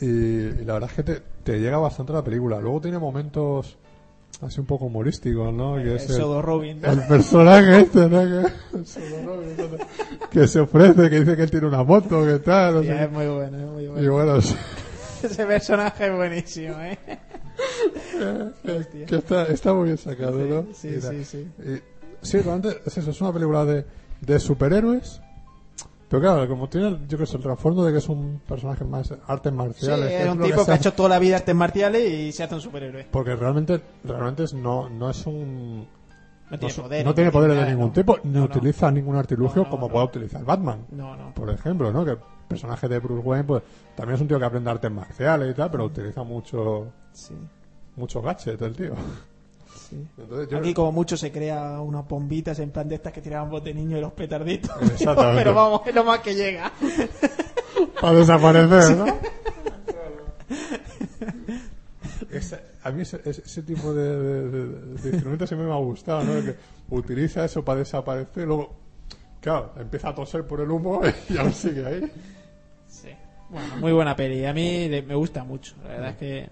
[0.00, 2.60] Y- y la verdad es que te, te llega bastante la película.
[2.60, 3.76] Luego tiene momentos
[4.42, 5.74] así un poco humorísticos, ¿no?
[5.76, 6.80] Que El es el, Pseudo Robin.
[6.80, 6.90] ¿no?
[6.90, 8.20] el personaje este, ¿no?
[8.20, 10.28] Que, el pseudo Robin, ¿no?
[10.30, 13.04] que se ofrece, que dice que él tiene una moto, que tal, no Ya, sé.
[13.04, 14.12] es muy bueno, es muy Y bueno.
[14.12, 14.54] bueno, sí,
[15.22, 16.98] Ese personaje es buenísimo, ¿eh?
[18.64, 20.66] que, que está, está muy bien sacado, ¿no?
[20.74, 21.48] Sí, Y sí, sí.
[21.58, 23.84] Y- sí, realmente es eso, es una película de,
[24.20, 25.20] de superhéroes.
[26.10, 29.14] Pero claro, como tiene, yo que sé, el trasfondo de que es un personaje más
[29.28, 30.08] artes Sí, marciales.
[30.08, 32.32] que es un que tipo que se ha hecho toda la vida artes marciales y
[32.32, 33.06] se hace un superhéroe.
[33.12, 35.86] Porque realmente, realmente no, no es un...
[36.50, 37.04] No tiene so- poderes.
[37.06, 37.92] no tiene poderes de ningún no.
[37.92, 38.44] tipo, ni No, no.
[38.46, 39.92] utiliza ningún artilugio No, no, como no.
[39.92, 40.84] puede utilizar Batman.
[40.90, 41.32] No, no.
[41.32, 42.04] Por ejemplo, ¿no?
[42.04, 42.18] Que el
[42.48, 43.62] personaje de Bruce Wayne, pues
[43.94, 47.34] también es un tío que aprende artes marciales y tal, pero utiliza mucho, Sí,
[47.94, 48.94] mucho gadget el tío.
[49.90, 50.06] Sí.
[50.18, 53.62] Entonces, yo- Aquí como mucho se crea unas bombitas en plan de estas que tirábamos
[53.64, 54.70] de niño y los petarditos.
[54.82, 55.38] Exactamente.
[55.44, 56.72] Pero vamos, es lo más que llega.
[58.00, 59.06] para desaparecer, ¿no?
[62.30, 66.32] Ese- a mí ese, tipo de, de- de- instrumentos siempre me ha gustado, ¿no?
[66.44, 66.54] Que
[66.90, 68.74] utiliza eso para desaparecer y luego,
[69.40, 72.12] claro, empieza a toser por el humo y aún sigue ahí.
[72.86, 73.08] Sí.
[73.48, 74.44] Bueno, muy buena peli.
[74.46, 75.74] A mí me gusta mucho.
[75.82, 76.48] La verdad es que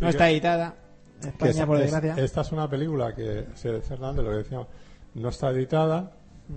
[0.00, 0.74] no está editada.
[1.22, 2.24] En Que España, es- por es- desgracia.
[2.24, 3.46] esta es una película que,
[3.82, 4.68] Fernando, lo que decíamos,
[5.14, 6.12] no está editada,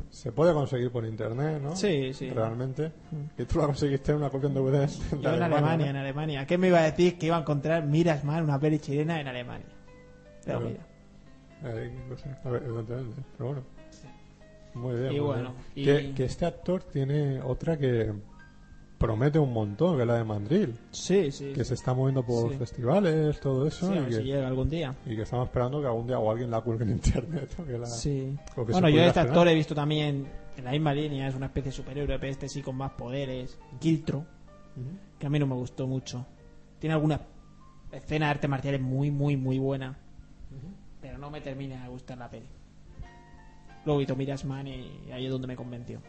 [0.09, 1.75] se puede conseguir por internet, ¿no?
[1.75, 2.29] Sí, sí.
[2.29, 2.91] Realmente.
[3.37, 4.87] Y tú la conseguiste en una copia en DVD.
[5.21, 6.45] Yo en Alemania, en Alemania.
[6.45, 9.27] ¿Qué me iba a decir que iba a encontrar Miras Man, una peli chilena en
[9.27, 9.65] Alemania?
[10.45, 10.75] Pero Claro.
[10.75, 10.87] mira.
[11.63, 13.63] Eh, no sé, a ver, evidentemente, pero bueno.
[14.73, 15.07] Muy bien.
[15.11, 15.89] Y muy bueno, bien.
[15.89, 18.13] y- Que, que este actor tiene otra que
[19.01, 21.51] promete un montón, que es la de Mandril, Sí, sí.
[21.53, 22.57] que se está moviendo por Sí.
[22.57, 24.95] festivales, todo eso, Sí, a y, que, llega algún día.
[25.05, 27.49] y que estamos esperando que algún día o alguien la cuelgue en internet.
[27.59, 28.37] o que la- Sí.
[28.55, 31.27] o que se Bueno, yo pudiera este actor he visto también en la misma línea,
[31.27, 33.57] es una especie de superhéroe, pero este sí con más poderes.
[33.81, 34.25] Giltro,
[35.19, 36.25] que a mí no me gustó mucho.
[36.79, 37.19] Tiene alguna
[37.91, 39.97] escena de artes marciales muy, muy, muy buena,
[41.01, 42.45] pero no me termina de gustar la peli.
[43.85, 45.99] Luego vi Miras Man y ahí es donde me convenció.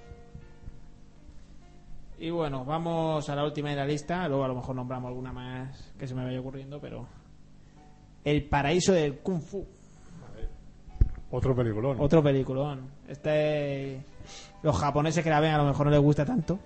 [2.23, 5.33] Y bueno, vamos a la última de la lista, luego a lo mejor nombramos alguna
[5.33, 7.05] más que se me vaya ocurriendo, pero...
[8.23, 9.67] El paraíso del Kung Fu.
[11.33, 11.97] Otro peliculón.
[11.99, 12.91] Otro peliculón.
[13.09, 14.05] Este.
[14.63, 16.61] Los japoneses que la ven a lo mejor no les gusta tanto.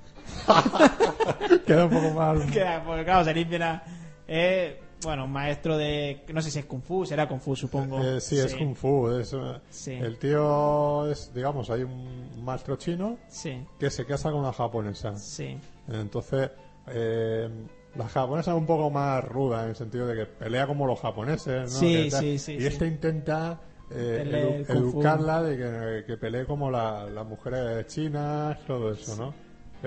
[1.67, 2.45] Queda un poco mal.
[2.53, 3.83] Que, porque claro, se limpian a.
[4.29, 6.23] Eh, bueno, un maestro de.
[6.33, 8.03] No sé si es Kung Fu, será Kung Fu, supongo.
[8.05, 9.09] Eh, sí, es Kung Fu.
[9.11, 9.39] es, eh,
[9.71, 9.93] Sí.
[9.93, 15.17] El tío es, digamos, hay un maestro chino Sí, que se casa con una japonesa.
[15.17, 15.57] sí.
[15.89, 16.51] Entonces,
[16.89, 17.49] eh,
[17.97, 21.01] la japonesa es un poco más ruda en el sentido de que pelea como los
[21.01, 21.79] japoneses, ¿no?
[21.79, 23.61] Sí, sí, sí, Y este intenta
[23.91, 29.33] eh, edu- educarla de que, que pelee como la- las mujeres chinas, todo eso, ¿no?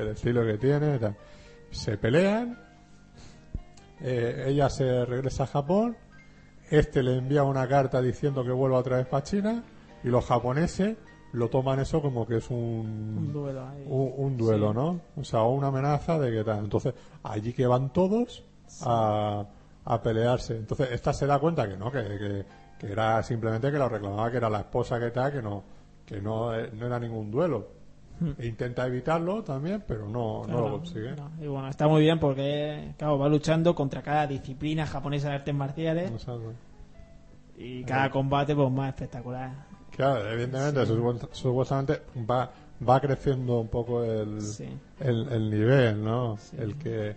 [0.01, 1.15] El estilo que tiene tal.
[1.71, 2.57] Se pelean,
[4.01, 5.97] eh, ella se regresa a Japón,
[6.69, 9.63] este le envía una carta diciendo que vuelva otra vez para China
[10.03, 10.97] y los japoneses
[11.33, 13.83] lo toman eso como que es Un duelo ahí.
[13.87, 14.75] un, un duelo, Sí.
[14.75, 15.01] ¿no?
[15.17, 16.59] O sea, una amenaza de que tal.
[16.63, 16.93] Entonces,
[17.23, 18.43] allí que van todos
[18.85, 19.45] a,
[19.85, 20.55] a pelearse.
[20.57, 22.45] Entonces, esta se da cuenta que no, que, que,
[22.79, 25.63] que era simplemente que lo reclamaba que era la esposa que tal, que no,
[26.05, 27.67] que no, eh, no era ningún duelo.
[28.37, 31.11] E intenta evitarlo también, pero no, no lo consigue.
[31.15, 31.29] no.
[31.41, 35.55] Y bueno, está muy bien porque, claro, va luchando contra cada disciplina japonesa de artes
[35.55, 36.11] marciales
[37.57, 39.51] y cada combate, pues más espectacular.
[39.95, 42.49] Claro, evidentemente, supu- supuestamente va,
[42.87, 44.67] va creciendo un poco el, Sí.
[44.99, 46.37] el, el nivel, ¿no?
[46.37, 46.55] Sí.
[46.59, 47.15] El que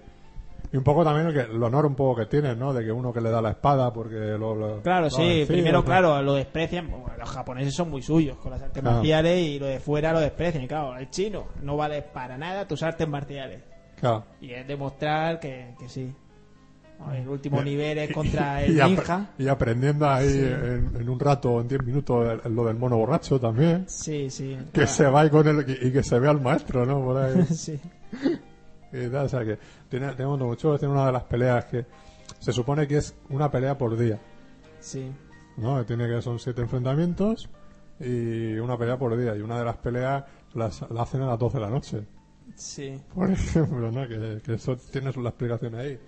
[0.73, 2.73] y un poco también el, que, el honor un poco que tiene, ¿no?
[2.73, 5.85] De que uno que le da la espada porque lo, lo- Claro, lo sí, primero,
[5.85, 6.91] claro, lo desprecian.
[6.91, 8.97] Bueno, los japoneses son muy suyos con las artes Claro.
[8.97, 10.65] marciales y lo de fuera lo desprecian.
[10.65, 13.63] Y claro, el chino no vale para nada tus artes marciales.
[14.01, 14.25] Claro.
[14.41, 16.13] Y es demostrar que, que sí.
[17.13, 19.31] El último Y- nivel es contra el y, ninja.
[19.37, 23.85] y aprendiendo ahí en, en un rato, en 10 minutos, lo del mono borracho también.
[23.89, 24.57] Sí, sí.
[24.73, 27.05] Que se va y, con el, y, y que se ve al maestro, ¿no?
[27.05, 27.43] Por ahí.
[27.51, 27.81] sí.
[28.93, 29.59] Y tal, o sea que
[29.89, 31.87] tiene, tenemos mucho, tiene una de las peleas que
[32.39, 34.21] se supone que es una pelea por día,
[34.81, 35.11] Sí.
[35.57, 35.79] ¿no?
[35.79, 37.49] Que tiene que son siete enfrentamientos
[38.01, 39.35] y una pelea por día.
[39.37, 40.25] Y una de las peleas
[40.55, 42.07] las, la hacen a las 12 de la noche,
[42.55, 43.01] Sí.
[43.15, 44.07] por ejemplo, ¿no?
[44.09, 45.99] Que, que eso tiene la explicación ahí.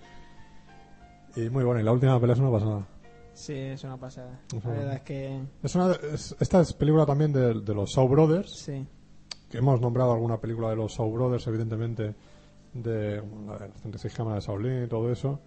[1.35, 2.87] Y muy bueno, y la última pelea es una pasada.
[3.33, 4.39] Sí, es una pasada.
[4.63, 5.41] La verdad es que.
[5.63, 8.87] Es una, es- esta es película también de, de los Shaw Brothers, Sí.
[9.49, 12.15] que hemos nombrado alguna película de los Shaw Brothers, evidentemente,
[12.75, 15.39] de las 36 cámaras de Shaolin y todo eso.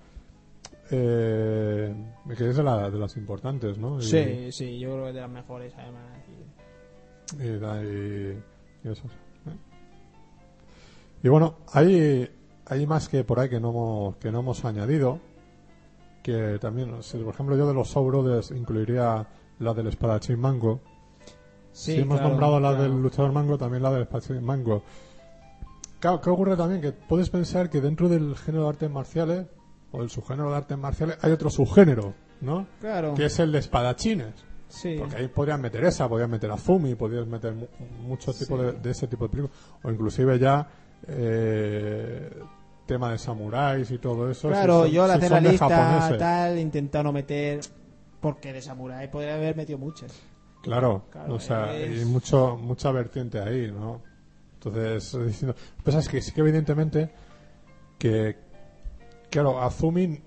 [0.91, 1.95] Eh,
[2.37, 3.99] que es de, la- de las importantes, ¿no?
[3.99, 6.03] Y, Sí, sí, yo creo que es de las mejores, además.
[6.27, 9.05] Y- Y, eso.
[9.47, 9.57] ¿eh?
[11.23, 12.29] Y bueno, hay,
[12.67, 15.21] hay más que por ahí que no hemos, que no hemos añadido.
[16.23, 19.27] Que también, si, por ejemplo, yo de los Shaw Brothers incluiría
[19.59, 20.81] la del espadachín mango.
[21.73, 22.83] Sí, si hemos claro, nombrado la claro.
[22.85, 24.83] del luchador mango, también la del espadachín mango.
[26.01, 26.81] Claro, ¿qué ocurre también?
[26.81, 29.47] Que puedes pensar que dentro del género de artes marciales,
[29.91, 32.67] o del subgénero de artes marciales, hay otro subgénero ¿no?
[32.81, 33.15] Claro.
[33.15, 34.33] Que es el de espadachines.
[34.69, 34.97] Sí.
[34.99, 37.67] Porque ahí podrían meter esa, podrían meter a Zumi, podrían meter mu-
[38.07, 39.57] mucho tipo de, de ese tipo de películas.
[39.83, 40.69] O inclusive ya
[41.09, 42.31] eh,
[42.87, 44.49] tema de samuráis y todo eso.
[44.49, 46.19] Claro, si son- yo al si hacer la lista japoneses.
[46.19, 47.61] tal, intentado no meter.
[48.21, 50.13] Porque de Samurai podría haber metido muchas.
[50.63, 54.03] Claro, Claro, o sea, es- hay mucho, mucha vertiente ahí, ¿no?
[54.63, 57.11] Entonces, diciendo, pues es que sí que evidentemente
[57.99, 58.37] que,
[59.31, 60.21] claro, Azumi,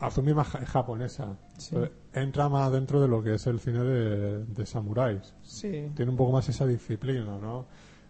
[0.00, 1.76] Azumi más es japonesa, Sí.
[2.14, 5.32] Entra más dentro de lo que es el cine de, de samuráis.
[5.42, 5.90] Sí.
[5.94, 7.66] Tiene un poco más esa disciplina, ¿no?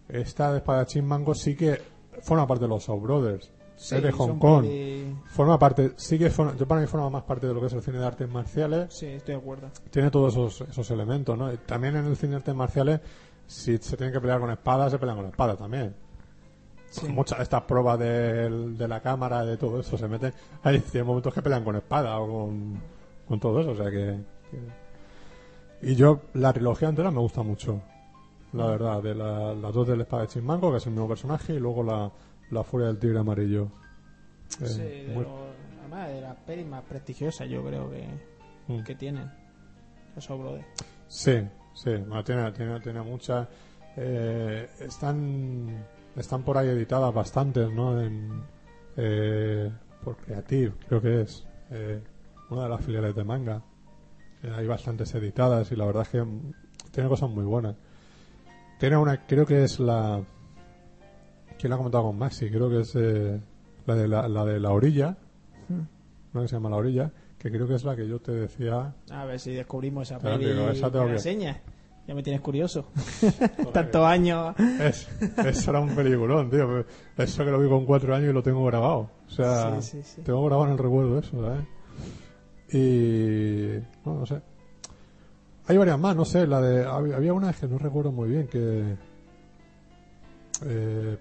[0.08, 1.78] Esta de Espadachín Mango sí que
[2.22, 4.64] forma parte de los Shaw Brothers, Sí, es de Hong Kong.
[5.26, 7.72] Forma parte, sí que forma- yo para mí forma más parte de lo que es
[7.74, 9.68] el cine de artes marciales Sí, estoy de acuerdo.
[9.90, 11.50] tiene todos esos, esos elementos, ¿no?
[11.58, 13.00] También en el cine de artes marciales,
[13.52, 15.94] si se tienen que pelear con espadas, se pelean con espadas también.
[16.90, 17.08] Sí.
[17.08, 20.32] Muchas de estas pruebas del- de, la cámara, de todo eso, se meten.
[20.62, 22.80] Hay tiene momentos que pelean con espada o con,
[23.26, 24.18] con todo eso, o sea que,
[24.50, 27.80] que- Y yo, la trilogía entera me gusta mucho,
[28.52, 31.54] la verdad, de la- las dos del espada de Chismango, que es el mismo personaje,
[31.54, 32.10] y luego la,
[32.50, 33.68] la furia del tigre amarillo.
[34.60, 35.46] Eh, Sí, de muy- lo-
[35.80, 38.06] además de las pelis más prestigiosas, yo creo que,
[38.68, 38.82] Mm.
[38.84, 39.30] que tienen.
[40.14, 40.66] Los Shaw Brothers.
[41.08, 41.42] Sí,
[41.74, 43.48] sí, bueno, tiene, tiene, tiene muchas.
[43.96, 45.84] eh, están,
[46.16, 48.00] están por ahí editadas bastantes, ¿no?
[48.00, 48.42] En,
[48.96, 49.70] eh,
[50.04, 52.02] por Creative, creo que es eh,
[52.50, 53.62] una de las filiales de manga.
[54.42, 56.24] Eh, hay bastantes editadas y la verdad es que
[56.90, 57.76] tiene cosas muy buenas.
[58.78, 60.22] Tiene una, creo que es la.
[61.58, 62.50] ¿Quién la ha comentado con Maxi?
[62.50, 65.16] Creo que es la, de la, la de la orilla,
[65.68, 65.82] Hmm.
[66.32, 66.42] ¿no?
[66.42, 67.12] Que se llama La Orilla,
[67.42, 70.38] que creo que es la que yo te decía A ver si descubrimos esa Claro,
[70.38, 71.60] peli digo, esa tengo que enseña.
[72.06, 72.86] Ya me tienes curioso.
[73.72, 74.54] Tantos años.
[74.80, 75.08] Es,
[75.44, 76.84] eso era un peliculón, tío.
[77.16, 79.10] Eso que lo vi con cuatro años y lo tengo grabado.
[79.26, 80.22] O sea, Sí, sí, sí.
[80.22, 81.64] tengo grabado en el recuerdo eso, ¿sabes?
[82.72, 83.78] Y.
[84.04, 84.40] No, no sé.
[85.66, 86.46] Hay varias más, no sé.
[86.46, 86.84] La de.
[86.86, 88.96] hab- Había una que no recuerdo muy bien que.
[90.64, 91.18] Eh,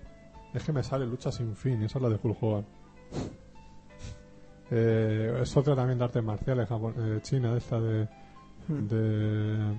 [0.53, 2.65] es que me sale Lucha sin fin, esa es la de Hulk Hogan.
[4.71, 8.07] Eh, es otra también de artes marciales japon- eh, china, esta de,
[8.67, 8.87] Hmm.
[8.87, 9.75] de.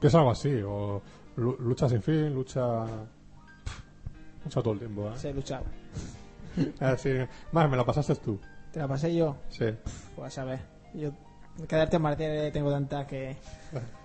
[0.00, 1.02] que es algo así, o
[1.36, 2.84] lu- lucha sin fin, lucha.
[4.44, 5.16] Lucha todo el tiempo, ¿eh?
[5.16, 5.64] Se luchaba.
[6.80, 8.38] Decir, más, me la pasaste tú.
[8.72, 9.36] Te la pasé yo.
[9.48, 9.66] Sí.
[10.14, 10.60] Pues a ver.
[10.94, 11.10] Yo.
[11.68, 13.36] Quedarte marciales tengo tantas que.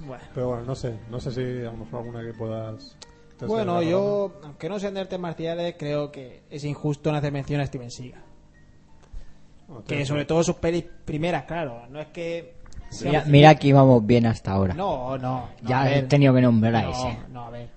[0.00, 0.24] Bueno.
[0.34, 2.96] Pero bueno, no sé, no sé si a lo mejor alguna que puedas.
[3.46, 7.60] Bueno, yo, aunque no sean de artes marciales, creo que es injusto no hacer mención
[7.60, 8.22] a Steven Seagal.
[9.86, 11.86] Que sobre todo sus pelis primeras, claro.
[11.88, 12.54] No es que.
[13.02, 14.74] Mira, mira que íbamos bien hasta ahora.
[14.74, 15.48] No, no.
[15.62, 17.18] no, ya he tenido que nombrar a no, ese.
[17.30, 17.68] No, a ver.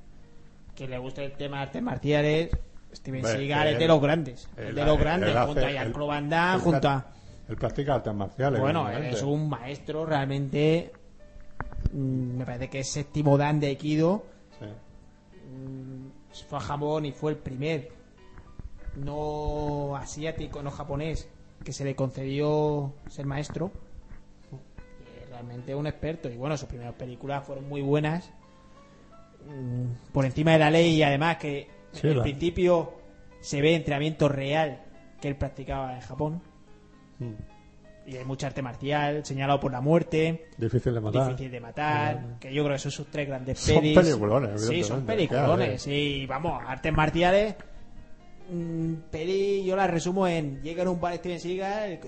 [0.75, 2.49] Que le guste el tema de artes marciales.
[2.93, 4.47] Steven Seagal es de los grandes.
[4.55, 5.29] Es de los grandes.
[5.31, 7.05] él hace- junto a Jean-Claude Van Damme, junto a.
[7.49, 8.59] Él practica artes marciales.
[8.59, 10.91] Bueno, es un maestro realmente.
[11.93, 14.23] mm, Me parece que es séptimo dan de Aikido.
[14.59, 14.65] Sí.
[15.49, 16.09] Mm,
[16.47, 17.89] Fue a Japón y fue el primer
[18.97, 21.27] no asiático, no japonés,
[21.67, 23.71] que se le concedió ser maestro.
[25.29, 26.29] Realmente un experto.
[26.29, 28.31] Y bueno, sus primeras películas fueron muy buenas.
[29.45, 32.93] Mm, Por encima de la ley y además que Sí, en el principio
[33.41, 34.79] se ve entrenamiento real
[35.19, 36.41] que él practicaba en Japón.
[37.19, 37.31] Mm.
[38.11, 41.27] Y hay mucha arte marcial, señalado por la muerte, Difícil de matar.
[41.27, 43.97] difícil de matar, que yo creo que son sus tres grandes Son pelis.
[43.99, 45.81] peliculones, Sí, son peliculones.
[45.81, 47.55] Sí, vamos, artes marciales.
[48.49, 51.99] Mm, peli, yo las resumo en: llega en un bar Steven Seagal,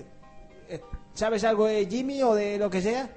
[0.68, 0.80] eh,
[1.14, 3.10] ¿sabes algo de Jimmy o de lo que sea?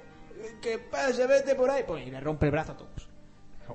[0.60, 1.84] Que pase, vete por ahí.
[1.86, 3.08] Pues, y le rompe el brazo a todos.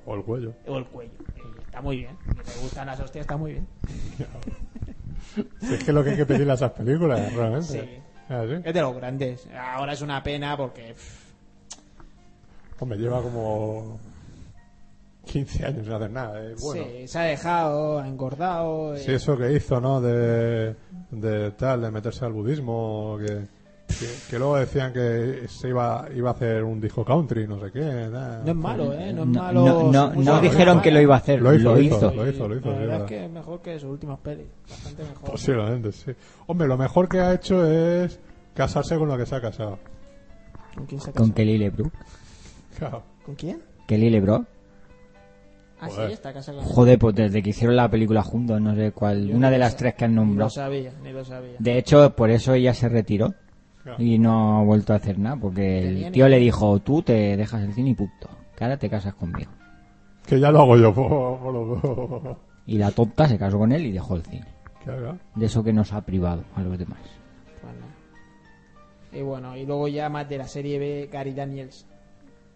[0.04, 0.54] O el cuello.
[0.66, 1.12] O el cuello.
[1.36, 2.16] Y está muy bien.
[2.26, 3.66] Si te gustan las hostias, está muy bien.
[5.60, 7.66] Si es que lo que hay que pedirle a esas películas, realmente.
[7.66, 8.00] Sí.
[8.64, 9.48] ¿Es de los grandes.
[9.56, 10.94] Ahora es una pena porque.
[10.94, 11.30] pff,
[12.80, 14.00] Hombre, lleva como
[15.24, 16.42] 15 años sin hacer nada.
[16.42, 18.96] eh, Bueno, sí, se ha dejado, ha engordado.
[18.96, 20.00] Sí, eh, eso que hizo, ¿no?
[20.00, 20.74] De,
[21.10, 23.46] de tal, de meterse al budismo, que,
[23.86, 27.70] que, que luego decían que se iba, iba a hacer un disco country, no sé
[27.70, 27.80] qué.
[28.12, 28.44] tal.
[28.44, 29.12] No es malo, ¿eh?
[29.12, 29.64] No es No, malo.
[29.64, 31.96] no, no, no dijeron que lo iba a hacer, Lo hizo, lo hizo.
[31.96, 32.10] hizo.
[32.14, 34.46] Lo hizo, lo hizo, La sí, verdad es que es mejor que sus últimas pelis.
[34.68, 35.30] Bastante mejor.
[35.30, 36.12] Posiblemente, sí.
[36.46, 38.18] Hombre, lo mejor que ha hecho es
[38.54, 39.78] casarse con la que se ha casado.
[40.74, 41.34] ¿Con quién se ha Con casado?
[41.34, 41.92] Kelly LeBrook.
[42.78, 43.02] Claro.
[43.26, 43.60] ¿Con quién?
[43.86, 44.46] Kelly LeBrook.
[45.82, 46.08] Ah, Joder.
[46.08, 49.28] sí, está casado con Joder, pues desde que hicieron la película juntos, no sé cuál.
[49.28, 50.46] Yo Una ni de las tres que han Ni nombrado.
[50.46, 51.54] lo sabía, ni lo sabía.
[51.58, 53.34] De hecho, por eso ella se retiró
[53.82, 54.02] Claro.
[54.02, 56.44] y no ha vuelto a hacer nada, porque Tenía el ni tío le idea.
[56.44, 59.50] dijo, tú te dejas el cine y punto, que ahora te casas conmigo.
[60.26, 62.36] Que ya lo hago yo
[62.66, 64.46] Y la tonta se casó con él y dejó el cine.
[64.86, 65.16] haga.
[65.34, 67.00] De eso que nos ha privado a los demás.
[67.60, 67.74] Pues.
[69.20, 71.86] Y bueno, y luego ya más de la serie B, Gary Daniels,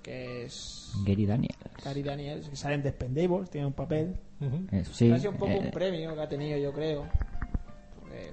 [0.05, 0.93] que es...
[1.05, 1.56] Gary Daniels.
[1.85, 4.14] Gary Daniels, que sale en Despendables, tiene un papel.
[4.40, 4.66] Ujú.
[4.70, 7.05] Eh, sí, ha sido un poco eh, un premio que ha tenido, yo creo.
[8.01, 8.31] Porque,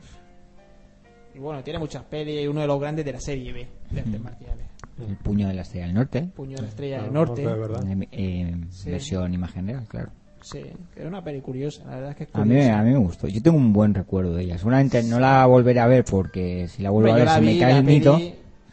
[1.34, 3.99] y bueno, tiene muchas pelis y uno de los grandes de la serie B de
[4.02, 4.65] artes marciales.
[4.99, 6.22] el puño de la estrella del norte.
[6.35, 7.45] Puño de la Estrella Claro, del Norte.
[7.45, 7.88] verdad.
[7.89, 8.91] eh, eh, Sí.
[8.91, 10.11] Versión imagen real, claro.
[10.41, 10.60] Sí,
[10.95, 12.80] era una peli curiosa, la verdad es que es A mí, curiosa.
[12.80, 13.27] a mí me gustó.
[13.27, 14.57] Yo tengo un buen recuerdo de ella.
[14.57, 17.60] Seguramente no la volveré a ver porque si la vuelvo yo a ver se me
[17.60, 18.19] cae el peli mito.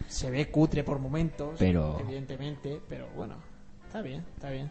[0.08, 3.34] Se ve cutre por momentos, Pero- evidentemente, pero bueno,
[3.86, 4.70] está bien, está bien.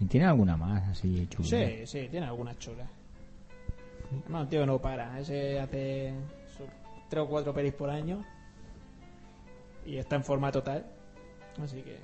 [0.00, 1.48] ¿Y tiene alguna más así chula?
[1.48, 2.88] Sí, sí, tiene algunas chulas.
[4.22, 5.18] Además, un tío que no para.
[5.20, 6.14] Ese hace
[7.08, 8.24] tres o cuatro pelis por año.
[9.86, 10.84] Y está en forma total.
[11.62, 11.98] Así que.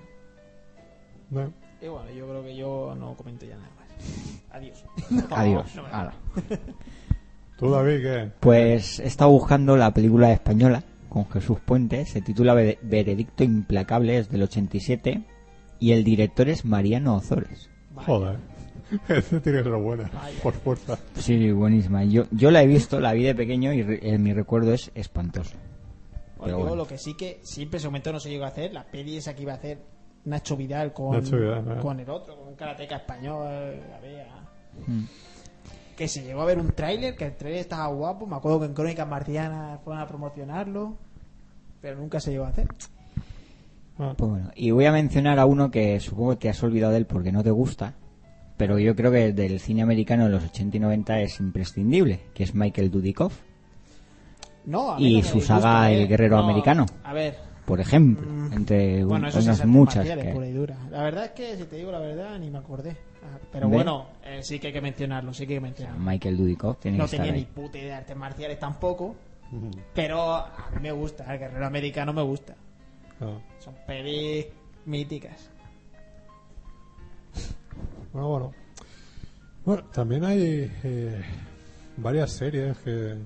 [1.31, 1.52] No.
[1.81, 3.89] Y bueno, yo creo que yo no comento ya nada más.
[4.51, 4.85] Adiós.
[5.31, 5.74] Adiós.
[5.77, 6.59] No me-.
[7.59, 8.31] ¿Tú, David, qué?
[8.40, 12.07] Pues he estado buscando la película española con Jesús Puente.
[12.07, 15.23] Se titula Ve- Veredicto Implacable, es del 87.
[15.78, 17.69] Y el director es Mariano Ozores.
[17.91, 18.07] Vaya.
[18.07, 18.37] Joder.
[19.09, 20.39] Ese tiene que ser buena, Vaya.
[20.43, 20.99] por fuerza.
[21.15, 22.03] Sí, buenísima.
[22.05, 24.91] Yo, yo la he visto, la vi de pequeño y re- eh, mi recuerdo es
[24.95, 25.57] espantoso.
[26.39, 26.74] Pero yo bueno.
[26.77, 29.35] lo que sí que siempre ese momento no se llegó a hacer, la peli esa
[29.35, 29.78] que iba a hacer
[30.24, 34.27] Nacho Vidal con, Nacho Vidal, con el otro, con un karateca español, la vea.
[34.87, 35.05] Mm.
[36.01, 38.64] Que se llegó a ver un tráiler, que el tráiler estaba guapo, me acuerdo que
[38.64, 40.97] en Crónicas Marcianas fueron a promocionarlo,
[41.82, 42.68] pero nunca se llegó a hacer.
[43.98, 46.93] Ah, Pues bueno, y voy a mencionar a uno que supongo que te has olvidado
[46.93, 47.93] de él porque no te gusta,
[48.56, 52.44] pero yo creo que del cine americano de los 80 y 90 es imprescindible, que
[52.44, 53.39] es Michael Dudikoff,
[54.64, 55.90] No, a mí Y no su saga.
[55.93, 56.86] El Guerrero No, Americano.
[57.05, 57.36] A ver,
[57.66, 58.52] por ejemplo, Mm.
[58.55, 60.06] entre bueno, unas muchas.
[60.09, 60.77] que- pura y dura.
[60.90, 62.97] La verdad es que, si te digo la verdad, ni me acordé.
[63.52, 66.10] Pero bueno, eh, sí que hay que mencionarlo, sí que hay que o sea, mencionarlo.
[66.10, 69.16] Michael Dudikoff tiene No que estar tenía ni puta idea de artes marciales tampoco,
[69.94, 72.55] pero a mí me gusta, el guerrero americano me gusta.
[73.20, 73.38] Ah.
[73.59, 74.47] Son pelis
[74.86, 75.51] míticas.
[78.12, 78.52] Bueno, bueno.
[79.64, 81.22] Bueno, también hay eh,
[81.97, 83.16] varias series que,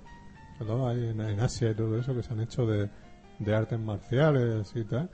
[0.60, 2.90] hay en, en Asia y todo eso que se han hecho de,
[3.38, 5.08] de artes marciales y tal.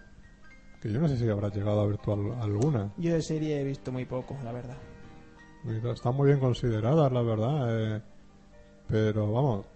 [0.81, 2.91] Que yo no sé si habrás llegado a ver tú al- alguna.
[2.97, 4.77] Yo de serie he visto muy poco, la verdad.
[5.93, 7.97] Están muy bien consideradas, la verdad.
[7.97, 8.03] eh,
[8.89, 9.67] pero vamos.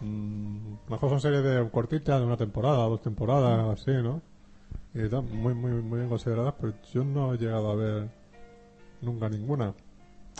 [0.00, 4.20] mm, mejor son series de cortitas, de una temporada, dos temporadas, así, ¿no?
[4.94, 8.08] Y tal, muy, muy, muy bien consideradas, pero yo no he llegado a ver
[9.00, 9.74] nunca ninguna.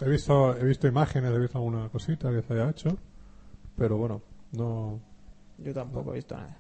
[0.05, 2.91] He visto, he visto imágenes, he visto alguna cosita que se haya hecho,
[3.77, 4.21] pero bueno,
[4.53, 5.01] no.
[5.59, 6.57] Yo tampoco he visto nada.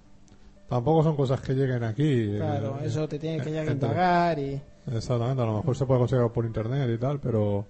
[0.69, 2.03] Tampoco son cosas que lleguen aquí.
[2.05, 4.61] eh, Claro, eso te tiene que ya que entre- indagar y...
[4.93, 7.67] Exactamente, a lo mejor se puede conseguir por internet y tal, pero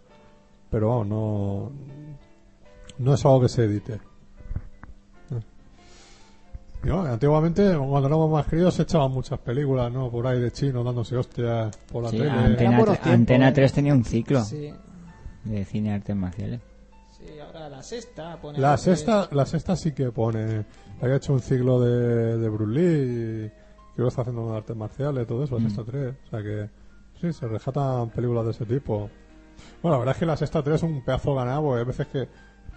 [0.70, 1.72] pero vamos, no
[2.98, 4.00] no es algo que se edite.
[6.84, 10.08] Y bueno, antiguamente, cuando éramos más críos, se echaban muchas películas, ¿no?
[10.10, 12.30] Por ahí de chinos dándose hostias por la Sí, tele.
[12.30, 14.72] Antena, Antena tiempos, 3 tenía un ciclo Sí,
[15.44, 16.60] de cine artes marciales.
[17.26, 18.58] Sí, ahora la sexta pone...
[18.58, 20.64] La que- sexta, la sexta sí que pone.
[21.00, 23.48] Había hecho un ciclo de, de Bruce Lee y
[23.96, 25.70] que lo está haciendo en artes marciales, todo eso, la Mm.
[25.70, 26.14] sexta 3.
[26.26, 26.70] O sea que
[27.20, 29.10] sí, se rescatan películas de ese tipo.
[29.82, 32.06] Bueno, la verdad es que la sexta 3 es un pedazo ganado, porque hay veces
[32.08, 32.28] que.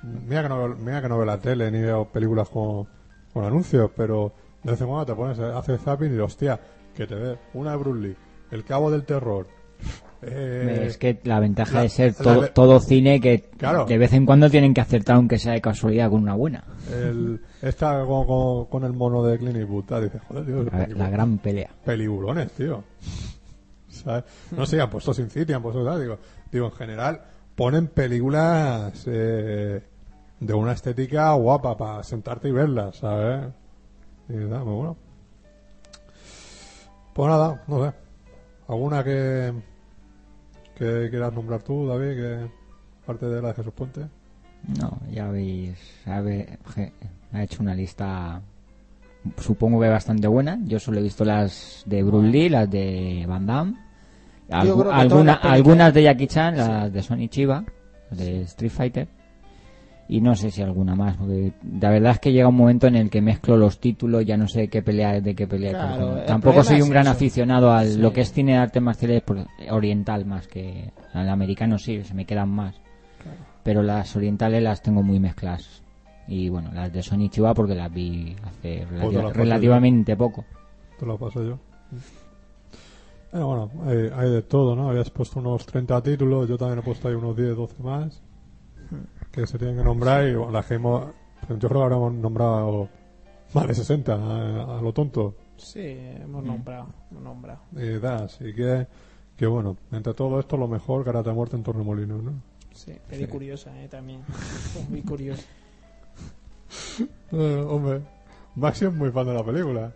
[0.04, 2.88] Mira que no, veo- mira que no veo la tele ni veo películas con,
[3.34, 4.32] con anuncios, pero
[4.64, 6.58] de vez en cuando te pones, hace zapping y hostia,
[6.96, 8.16] que te ve una de Bruce Lee,
[8.52, 9.48] El Cabo del Terror.
[10.22, 13.86] Eh, es que la ventaja la- de ser todo, todo cine que Claro.
[13.86, 16.64] de vez en cuando tienen que acertar aunque sea de casualidad con una buena.
[16.92, 20.88] el, esta con, con- con el mono de Clint Eastwood, tal, dices, joder, tío, La,
[20.88, 21.70] la gran pelea.
[21.86, 22.84] pelibulones, tío.
[23.90, 24.24] ¿Sabes?
[24.52, 26.18] No sé, han puesto Sin City, han puesto tal, digo,
[26.52, 27.22] digo, en general
[27.56, 29.82] ponen películas eh,
[30.40, 33.48] de una estética guapa para sentarte y verlas, ¿sabes?
[34.30, 34.98] Y nada, muy bueno.
[37.14, 37.94] Pues nada, no sé.
[38.68, 39.52] ¿Alguna que,
[40.80, 42.48] que quieras nombrar tú, David, que
[43.06, 44.08] parte de la de Jesús Puente?
[44.80, 45.28] No, ya
[46.76, 46.92] je-
[47.32, 48.42] ha hecho una lista
[49.38, 50.58] supongo que bastante buena.
[50.66, 53.74] Yo solo he visto las de Bruce Lee, las de Van Damme,
[54.50, 57.64] algu- creo que todas alguna- algunas de Jackie Chan, las de Sony Chiba,
[58.10, 59.08] las de Street Fighter.
[60.12, 62.96] Y no sé si alguna más, porque la verdad es que llega un momento en
[62.96, 65.72] el que mezclo los títulos, ya no sé qué pelea de qué pelea.
[65.74, 67.12] Claro, porque el Tampoco soy un gran eso.
[67.12, 68.00] aficionado a Sí.
[68.00, 72.16] lo que es cine de artes marciales por- oriental más que al americano sí, se
[72.16, 72.76] me quedan más.
[73.62, 75.84] Pero las orientales las tengo muy mezcladas.
[76.28, 80.44] Y bueno, las de Sony Chiba porque las vi hace Pues relativamente poco.
[80.98, 81.60] Te lo paso yo.
[83.32, 84.90] Bueno, bueno, hay, hay de todo, ¿no?
[84.90, 88.24] Habías puesto unos 30 títulos, yo también he puesto ahí unos 10, 12 más
[89.32, 91.06] que se tienen que nombrar y bueno, las que hemos,
[91.50, 92.90] yo creo que habremos nombrado
[93.54, 95.36] Vale, 60, a, a lo tonto.
[95.58, 97.62] Sí, hemos nombrado, hemos nombrado.
[97.74, 98.86] Y da, así que,
[99.36, 102.34] que bueno, entre todo esto, lo mejor, Karate a Muerte en Torremolinos, ¿no?
[102.74, 103.30] Sí, peli Sí.
[103.32, 104.22] curiosa, eh, también.
[104.90, 105.44] Muy curiosa.
[107.32, 108.02] Eh, hombre,
[108.56, 109.92] Maxi es muy fan de la película.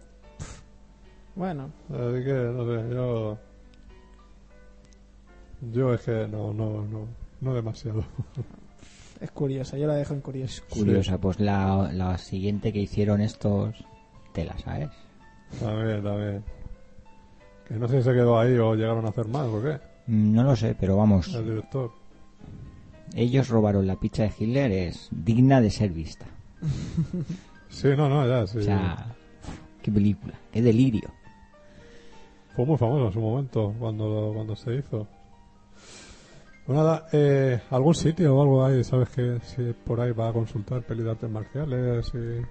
[1.35, 3.37] Bueno, Así que, no sé, yo.
[5.71, 7.07] Yo es que no, no, no,
[7.41, 8.03] no demasiado.
[9.23, 10.61] es curiosa, yo la dejo en curiosa.
[10.69, 13.73] Curiosa, pues la, la siguiente que hicieron estos,
[14.33, 14.89] te la sabes.
[15.59, 16.43] También, también.
[17.67, 19.79] Que no sé si se quedó ahí o llegaron a hacer más o qué.
[20.07, 21.91] Mm, No lo sé, pero vamos, El director.
[23.15, 26.25] ellos robaron la pizza de Hitler, es digna de ser vista.
[27.69, 28.59] Sí, no, no, ya, sí.
[28.59, 29.15] O sea,
[29.81, 31.09] qué película, qué delirio.
[32.55, 35.07] Fue muy famoso en su momento cuando, cuando se hizo.
[36.65, 38.83] Pues nada, eh, ¿algún sitio o algo ahí?
[38.85, 42.41] ¿Sabes que si por ahí va a consultar pelis de artes marciales y...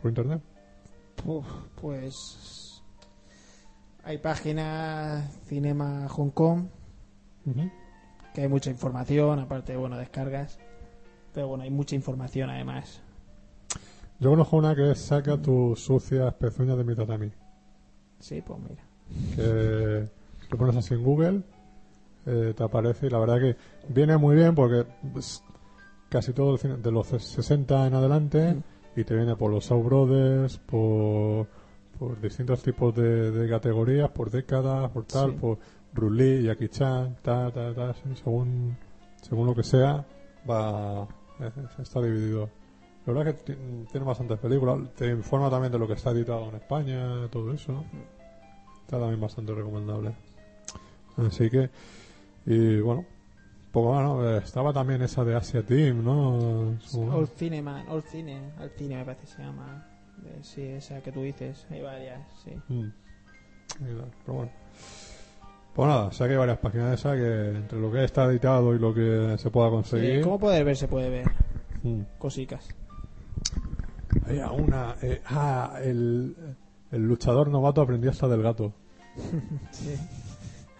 [0.00, 0.42] por internet?
[1.24, 1.46] Uf,
[1.80, 2.82] pues
[4.02, 6.66] hay páginas Cinema Hong Kong
[8.34, 10.58] que hay mucha información, aparte bueno descargas,
[11.32, 13.00] pero bueno hay mucha información además.
[14.18, 17.30] Yo conozco una que es Saca tus sucias pezuñas de mi tatami.
[18.18, 18.82] Sí, pues mira.
[19.36, 20.08] Que
[20.50, 21.42] lo pones así en Google,
[22.26, 23.56] eh, te aparece y la verdad que
[23.88, 24.86] viene muy bien porque
[25.16, 25.42] es
[26.08, 28.56] casi todo el cine de los 60 en adelante
[28.94, 31.46] y te viene por los Shaw Brothers, por,
[31.98, 35.36] por distintos tipos de, de categorías, por décadas, por tal, Sí.
[35.38, 35.58] por
[36.12, 38.76] Lee, Jackie Chan, tal, tal, tal, según,
[39.22, 40.04] según lo que sea,
[40.48, 41.06] va
[41.40, 41.50] eh,
[41.80, 42.48] está dividido.
[43.06, 43.58] La verdad que ti-
[43.90, 47.72] tiene bastantes películas, te informa también de lo que está editado en España, todo eso,
[47.72, 47.84] ¿no?
[48.84, 50.12] Está también bastante recomendable.
[51.16, 51.68] Así que,
[52.46, 53.04] y bueno,
[53.72, 54.28] poco más, ¿no?
[54.28, 56.76] Eh, Estaba también esa de Asia Team, ¿no?
[56.80, 59.86] Su- All Cineman, All Cine, All Cine me parece que se llama.
[60.26, 62.52] Eh, sí, esa que tú dices, hay varias, sí.
[62.68, 62.90] Mm.
[64.24, 64.50] Pero bueno.
[65.74, 68.24] Pues nada, o sea que hay varias páginas de esas que entre lo que está
[68.26, 70.20] editado y lo que se pueda Sí, conseguir.
[70.22, 70.76] ¿Cómo poder ver?
[70.76, 71.26] Se puede ver
[71.82, 72.02] Mm.
[72.18, 72.68] cosicas.
[74.26, 74.96] Había una.
[75.02, 76.36] eh, ah, el,
[76.92, 78.72] el luchador novato aprendió hasta del gato.
[79.72, 79.94] Sí.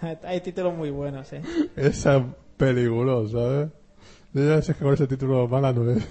[0.25, 1.43] Hay títulos muy buenos, ¿eh?
[1.77, 2.25] Esa
[2.57, 3.71] película, ¿sabes?
[4.33, 6.09] Yo ya sé que con ese título mala no es.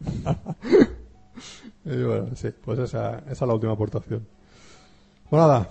[1.84, 4.26] y bueno, sí, pues esa, esa es la última aportación.
[5.28, 5.68] Pues nada,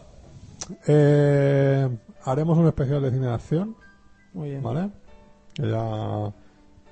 [0.88, 1.90] eh,
[2.24, 3.76] haremos un especial de cine de acción,
[4.34, 4.64] Muy bien.
[4.64, 4.90] ¿vale?
[5.56, 6.34] Ya,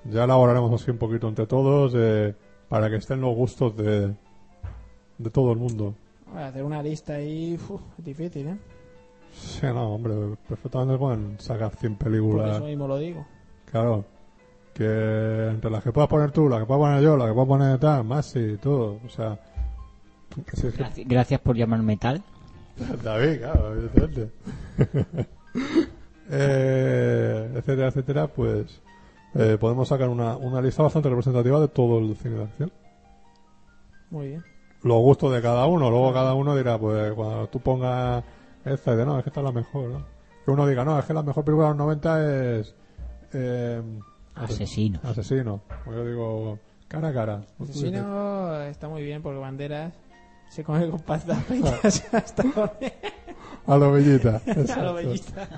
[0.06, 2.36] ya elaboraremos así un poquito entre todos eh,
[2.70, 4.16] para que estén los gustos de,
[5.18, 5.96] de todo el mundo.
[6.36, 8.58] Hacer una lista ahí, uf, es difícil, ¿eh?
[9.34, 10.14] Sí, no, hombre,
[10.48, 12.56] perfectamente pueden sacar 100 Por películas.
[12.58, 13.26] eso mismo lo digo.
[13.72, 14.06] Claro.
[14.74, 17.48] Que entre las que puedas poner tú, las que pueda poner yo, las que pueda
[17.48, 19.00] poner tal, más y todo.
[19.06, 19.40] O sea.
[20.54, 22.22] si es que- Gracias, gracias por llamarme tal.
[23.04, 24.30] David, claro, evidentemente.
[26.30, 28.82] eh, etcétera, etcétera, pues.
[29.36, 32.72] eh, podemos sacar una, una lista bastante representativa de todo el cine de acción.
[34.10, 34.44] Muy bien.
[34.84, 35.90] Los gustos de cada uno.
[35.90, 38.24] Luego cada uno dirá, pues cuando tú pongas
[38.66, 40.06] esta, de no, es que esta es la mejor, ¿no?
[40.46, 42.76] Que uno diga, no, es que la mejor película de los 90 es.
[43.34, 43.82] Eh,
[44.36, 45.00] Asesino.
[45.04, 45.62] Asesino.
[45.84, 47.42] Como yo digo, cara a cara.
[47.60, 49.94] Asesino está muy bien porque Banderas
[50.50, 52.94] se come con patatas fritas hasta donde...
[53.68, 54.42] A lo bellita.
[54.48, 54.94] a lo Exacto.
[54.96, 55.50] bellista.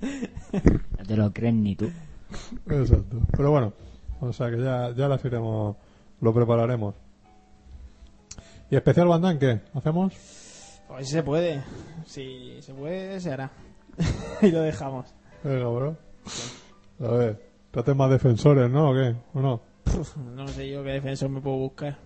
[0.00, 1.90] No te lo crees ni tú.
[2.70, 3.20] Exacto.
[3.36, 3.72] Pero bueno,
[4.20, 5.76] o sea que ya, ya las iremos,
[6.20, 6.94] lo prepararemos.
[8.70, 9.60] ¿Y especial Bandán qué?
[9.74, 10.12] ¿Hacemos?
[10.88, 11.62] Pues si se puede.
[12.06, 13.50] Si se puede, se hará.
[14.42, 15.14] y lo dejamos.
[15.44, 15.96] Venga, bro.
[17.00, 18.90] A ver, traten más defensores, ¿no?
[18.90, 19.14] ¿O qué?
[19.34, 19.60] ¿O no?
[19.84, 21.96] Puf, no sé yo qué defensor me puedo buscar.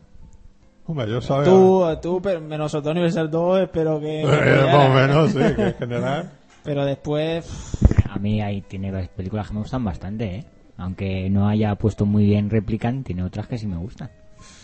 [0.84, 1.44] Hombre, yo sabía.
[1.44, 4.22] Tú, tú, pero menos Otto Universal 2, espero que...
[4.26, 6.30] Eh, más o menos, sí, que en general.
[6.64, 7.76] Pero después...
[8.08, 10.44] A mí ahí tiene varias películas que me gustan bastante, ¿eh?
[10.76, 14.10] Aunque no haya puesto muy bien Replicant, tiene otras que sí me gustan.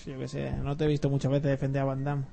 [0.07, 2.25] Yo qué sé, no te he visto muchas veces defender a Van Damme.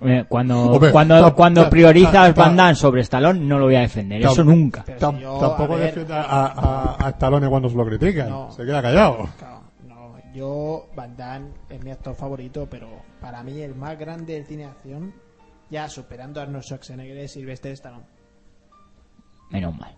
[0.00, 3.74] Eh, Cuando, Hombre, cuando, cuando priorizas ta- ta- Van Damme sobre Stallone, no lo voy
[3.74, 4.22] a defender.
[4.24, 4.84] Eso nunca.
[4.86, 7.84] Pero Tam- si yo, tampoco a ver, defiende a, a, a Stallone cuando se lo
[7.84, 8.28] critican.
[8.30, 8.50] No.
[8.52, 9.28] Se queda callado.
[9.38, 12.88] Claro, no, yo Van Damme es mi actor favorito, pero
[13.20, 15.14] para mí el más grande del cine de acción,
[15.68, 18.04] ya superando a Arnold Schwarzenegger, es Sylvester Stallone.
[19.50, 19.94] Menos mal.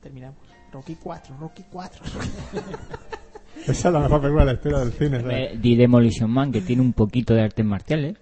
[0.00, 0.36] Terminamos.
[0.72, 2.04] Rocky 4, Rocky 4.
[3.62, 5.20] Esa es la mejor película de la historia del cine.
[5.20, 5.52] ¿sabes?
[5.52, 8.16] Eh, The Demolition Man, que tiene un poquito de artes marciales.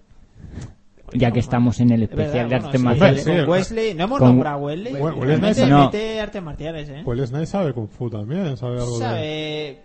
[1.13, 3.25] ya que estamos en el especial de artes marciales.
[3.25, 4.95] Sí, con Wesley, no hemos con- nombrado a Wesley.
[4.95, 5.85] We- Wesley Snipes no.
[5.85, 7.03] mete artes marciales, ¿eh?
[7.05, 9.05] Pues Snake sabe Kung Fu también, sabe algo de...
[9.05, 9.79] Sabe,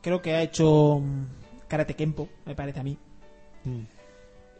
[0.00, 1.24] creo que ha hecho mm,
[1.68, 2.96] Karate Kempo, me parece a mí.
[3.64, 3.80] Mm.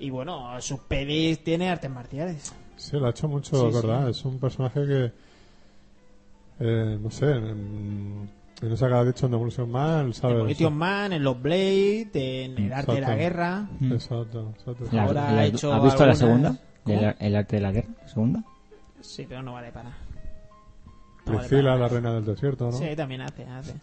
[0.01, 2.52] Y bueno, sus pelis tiene artes marciales.
[2.77, 4.05] Sí, lo ha hecho mucho, verdad.
[4.05, 4.10] sí.
[4.10, 5.12] Es un personaje que...
[6.60, 7.27] eh, no sé,
[8.62, 10.36] en, esa que ha dicho en Demolition Man, ¿sabes?
[10.36, 12.10] Demolition Man, en los Blade,
[12.44, 13.20] en el arte de la Exacto.
[13.22, 13.68] guerra.
[13.90, 14.84] Exacto, exacto.
[14.93, 16.56] La- Ahora la- ha hecho ¿Has visto la algunas- segunda?
[16.84, 17.01] ¿Cómo?
[17.01, 18.44] El, el arte de la guerra, ¿la segunda.
[19.01, 19.90] Sí, pero no vale para.
[21.24, 22.72] No vale Priscila, para la reina del desierto, ¿no?
[22.72, 23.74] Sí, también hace, hace.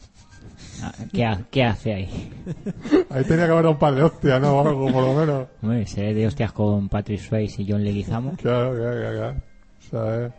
[0.83, 2.31] Ah, ¿Qué, ha- qué hace ahí?
[3.09, 4.57] Ahí tenía que haber un par de hostias, ¿no?
[4.59, 5.47] O algo, por lo menos.
[5.61, 8.33] Hombre, seré de hostias con Patrick Swayze y John Leguizamo.
[8.37, 9.17] Claro, claro, claro.
[9.17, 9.35] claro.
[9.79, 10.31] O sea, eh,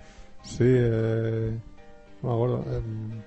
[0.43, 1.59] sí, eh,
[2.23, 2.65] no me acuerdo.
[2.79, 2.83] Eh,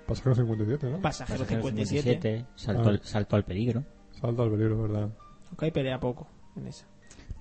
[0.07, 1.01] Pasajero 57, ¿no?
[1.01, 2.11] Pasajero Pasajero 57.
[2.13, 2.89] 57, salto, Ah.
[2.91, 3.83] al, salto al peligro.
[4.19, 5.09] Salta al peligro, ¿verdad?
[5.53, 6.85] Ok, pelea poco en esa.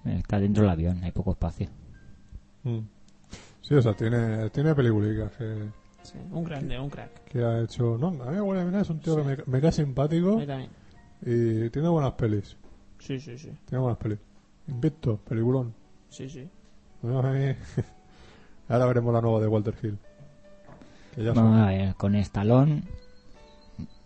[0.04, 1.68] Está dentro del avión, hay poco espacio.
[2.64, 2.78] Mm.
[3.60, 5.68] Sí, o sea, tiene, tiene peliculicas que,
[6.02, 7.24] Sí, un grande, un crack.
[7.26, 7.96] que ha hecho.
[7.96, 10.70] No, a mí Mena es un tío que me, me cae simpático mí también.
[11.24, 12.56] y tiene buenas pelis.
[12.98, 13.52] Sí, sí, sí.
[13.66, 14.18] Tiene buenas pelis.
[14.66, 15.72] Invicto, peliculón.
[16.08, 16.48] Sí, sí.
[17.02, 17.54] No, a mí-
[18.68, 19.98] Ahora veremos la nueva de Walter Hill.
[21.16, 22.84] Vamos a ver, con Estalón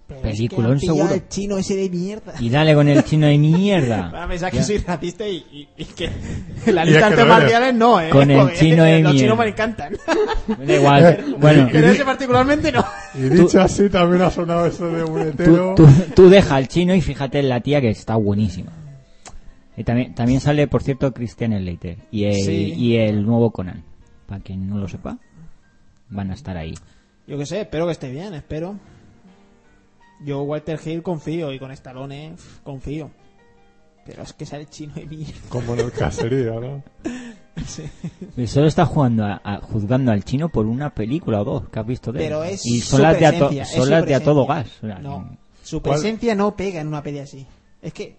[0.09, 1.15] Pero Peliculón es que seguro.
[1.15, 2.35] el chino ese de mierda.
[2.41, 4.23] y dale con el chino de mierda.
[4.25, 4.63] a pensar que Ya.
[4.65, 6.11] soy racista y, y, y que
[6.73, 8.11] la Y lista es de que artes marciales no, ¿eh?
[8.11, 9.19] Con el chino de Los mierda.
[9.19, 9.97] chinos me encantan.
[10.67, 11.37] Da igual.
[11.39, 12.85] Bueno, Pero ese particularmente no.
[13.15, 15.75] Y dicho así, también ha sonado eso de tú, muletero.
[15.77, 18.73] tú, tú deja al chino y fíjate en la tía que está buenísima.
[19.77, 22.73] Y también, también sale, por cierto, Christian Slater y el, Sí.
[22.75, 23.83] y el nuevo Conan.
[24.27, 25.19] Para quien no lo sepa,
[26.11, 26.75] van a estar ahí.
[27.27, 28.77] Yo qué sé, espero que esté bien, espero.
[30.25, 33.11] Yo Walter Hill confío y con Stallone confío.
[34.05, 35.35] Pero es que sale chino de mierda.
[35.49, 36.83] Como en el caserío, ¿no?
[38.37, 41.79] Y solo está jugando a- a- juzgando al chino por una película o dos que
[41.81, 42.25] has visto de él.
[42.27, 44.69] Pero es y su son las de a, to- son las de a todo gas.
[44.83, 45.95] O sea, No, su ¿Cuál?
[45.95, 47.47] presencia no pega en una peli así.
[47.81, 48.15] Es que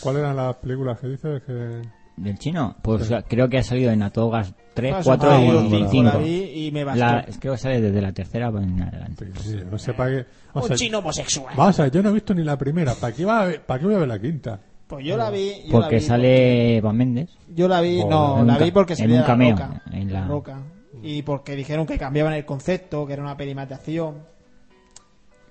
[0.00, 1.42] ¿Cuáles eran las películas que dices?
[1.44, 1.82] Que...
[2.18, 2.76] ¿Del chino?
[2.82, 3.14] Pues Sí.
[3.28, 5.66] creo que ha salido en A todo gas 3, Ah, 4 ah, bueno, yo sí,
[5.66, 6.18] y sí, la 5.
[6.24, 6.84] vi y me.
[6.84, 9.26] La, creo que sale desde la tercera en adelante.
[9.40, 10.26] Sí, no sé para qué.
[10.54, 11.54] O Un sea, chino homosexual.
[11.56, 12.94] Vamos a ver, yo no he visto ni la primera.
[12.94, 14.60] ¿Para qué, iba a ver- ¿para qué voy a ver la quinta?
[14.86, 15.52] Pues yo la vi.
[15.66, 17.30] Yo la Porque vi sale Van Méndez.
[17.30, 19.50] porque- Yo la vi, no, En la un vi porque en salía un la cameo,
[19.56, 20.58] roca, en la- roca.
[21.02, 24.16] Y porque dijeron que cambiaban el concepto, que era una acción.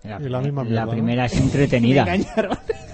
[0.03, 0.91] La, Y la misma la mierda, ¿no?
[0.91, 2.05] primera es entretenida.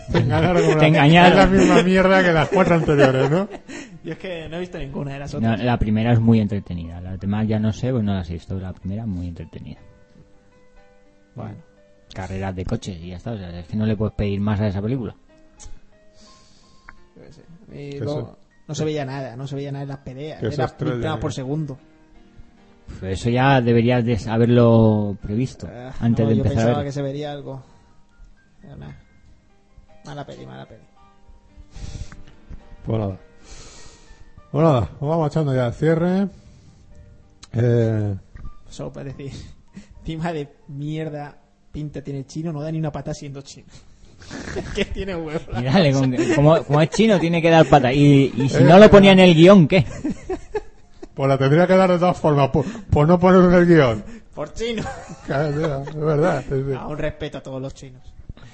[0.11, 1.31] Te engañaron con Te la- engañaron.
[1.31, 3.47] Es la misma mierda que las cuatro anteriores, ¿no?
[4.03, 5.63] Yo es que no he visto ninguna de las No, otras.
[5.63, 6.99] la primera es muy entretenida.
[7.01, 8.59] Las demás ya no sé, pues no las he visto.
[8.59, 9.79] La primera muy entretenida.
[11.35, 11.55] Bueno,
[12.13, 13.31] Carreras de coches y ya está.
[13.31, 15.15] O sea, es que no le puedes pedir más a esa película.
[17.15, 17.43] yo sé.
[17.73, 17.99] Y
[18.67, 20.41] no se veía nada, no se veía nada en las peleas.
[20.43, 21.77] Era mil planos por segundo.
[22.99, 26.77] Pues eso ya deberías de haberlo previsto Eh, antes no, de yo empezar a pensaba
[26.79, 26.85] ver.
[26.87, 27.63] que se vería algo.
[28.61, 28.95] Pero nada.
[30.05, 30.81] Mala peli, mala peli.
[32.85, 33.17] Pues nada.
[34.51, 36.27] Pues nada, vamos echando ya el cierre.
[37.53, 38.15] Eh,
[38.69, 39.31] Solo para decir,
[39.99, 41.37] encima de mierda
[41.71, 43.67] pinta tiene el chino, no da ni una pata siendo chino.
[44.55, 45.39] Es que tiene huevo.
[45.59, 47.91] Y dale, con- como, como es chino tiene que dar pata.
[47.93, 49.85] Y, y si Eh, no lo ponía en el guion, ¿qué?
[51.13, 54.03] pues la tendría que dar de todas formas, por, por no ponerlo en el guion.
[54.35, 54.83] Por chino.
[55.27, 56.43] Claro, es verdad.
[56.87, 58.12] un respeto a todos los chinos.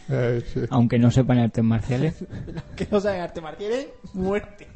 [0.10, 0.61] Eh, sí.
[0.69, 2.15] Aunque no sepan artes marciales.
[2.48, 4.68] Los que no saben arte marciales, muerte.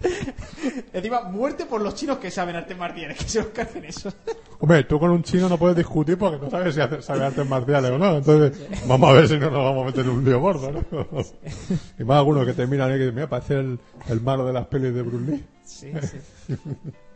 [0.92, 4.12] Encima, muerte por los chinos que saben artes marciales, que se os carguen eso.
[4.60, 7.48] Hombre, tú con un chino no puedes discutir porque no sabes si hace- sabe artes
[7.48, 8.16] marciales o no.
[8.18, 10.84] Entonces, vamos a ver si no nos vamos a meter en un lío gordo, ¿no?
[11.98, 13.78] Y más algunos que te miran y que dicen, mira, parece el,
[14.08, 15.44] el malo de las pelis de Bruce Lee.
[15.64, 16.54] Sí, sí.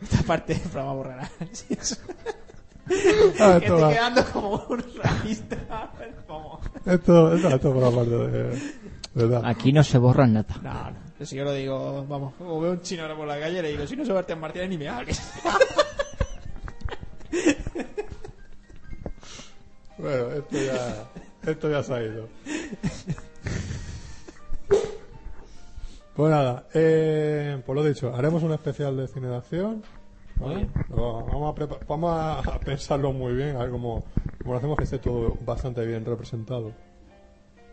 [0.02, 1.30] Esta parte del programa borrará.
[2.88, 5.90] Ah, esto, estoy va- quedando como un racista.
[6.26, 6.60] Como...
[6.84, 8.62] esto, esto, esto por la parte de...
[9.14, 9.42] ¿Verdad?
[9.44, 10.46] Aquí no se borran nada.
[10.62, 11.26] No, no.
[11.26, 13.86] Si yo lo digo, vamos, como veo un chino ahora por la calle, le digo,
[13.86, 15.20] si no se artes marciales ni me hables.
[19.98, 22.28] Bueno, esto ya, esto ya se ha ido.
[26.14, 29.82] Pues nada, eh, pues lo dicho, haremos un especial de cine de acción.
[30.40, 34.04] Lo Vamos, a, prepa- vamos a pensarlo muy bien, a ver cómo,
[34.42, 36.72] cómo lo hacemos que esté todo bastante bien representado.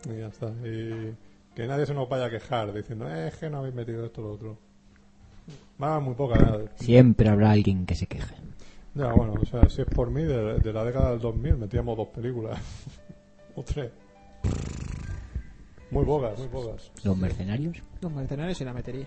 [0.06, 0.46] Y ya está.
[0.64, 1.14] Y
[1.54, 4.20] que nadie se nos vaya a quejar diciendo, eh, es que no habéis metido esto
[4.22, 4.58] o lo otro.
[5.82, 6.38] Va muy poca.
[6.38, 6.60] nada.
[6.76, 8.34] Siempre habrá alguien que se queje.
[8.94, 11.96] Ya, bueno, o sea, si es por mí, de, de la década del 2000 metíamos
[11.96, 12.58] dos películas.
[13.56, 13.90] o tres.
[15.90, 16.90] Muy pocas, muy pocas.
[17.04, 17.76] Los mercenarios.
[18.00, 19.06] Los mercenarios y la metería.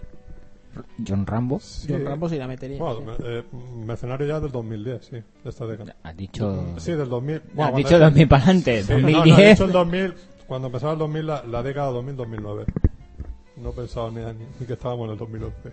[1.07, 1.59] John Rambo.
[1.59, 1.87] Sí.
[1.91, 2.79] John Rambo sí la metería.
[2.79, 3.23] Bueno, sí.
[3.23, 3.43] me- eh,
[3.85, 5.11] Mercenario ya del 2010, sí,
[5.43, 5.95] de esta década.
[6.03, 6.75] Has dicho.
[6.77, 7.35] Sí, del 2000.
[7.35, 8.83] has cuando- dicho 2000 para adelante.
[8.83, 9.49] Sí, no, no, he 2010.
[9.51, 10.13] dicho el 2000,
[10.47, 12.65] cuando empezaba el 2000, la, la década 2000-2009.
[13.57, 14.21] No he pensado ni,
[14.59, 15.71] ni que estábamos en el 2011.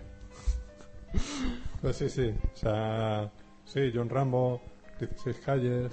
[1.81, 2.33] Pues sí, sí.
[2.53, 3.31] O sea,
[3.65, 4.61] sí, John Rambo,
[4.99, 5.91] 16 calles,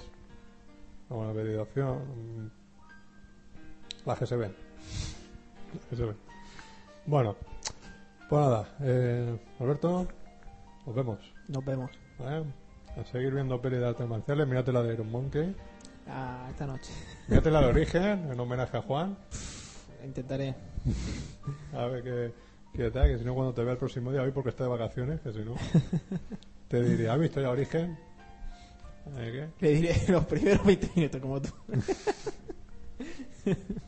[1.08, 1.98] una buena.
[4.04, 6.16] Las que se ven.
[7.06, 7.36] Bueno,
[8.28, 8.68] pues nada.
[8.80, 10.06] Eh, Alberto,
[10.86, 11.18] nos vemos.
[11.48, 11.90] Nos vemos.
[12.20, 14.46] A seguir viendo pelis de artes marciales.
[14.46, 15.54] Mírate la de Iron Monkey.
[16.08, 16.92] Ah, esta noche.
[17.28, 19.16] Mírate la de Origen, en homenaje a Juan.
[20.04, 20.54] Intentaré.
[21.74, 22.32] A ver qué,
[22.74, 24.70] qué tal, que si no cuando te vea el próximo día, hoy porque está de
[24.70, 25.54] vacaciones, que si no,
[26.68, 27.98] te diría, ¿has visto ya Origen?
[29.16, 29.66] ¿Eh, ¿Qué?
[29.66, 31.50] Le diré los primeros 20 minutos como tú.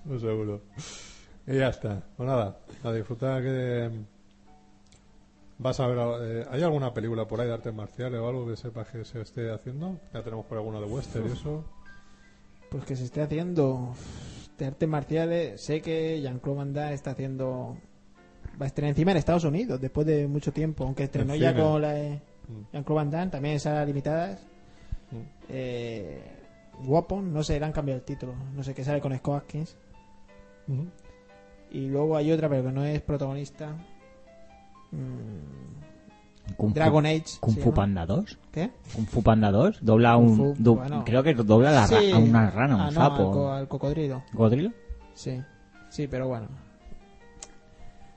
[0.04, 0.62] No seguro.
[1.46, 2.02] Y ya está.
[2.16, 3.90] Pues nada, a disfrutar que...
[5.62, 8.56] Vas a ver, eh, ¿hay alguna película por ahí de artes marciales o algo que
[8.56, 10.00] sepas que se esté haciendo?
[10.14, 11.64] Ya tenemos por alguna de western y eso.
[12.70, 13.92] Pues que se esté haciendo
[14.56, 15.60] de artes marciales.
[15.60, 17.76] Sé que Jean-Claude Van Damme está haciendo.
[18.60, 20.84] Va a estrenar encima en Estados Unidos después de mucho tiempo.
[20.84, 21.94] Aunque estrenó En ya con la
[22.48, 22.64] Mm.
[22.72, 24.40] Jean-Claude Van Damme, también en salas limitadas.
[25.10, 25.16] Mm.
[25.50, 26.22] Eh,
[26.84, 28.34] Weapon, no sé, le han cambiado el título.
[28.54, 29.76] No sé qué sale con Scott Atkins.
[30.68, 30.86] Ujú.
[31.70, 33.76] Y luego hay otra, pero que no es protagonista.
[34.92, 37.24] Mm, Kung Fu- Dragon Age.
[37.40, 37.72] Kung Fu.
[37.72, 38.38] Panda 2.
[38.52, 38.70] ¿Qué?
[38.94, 39.78] Kung Fu Panda 2.
[39.82, 40.36] Dobla Kung un.
[40.36, 41.04] Fu, do- bueno.
[41.04, 42.10] Creo que dobla la Sí.
[42.12, 43.26] a una rana, un Ah, no, sapo.
[43.26, 44.22] al, co- al cocodrilo.
[44.32, 44.72] ¿Cocodrilo?
[45.14, 45.40] Sí,
[45.90, 46.48] sí, pero bueno.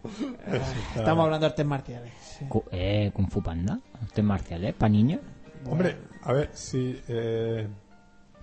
[0.04, 0.08] Ah,
[0.95, 2.14] Estamos hablando de artes marciales.
[2.22, 2.45] sí.
[2.72, 3.80] Eh, Kung Fu Panda.
[4.02, 5.22] Artes marciales, para niños.
[5.70, 7.00] Hombre, a ver, si...
[7.08, 7.68] Eh,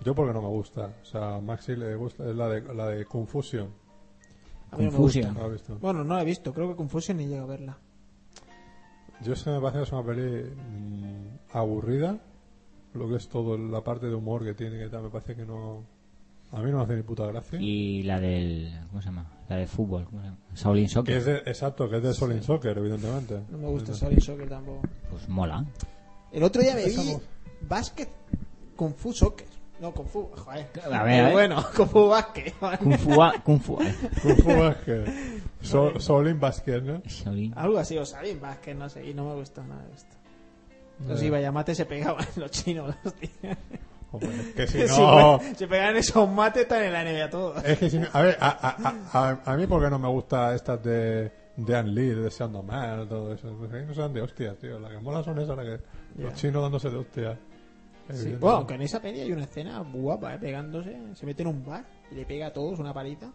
[0.03, 0.89] yo porque no me gusta.
[1.01, 3.67] O sea, a Maxi le gusta, es la de, la de Confusion.
[4.71, 5.25] A mí no me Confusion.
[5.25, 5.39] gusta.
[5.39, 5.77] ¿Lo has visto?
[5.79, 6.51] Bueno, no la he visto.
[6.53, 7.77] Creo que Confusion ni llega a verla.
[9.23, 12.17] Yo sé que me parece que es una peli mm, aburrida.
[12.93, 15.45] Lo que es todo, la parte de humor que tiene, que tal, me parece que
[15.45, 15.83] no...
[16.51, 17.57] A mí no me hace ni puta gracia.
[17.61, 18.77] Y la del.
[18.89, 19.25] ¿Cómo se llama?
[19.47, 20.03] La de fútbol.
[20.03, 20.37] ¿cómo se llama?
[20.53, 21.17] Shaolin Que Soccer.
[21.17, 23.39] es de, exacto, que es de Solin Soccer, evidentemente.
[23.49, 24.81] No me gusta Shaolin Soccer tampoco.
[25.09, 25.65] Pues mola.
[26.33, 27.21] El otro día me vi no.
[27.69, 28.09] Básquet
[28.75, 29.47] Kung Fu Soccer.
[29.81, 30.29] No, Kung Fu.
[30.35, 30.67] Joder.
[30.85, 31.31] A ver, a ver.
[31.33, 32.53] Bueno, Kung Fu Básquet.
[32.79, 33.21] Kung Fu.
[33.23, 33.81] a- Kung Fu.
[33.81, 33.93] eh.
[34.21, 35.05] Kung Fu Basket.
[35.61, 37.01] So- Solin Basket, ¿no?
[37.05, 37.53] Shaolin.
[37.57, 39.05] Algo así, o Sabin Básquet, no sé.
[39.07, 40.15] Y no me gusta nada de esto.
[41.07, 42.93] Los Eh, Ibayamate se pegaban los chinos.
[43.03, 43.57] Los tíos.
[44.11, 45.39] hombre, que si no...
[45.39, 47.63] pues, se pegaban esos mates, están en la NBA todos.
[47.65, 48.77] Es que si no- a ver, a, a,
[49.13, 52.63] a, a- a mí porque no me gusta estas de de Ann Lee, de Deseando
[52.63, 53.49] Mal, todo eso.
[53.57, 54.79] Pues no sean de hostias, tío.
[54.79, 55.79] Las que mola son esas, las que
[56.23, 57.37] los chinos dándose de hostias.
[58.13, 58.35] Sí.
[58.39, 60.39] Bueno, aunque en esa peli hay una escena guapa, ¿eh?
[60.39, 60.97] pegándose.
[61.15, 63.31] Se mete en un bar y le pega a todos una palita.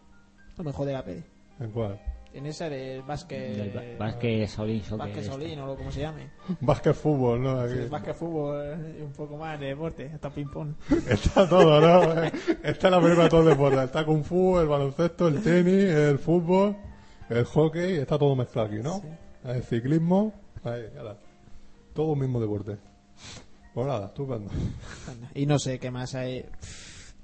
[0.57, 1.25] Lo mejor de la peli.
[1.61, 2.01] ¿En cuál?
[2.33, 3.99] En esa del básquet.
[3.99, 4.99] Básquet Soccer.
[4.99, 5.25] Básquet.
[5.25, 6.31] Shaolin o lo como se llame.
[6.61, 7.67] Básquet fútbol, ¿no?
[7.67, 10.75] Sí, básquet fútbol y un poco más de deporte, hasta ping pong.
[11.09, 12.23] Está todo, ¿no?
[12.63, 13.83] Está la película de todo el deporte.
[13.83, 16.77] Está Kung Fu, el baloncesto, el tenis, el fútbol,
[17.31, 17.97] el hockey.
[17.97, 19.01] Está todo mezclado aquí, ¿no?
[19.01, 19.09] Sí.
[19.45, 20.35] El ciclismo.
[20.63, 20.83] Ahí.
[21.95, 22.77] Todo un mismo deporte.
[23.77, 24.51] Pues nada, estupendo.
[25.35, 26.47] Y no sé qué más hay.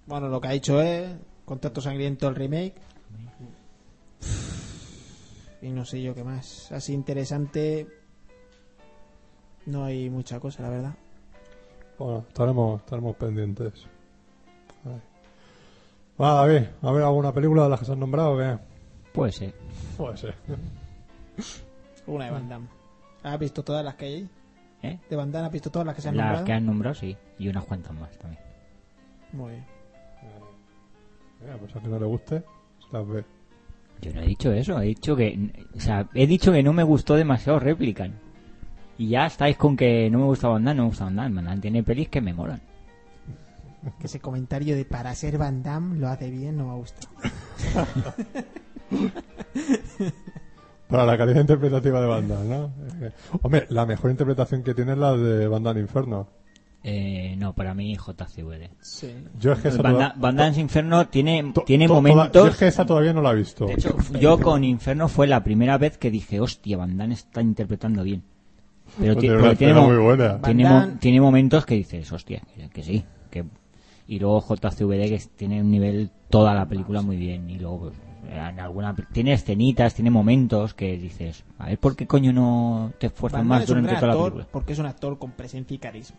[0.05, 1.11] Bueno, lo que ha dicho es
[1.47, 2.75] Contacto Sangriento el remake.
[5.63, 6.71] Y no sé yo qué más.
[6.71, 7.89] Así interesante.
[9.65, 10.95] No hay mucha cosa, la verdad.
[11.99, 13.87] Bueno, estaremos, estaremos pendientes.
[14.85, 15.01] Ay.
[16.19, 18.59] Bueno, David, a ver alguna película de las que se han nombrado qué?
[19.15, 19.55] Puede ser.
[19.97, 20.35] Puede ser.
[22.07, 22.69] Una de Van Damme.
[23.23, 24.42] ¿Has visto todas las que hay?
[24.83, 24.99] ¿Eh?
[25.09, 26.45] ¿De has visto todas las que se han Las nombrado?
[26.47, 27.17] que han nombrado, sí.
[27.39, 28.43] Y unas cuantas más también.
[29.33, 29.65] Muy bien.
[31.43, 32.43] Eh, pues a que no le guste,
[32.91, 33.25] las ve.
[34.01, 34.81] Yo no he dicho eso.
[34.81, 35.53] He dicho que.
[35.77, 38.19] O sea, he dicho que no me gustó demasiado Replican.
[38.99, 41.05] Y ya estáis con que no me gusta Van Damme, no me gusta.
[41.05, 42.61] Van Damme tiene pelis que me molan.
[43.99, 47.09] Que ese comentario de para ser Van Damme lo hace bien no me gusta.
[50.93, 52.73] Para la calidad interpretativa de Banda, ¿no?
[53.43, 56.29] Hombre, la mejor interpretación que tiene es la de Banda Inferno.
[56.85, 58.71] Eh, no, para mí JCVD.
[58.81, 59.15] Sí.
[59.39, 60.15] Yo es que esa toda-
[60.59, 62.33] Inferno tiene, to- tiene to- toda- momentos.
[62.45, 63.67] yo es que esa todavía no la he visto.
[63.67, 67.41] De hecho, yo con Inferno fue la primera vez que dije, hostia, Van Damme está
[67.41, 68.23] interpretando bien.
[68.99, 70.43] Pero, ti- tiene pero una tiene, escena mo- muy buena.
[71.01, 73.05] tiene, mo- momentos que dices, hostia, que, que sí.
[73.31, 73.45] Que...
[74.09, 77.49] Y luego JCVD que tiene un nivel toda la película muy bien.
[77.49, 77.93] Y luego, pues,
[78.29, 83.09] en alguna, tiene escenitas, tiene momentos que dices, a ver, ¿por qué coño no te
[83.09, 84.49] esfuerzas más durante toda la actor película?
[84.51, 86.19] porque es un actor con presencia y carisma.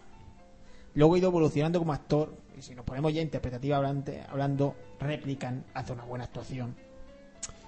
[0.95, 2.35] Luego ha ido evolucionando como actor.
[2.57, 6.75] Y si nos ponemos ya interpretativa hablando, hablando Replican hace una buena actuación.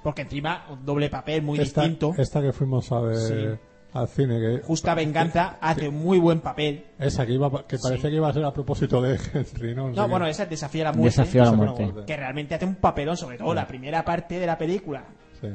[0.04, 2.14] Porque encima, un doble papel muy esta, distinto.
[2.18, 3.60] esta que fuimos a ver Sí.
[3.96, 4.40] Al cine.
[4.40, 6.86] Que, Justa Venganza hace un muy buen papel.
[7.00, 9.90] esa que, iba, que parecía que iba a ser a propósito de Henry, ¿no?
[9.90, 11.22] No, bueno, esa es Desafío a la Muerte.
[11.22, 11.94] Desafío a la muerte.
[12.06, 15.06] Que realmente hace un papelón, sobre todo la primera parte de la película.
[15.42, 15.48] Sí.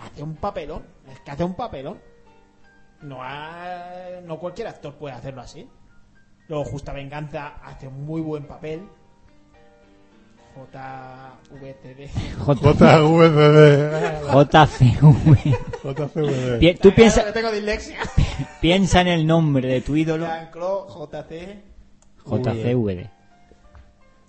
[0.00, 0.82] Hace un papelón.
[1.10, 1.98] Es que hace un papelón.
[3.02, 5.68] No, ha- no cualquier actor puede hacerlo así.
[6.48, 8.82] Luego Justa Venganza hace un muy buen papel.
[10.66, 12.08] JVTD.
[12.38, 14.22] J- JVD.
[14.32, 15.56] JCV.
[15.82, 16.58] JCVD.
[16.58, 17.98] Pi- Tú piensa, Yo tengo dislexia.
[18.60, 20.26] piensa en el nombre de tu ídolo.
[20.26, 21.62] Jean-Claude JC.
[22.26, 23.10] JCVD.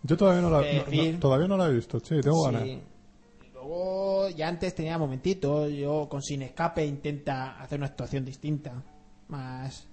[0.04, 1.20] Yo todavía no, la, Eh, no- no- Phil.
[1.20, 2.64] todavía no la he visto, sí, tengo ganas.
[2.64, 2.82] Sí.
[3.44, 5.72] Y luego, ya antes tenía momentitos.
[5.74, 8.82] Yo con Sin Escape intenta hacer una actuación distinta.
[9.28, 9.88] Más.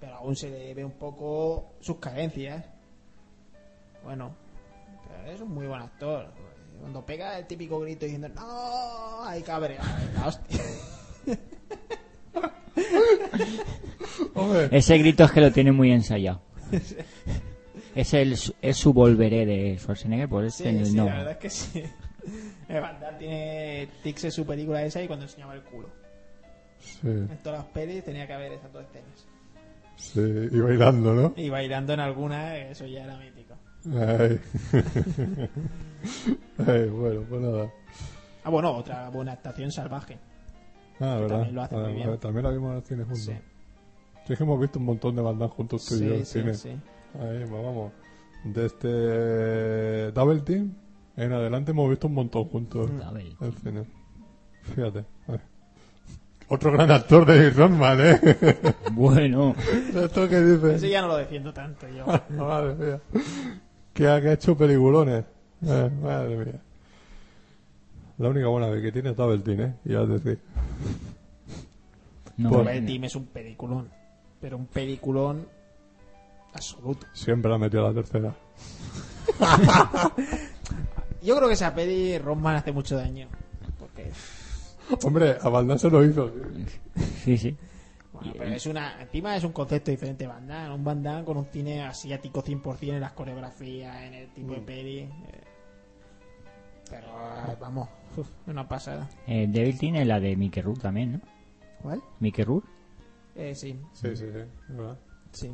[0.00, 2.64] Pero aún se le ve un poco sus carencias.
[4.04, 4.34] Bueno,
[5.26, 6.32] es un muy buen actor.
[6.80, 9.24] Cuando pega el típico grito diciendo ¡No!
[9.24, 9.78] ¡Ay, cabre!
[10.14, 10.60] La hostia.
[14.70, 16.40] Ese grito es que lo tiene muy ensayado.
[17.94, 21.06] Es, el, es su volveré de Schwarzenegger, por eso Sí, en el sí, no.
[21.06, 21.82] la verdad es que sí.
[22.68, 25.88] Van Damme tiene tics en su película esa y cuando enseñaba el culo.
[26.80, 29.26] sí, En todas las pelis tenía que haber esas dos escenas.
[29.96, 30.20] sí,
[30.56, 31.32] y bailando, ¿no?
[31.36, 33.43] Y bailando en alguna, eso ya era mítico.
[33.92, 34.40] Ay.
[36.66, 37.70] Ay, bueno, pues nada.
[38.44, 40.18] Ah, bueno, otra buena actuación salvaje.
[41.00, 41.28] Ah, ¿verdad?
[41.38, 42.18] también lo hace muy Ah, bien.
[42.18, 43.20] También la vimos en el cine juntos.
[43.24, 43.32] Sí,
[44.26, 46.26] Sí, es que hemos visto un montón de bandas juntos tú y yo en el
[46.26, 46.54] sí, cine.
[46.54, 47.18] sí, sí.
[47.18, 47.92] Ahí, pues vamos.
[48.44, 50.74] De este Double Team
[51.16, 53.84] en adelante hemos visto un montón juntos Double en el cine.
[54.62, 55.04] Fíjate.
[55.28, 55.38] Ay.
[56.48, 58.20] Otro gran actor de Rodman, ¿eh?
[58.92, 59.54] Bueno,
[59.94, 60.74] ¿Esto que dices?
[60.74, 62.04] Ese ya no lo defiendo tanto yo.
[62.36, 63.00] madre mía.
[63.94, 65.24] Que ha, que ha hecho peliculones.
[65.66, 66.60] Eh, madre mía.
[68.18, 69.74] La única buena vez que tiene es Team, ¿eh?
[69.84, 70.38] Y a decir.
[72.36, 73.88] no, Pues- El team es un peliculón.
[74.40, 75.46] Pero un peliculón
[76.52, 77.06] absoluto.
[77.12, 78.34] Siempre la metió a la tercera.
[81.22, 83.28] Yo creo que esa peli Roman hace mucho daño.
[83.78, 84.10] Porque.
[85.02, 86.30] Hombre, a Damme se lo hizo.
[87.24, 87.56] sí, sí.
[88.14, 89.00] Bueno, pero es una.
[89.02, 90.74] Encima es un concepto diferente Van Damme.
[90.74, 94.60] Un Van Damme con un cine asiático 100% en las coreografías, en el tipo de
[94.60, 94.64] Mm.
[94.64, 94.98] peli.
[95.00, 95.10] eh.
[96.90, 99.08] Pero eh, vamos, uf, una pasada.
[99.26, 101.20] Eh, Devil tiene la de Mickey Rourke también, ¿no?
[101.82, 102.00] ¿Cuál?
[102.20, 102.68] Mickey Rourke.
[103.34, 104.24] Eh, sí, Sí, sí, sí.
[104.26, 104.98] es verdad.
[105.32, 105.50] sí.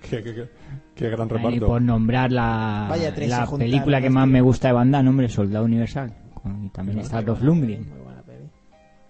[0.00, 0.48] Qué, qué, qué,
[0.94, 1.66] qué gran reparto.
[1.66, 5.28] por nombrar la, Vaya tres la película que más que- me gusta de banda, nombre
[5.28, 6.14] Soldado Universal.
[6.34, 7.88] Con- Y también está Dolph Lundgren.
[7.90, 8.48] Muy buena peli.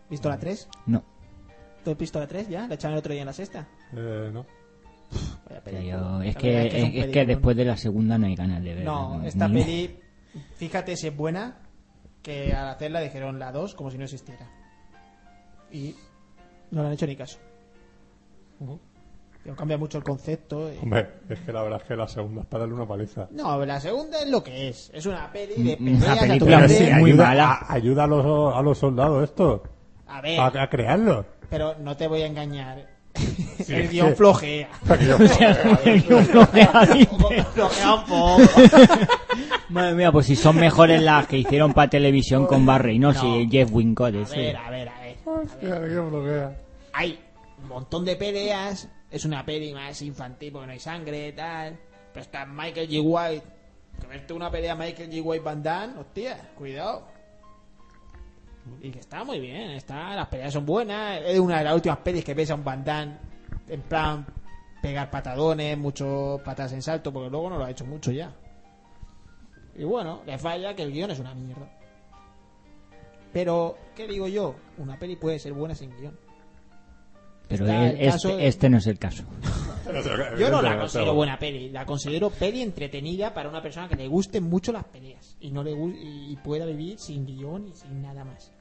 [0.08, 0.66] ¿Visto la 3?
[0.86, 1.04] No,
[1.88, 2.68] ¿Tú has visto la 3 ya?
[2.68, 3.66] ¿La echaron el otro día en la sexta?
[3.96, 4.44] Eh, no.
[5.48, 5.86] Pero peli.
[5.88, 6.74] yo- es que, es,
[7.06, 8.90] es que después de la segunda no hay ganas de verla.
[8.92, 9.98] No, esta Ni- peli,
[10.56, 11.56] fíjate si es buena,
[12.20, 14.46] que al hacerla dijeron la 2 como si no existiera.
[15.72, 15.94] Y
[16.72, 17.38] no le han hecho ni caso.
[19.42, 20.70] Pero cambia mucho el concepto.
[20.70, 23.28] y- Hombre, es que la verdad es que la segunda es para darle una paliza.
[23.30, 24.90] No, la segunda es lo que es.
[24.92, 26.68] Es una peli de peleas una a película tope.
[26.68, 27.52] sí, muy ayuda, mala.
[27.52, 29.62] a- ayuda a los, a los soldados esto.
[30.06, 31.24] A ver, A, a crearlos.
[31.48, 32.86] Pero no te voy a engañar.
[33.64, 34.68] Sí, el guion flojea.
[37.54, 38.38] flojea un poco.
[39.68, 43.40] Madre mía, pues si son mejores las que hicieron para televisión con Bar Reynolds No.
[43.40, 44.14] y Jeff Wincott.
[44.14, 45.16] A ver, a ver, a ver.
[45.24, 46.56] Hostia, bloquea.
[46.92, 47.18] hay
[47.60, 48.88] un montón de peleas.
[49.10, 51.78] Es una peli más infantil porque no hay sangre, tal.
[52.12, 53.00] Pero está Michael G.
[53.02, 53.46] White.
[54.00, 55.20] Que verte una pelea Michael G.
[55.24, 57.08] White Van Damme, hostia, cuidado.
[58.80, 61.20] Y que está muy bien, está, las peleas son buenas.
[61.24, 63.16] Es una de las últimas pelis que ves a un Damme
[63.68, 64.26] en plan
[64.82, 68.32] pegar patadones, mucho patas en salto, porque luego no lo ha hecho mucho ya.
[69.76, 71.68] Y bueno, le falla que el guion es una mierda.
[73.32, 74.54] Pero, ¿qué digo yo?
[74.78, 76.16] Una peli puede ser buena sin guion.
[77.48, 79.24] Pero Está el- el este, de- este no es el caso.
[80.38, 84.06] Yo no la considero buena peli, la considero peli entretenida para una persona que le
[84.06, 88.22] gusten mucho las peleas y no le y pueda vivir sin guion y sin nada
[88.24, 88.52] más.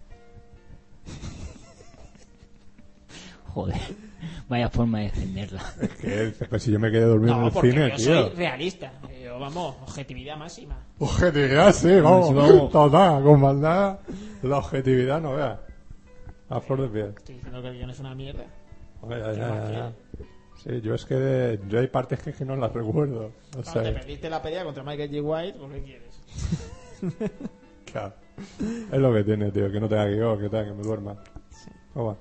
[3.53, 3.75] Joder,
[4.49, 5.63] vaya forma de defenderla.
[6.01, 8.27] Que dices, pues si yo me quedé dormido en No, el porque cine, yo tío.
[8.27, 8.91] soy realista.
[9.23, 10.77] Yo, vamos, objetividad máxima.
[10.99, 12.27] Objetividad, sí, vamos.
[12.27, 12.71] Sí, vamos.
[12.71, 13.99] Total, con maldad.
[14.43, 15.59] La objetividad no veas.
[16.49, 17.13] A flor de piel.
[17.17, 18.45] Estoy diciendo que el guion es una mierda.
[19.01, 19.93] Hombre, ya, ya, ya.
[20.63, 23.31] Sí, yo es que yo hay partes que, que no las recuerdo.
[23.57, 25.21] O sea, Cuando te perdiste la pelea contra Michael J.
[25.21, 26.21] White, ¿por qué quieres?
[27.91, 28.13] claro.
[28.91, 31.15] Es lo que tiene, tío, que no tenga guion, que tenga que me duerma.
[31.93, 32.18] Pues bueno.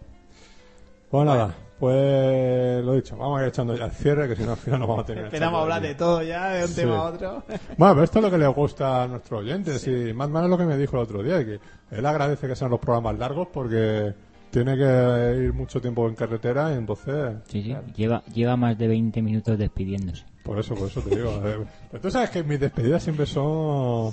[1.10, 4.52] Pues nada, pues lo dicho, vamos a ir echando ya el cierre, que si no
[4.52, 5.24] al final no vamos a tener.
[5.26, 6.74] Empezamos a hablar de todo ya, de un Sí.
[6.80, 7.42] tema a otro.
[7.78, 9.86] Bueno, pero esto es lo que le gusta a nuestros oyentes.
[9.86, 11.60] Y más o menos lo que me dijo el otro día, que
[11.92, 14.12] él agradece que sean los programas largos porque
[14.50, 17.36] tiene que ir mucho tiempo en carretera y entonces...
[17.48, 17.76] Sí, sí.
[17.94, 20.24] Lleva, lleva más de 20 minutos despidiéndose.
[20.42, 21.30] Por eso, por eso te digo.
[21.44, 24.12] eh, Pero tú sabes que mis despedidas siempre son...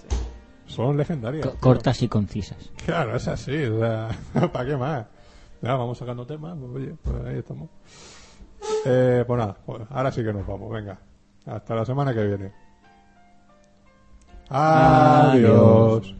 [0.68, 1.48] Son legendarias.
[1.60, 2.72] Cortas y concisas.
[2.86, 3.64] Claro, es así.
[3.66, 4.10] O sea,
[4.52, 5.06] ¿para qué más?
[5.62, 6.58] Ya, vamos sacando temas.
[6.60, 7.70] Pues, oye, pues ahí estamos.
[8.86, 10.72] Eh, pues nada, pues ahora sí que nos vamos.
[10.72, 11.00] Venga.
[11.46, 12.52] Hasta la semana que viene.
[14.50, 16.04] Adiós.
[16.04, 16.16] Adiós.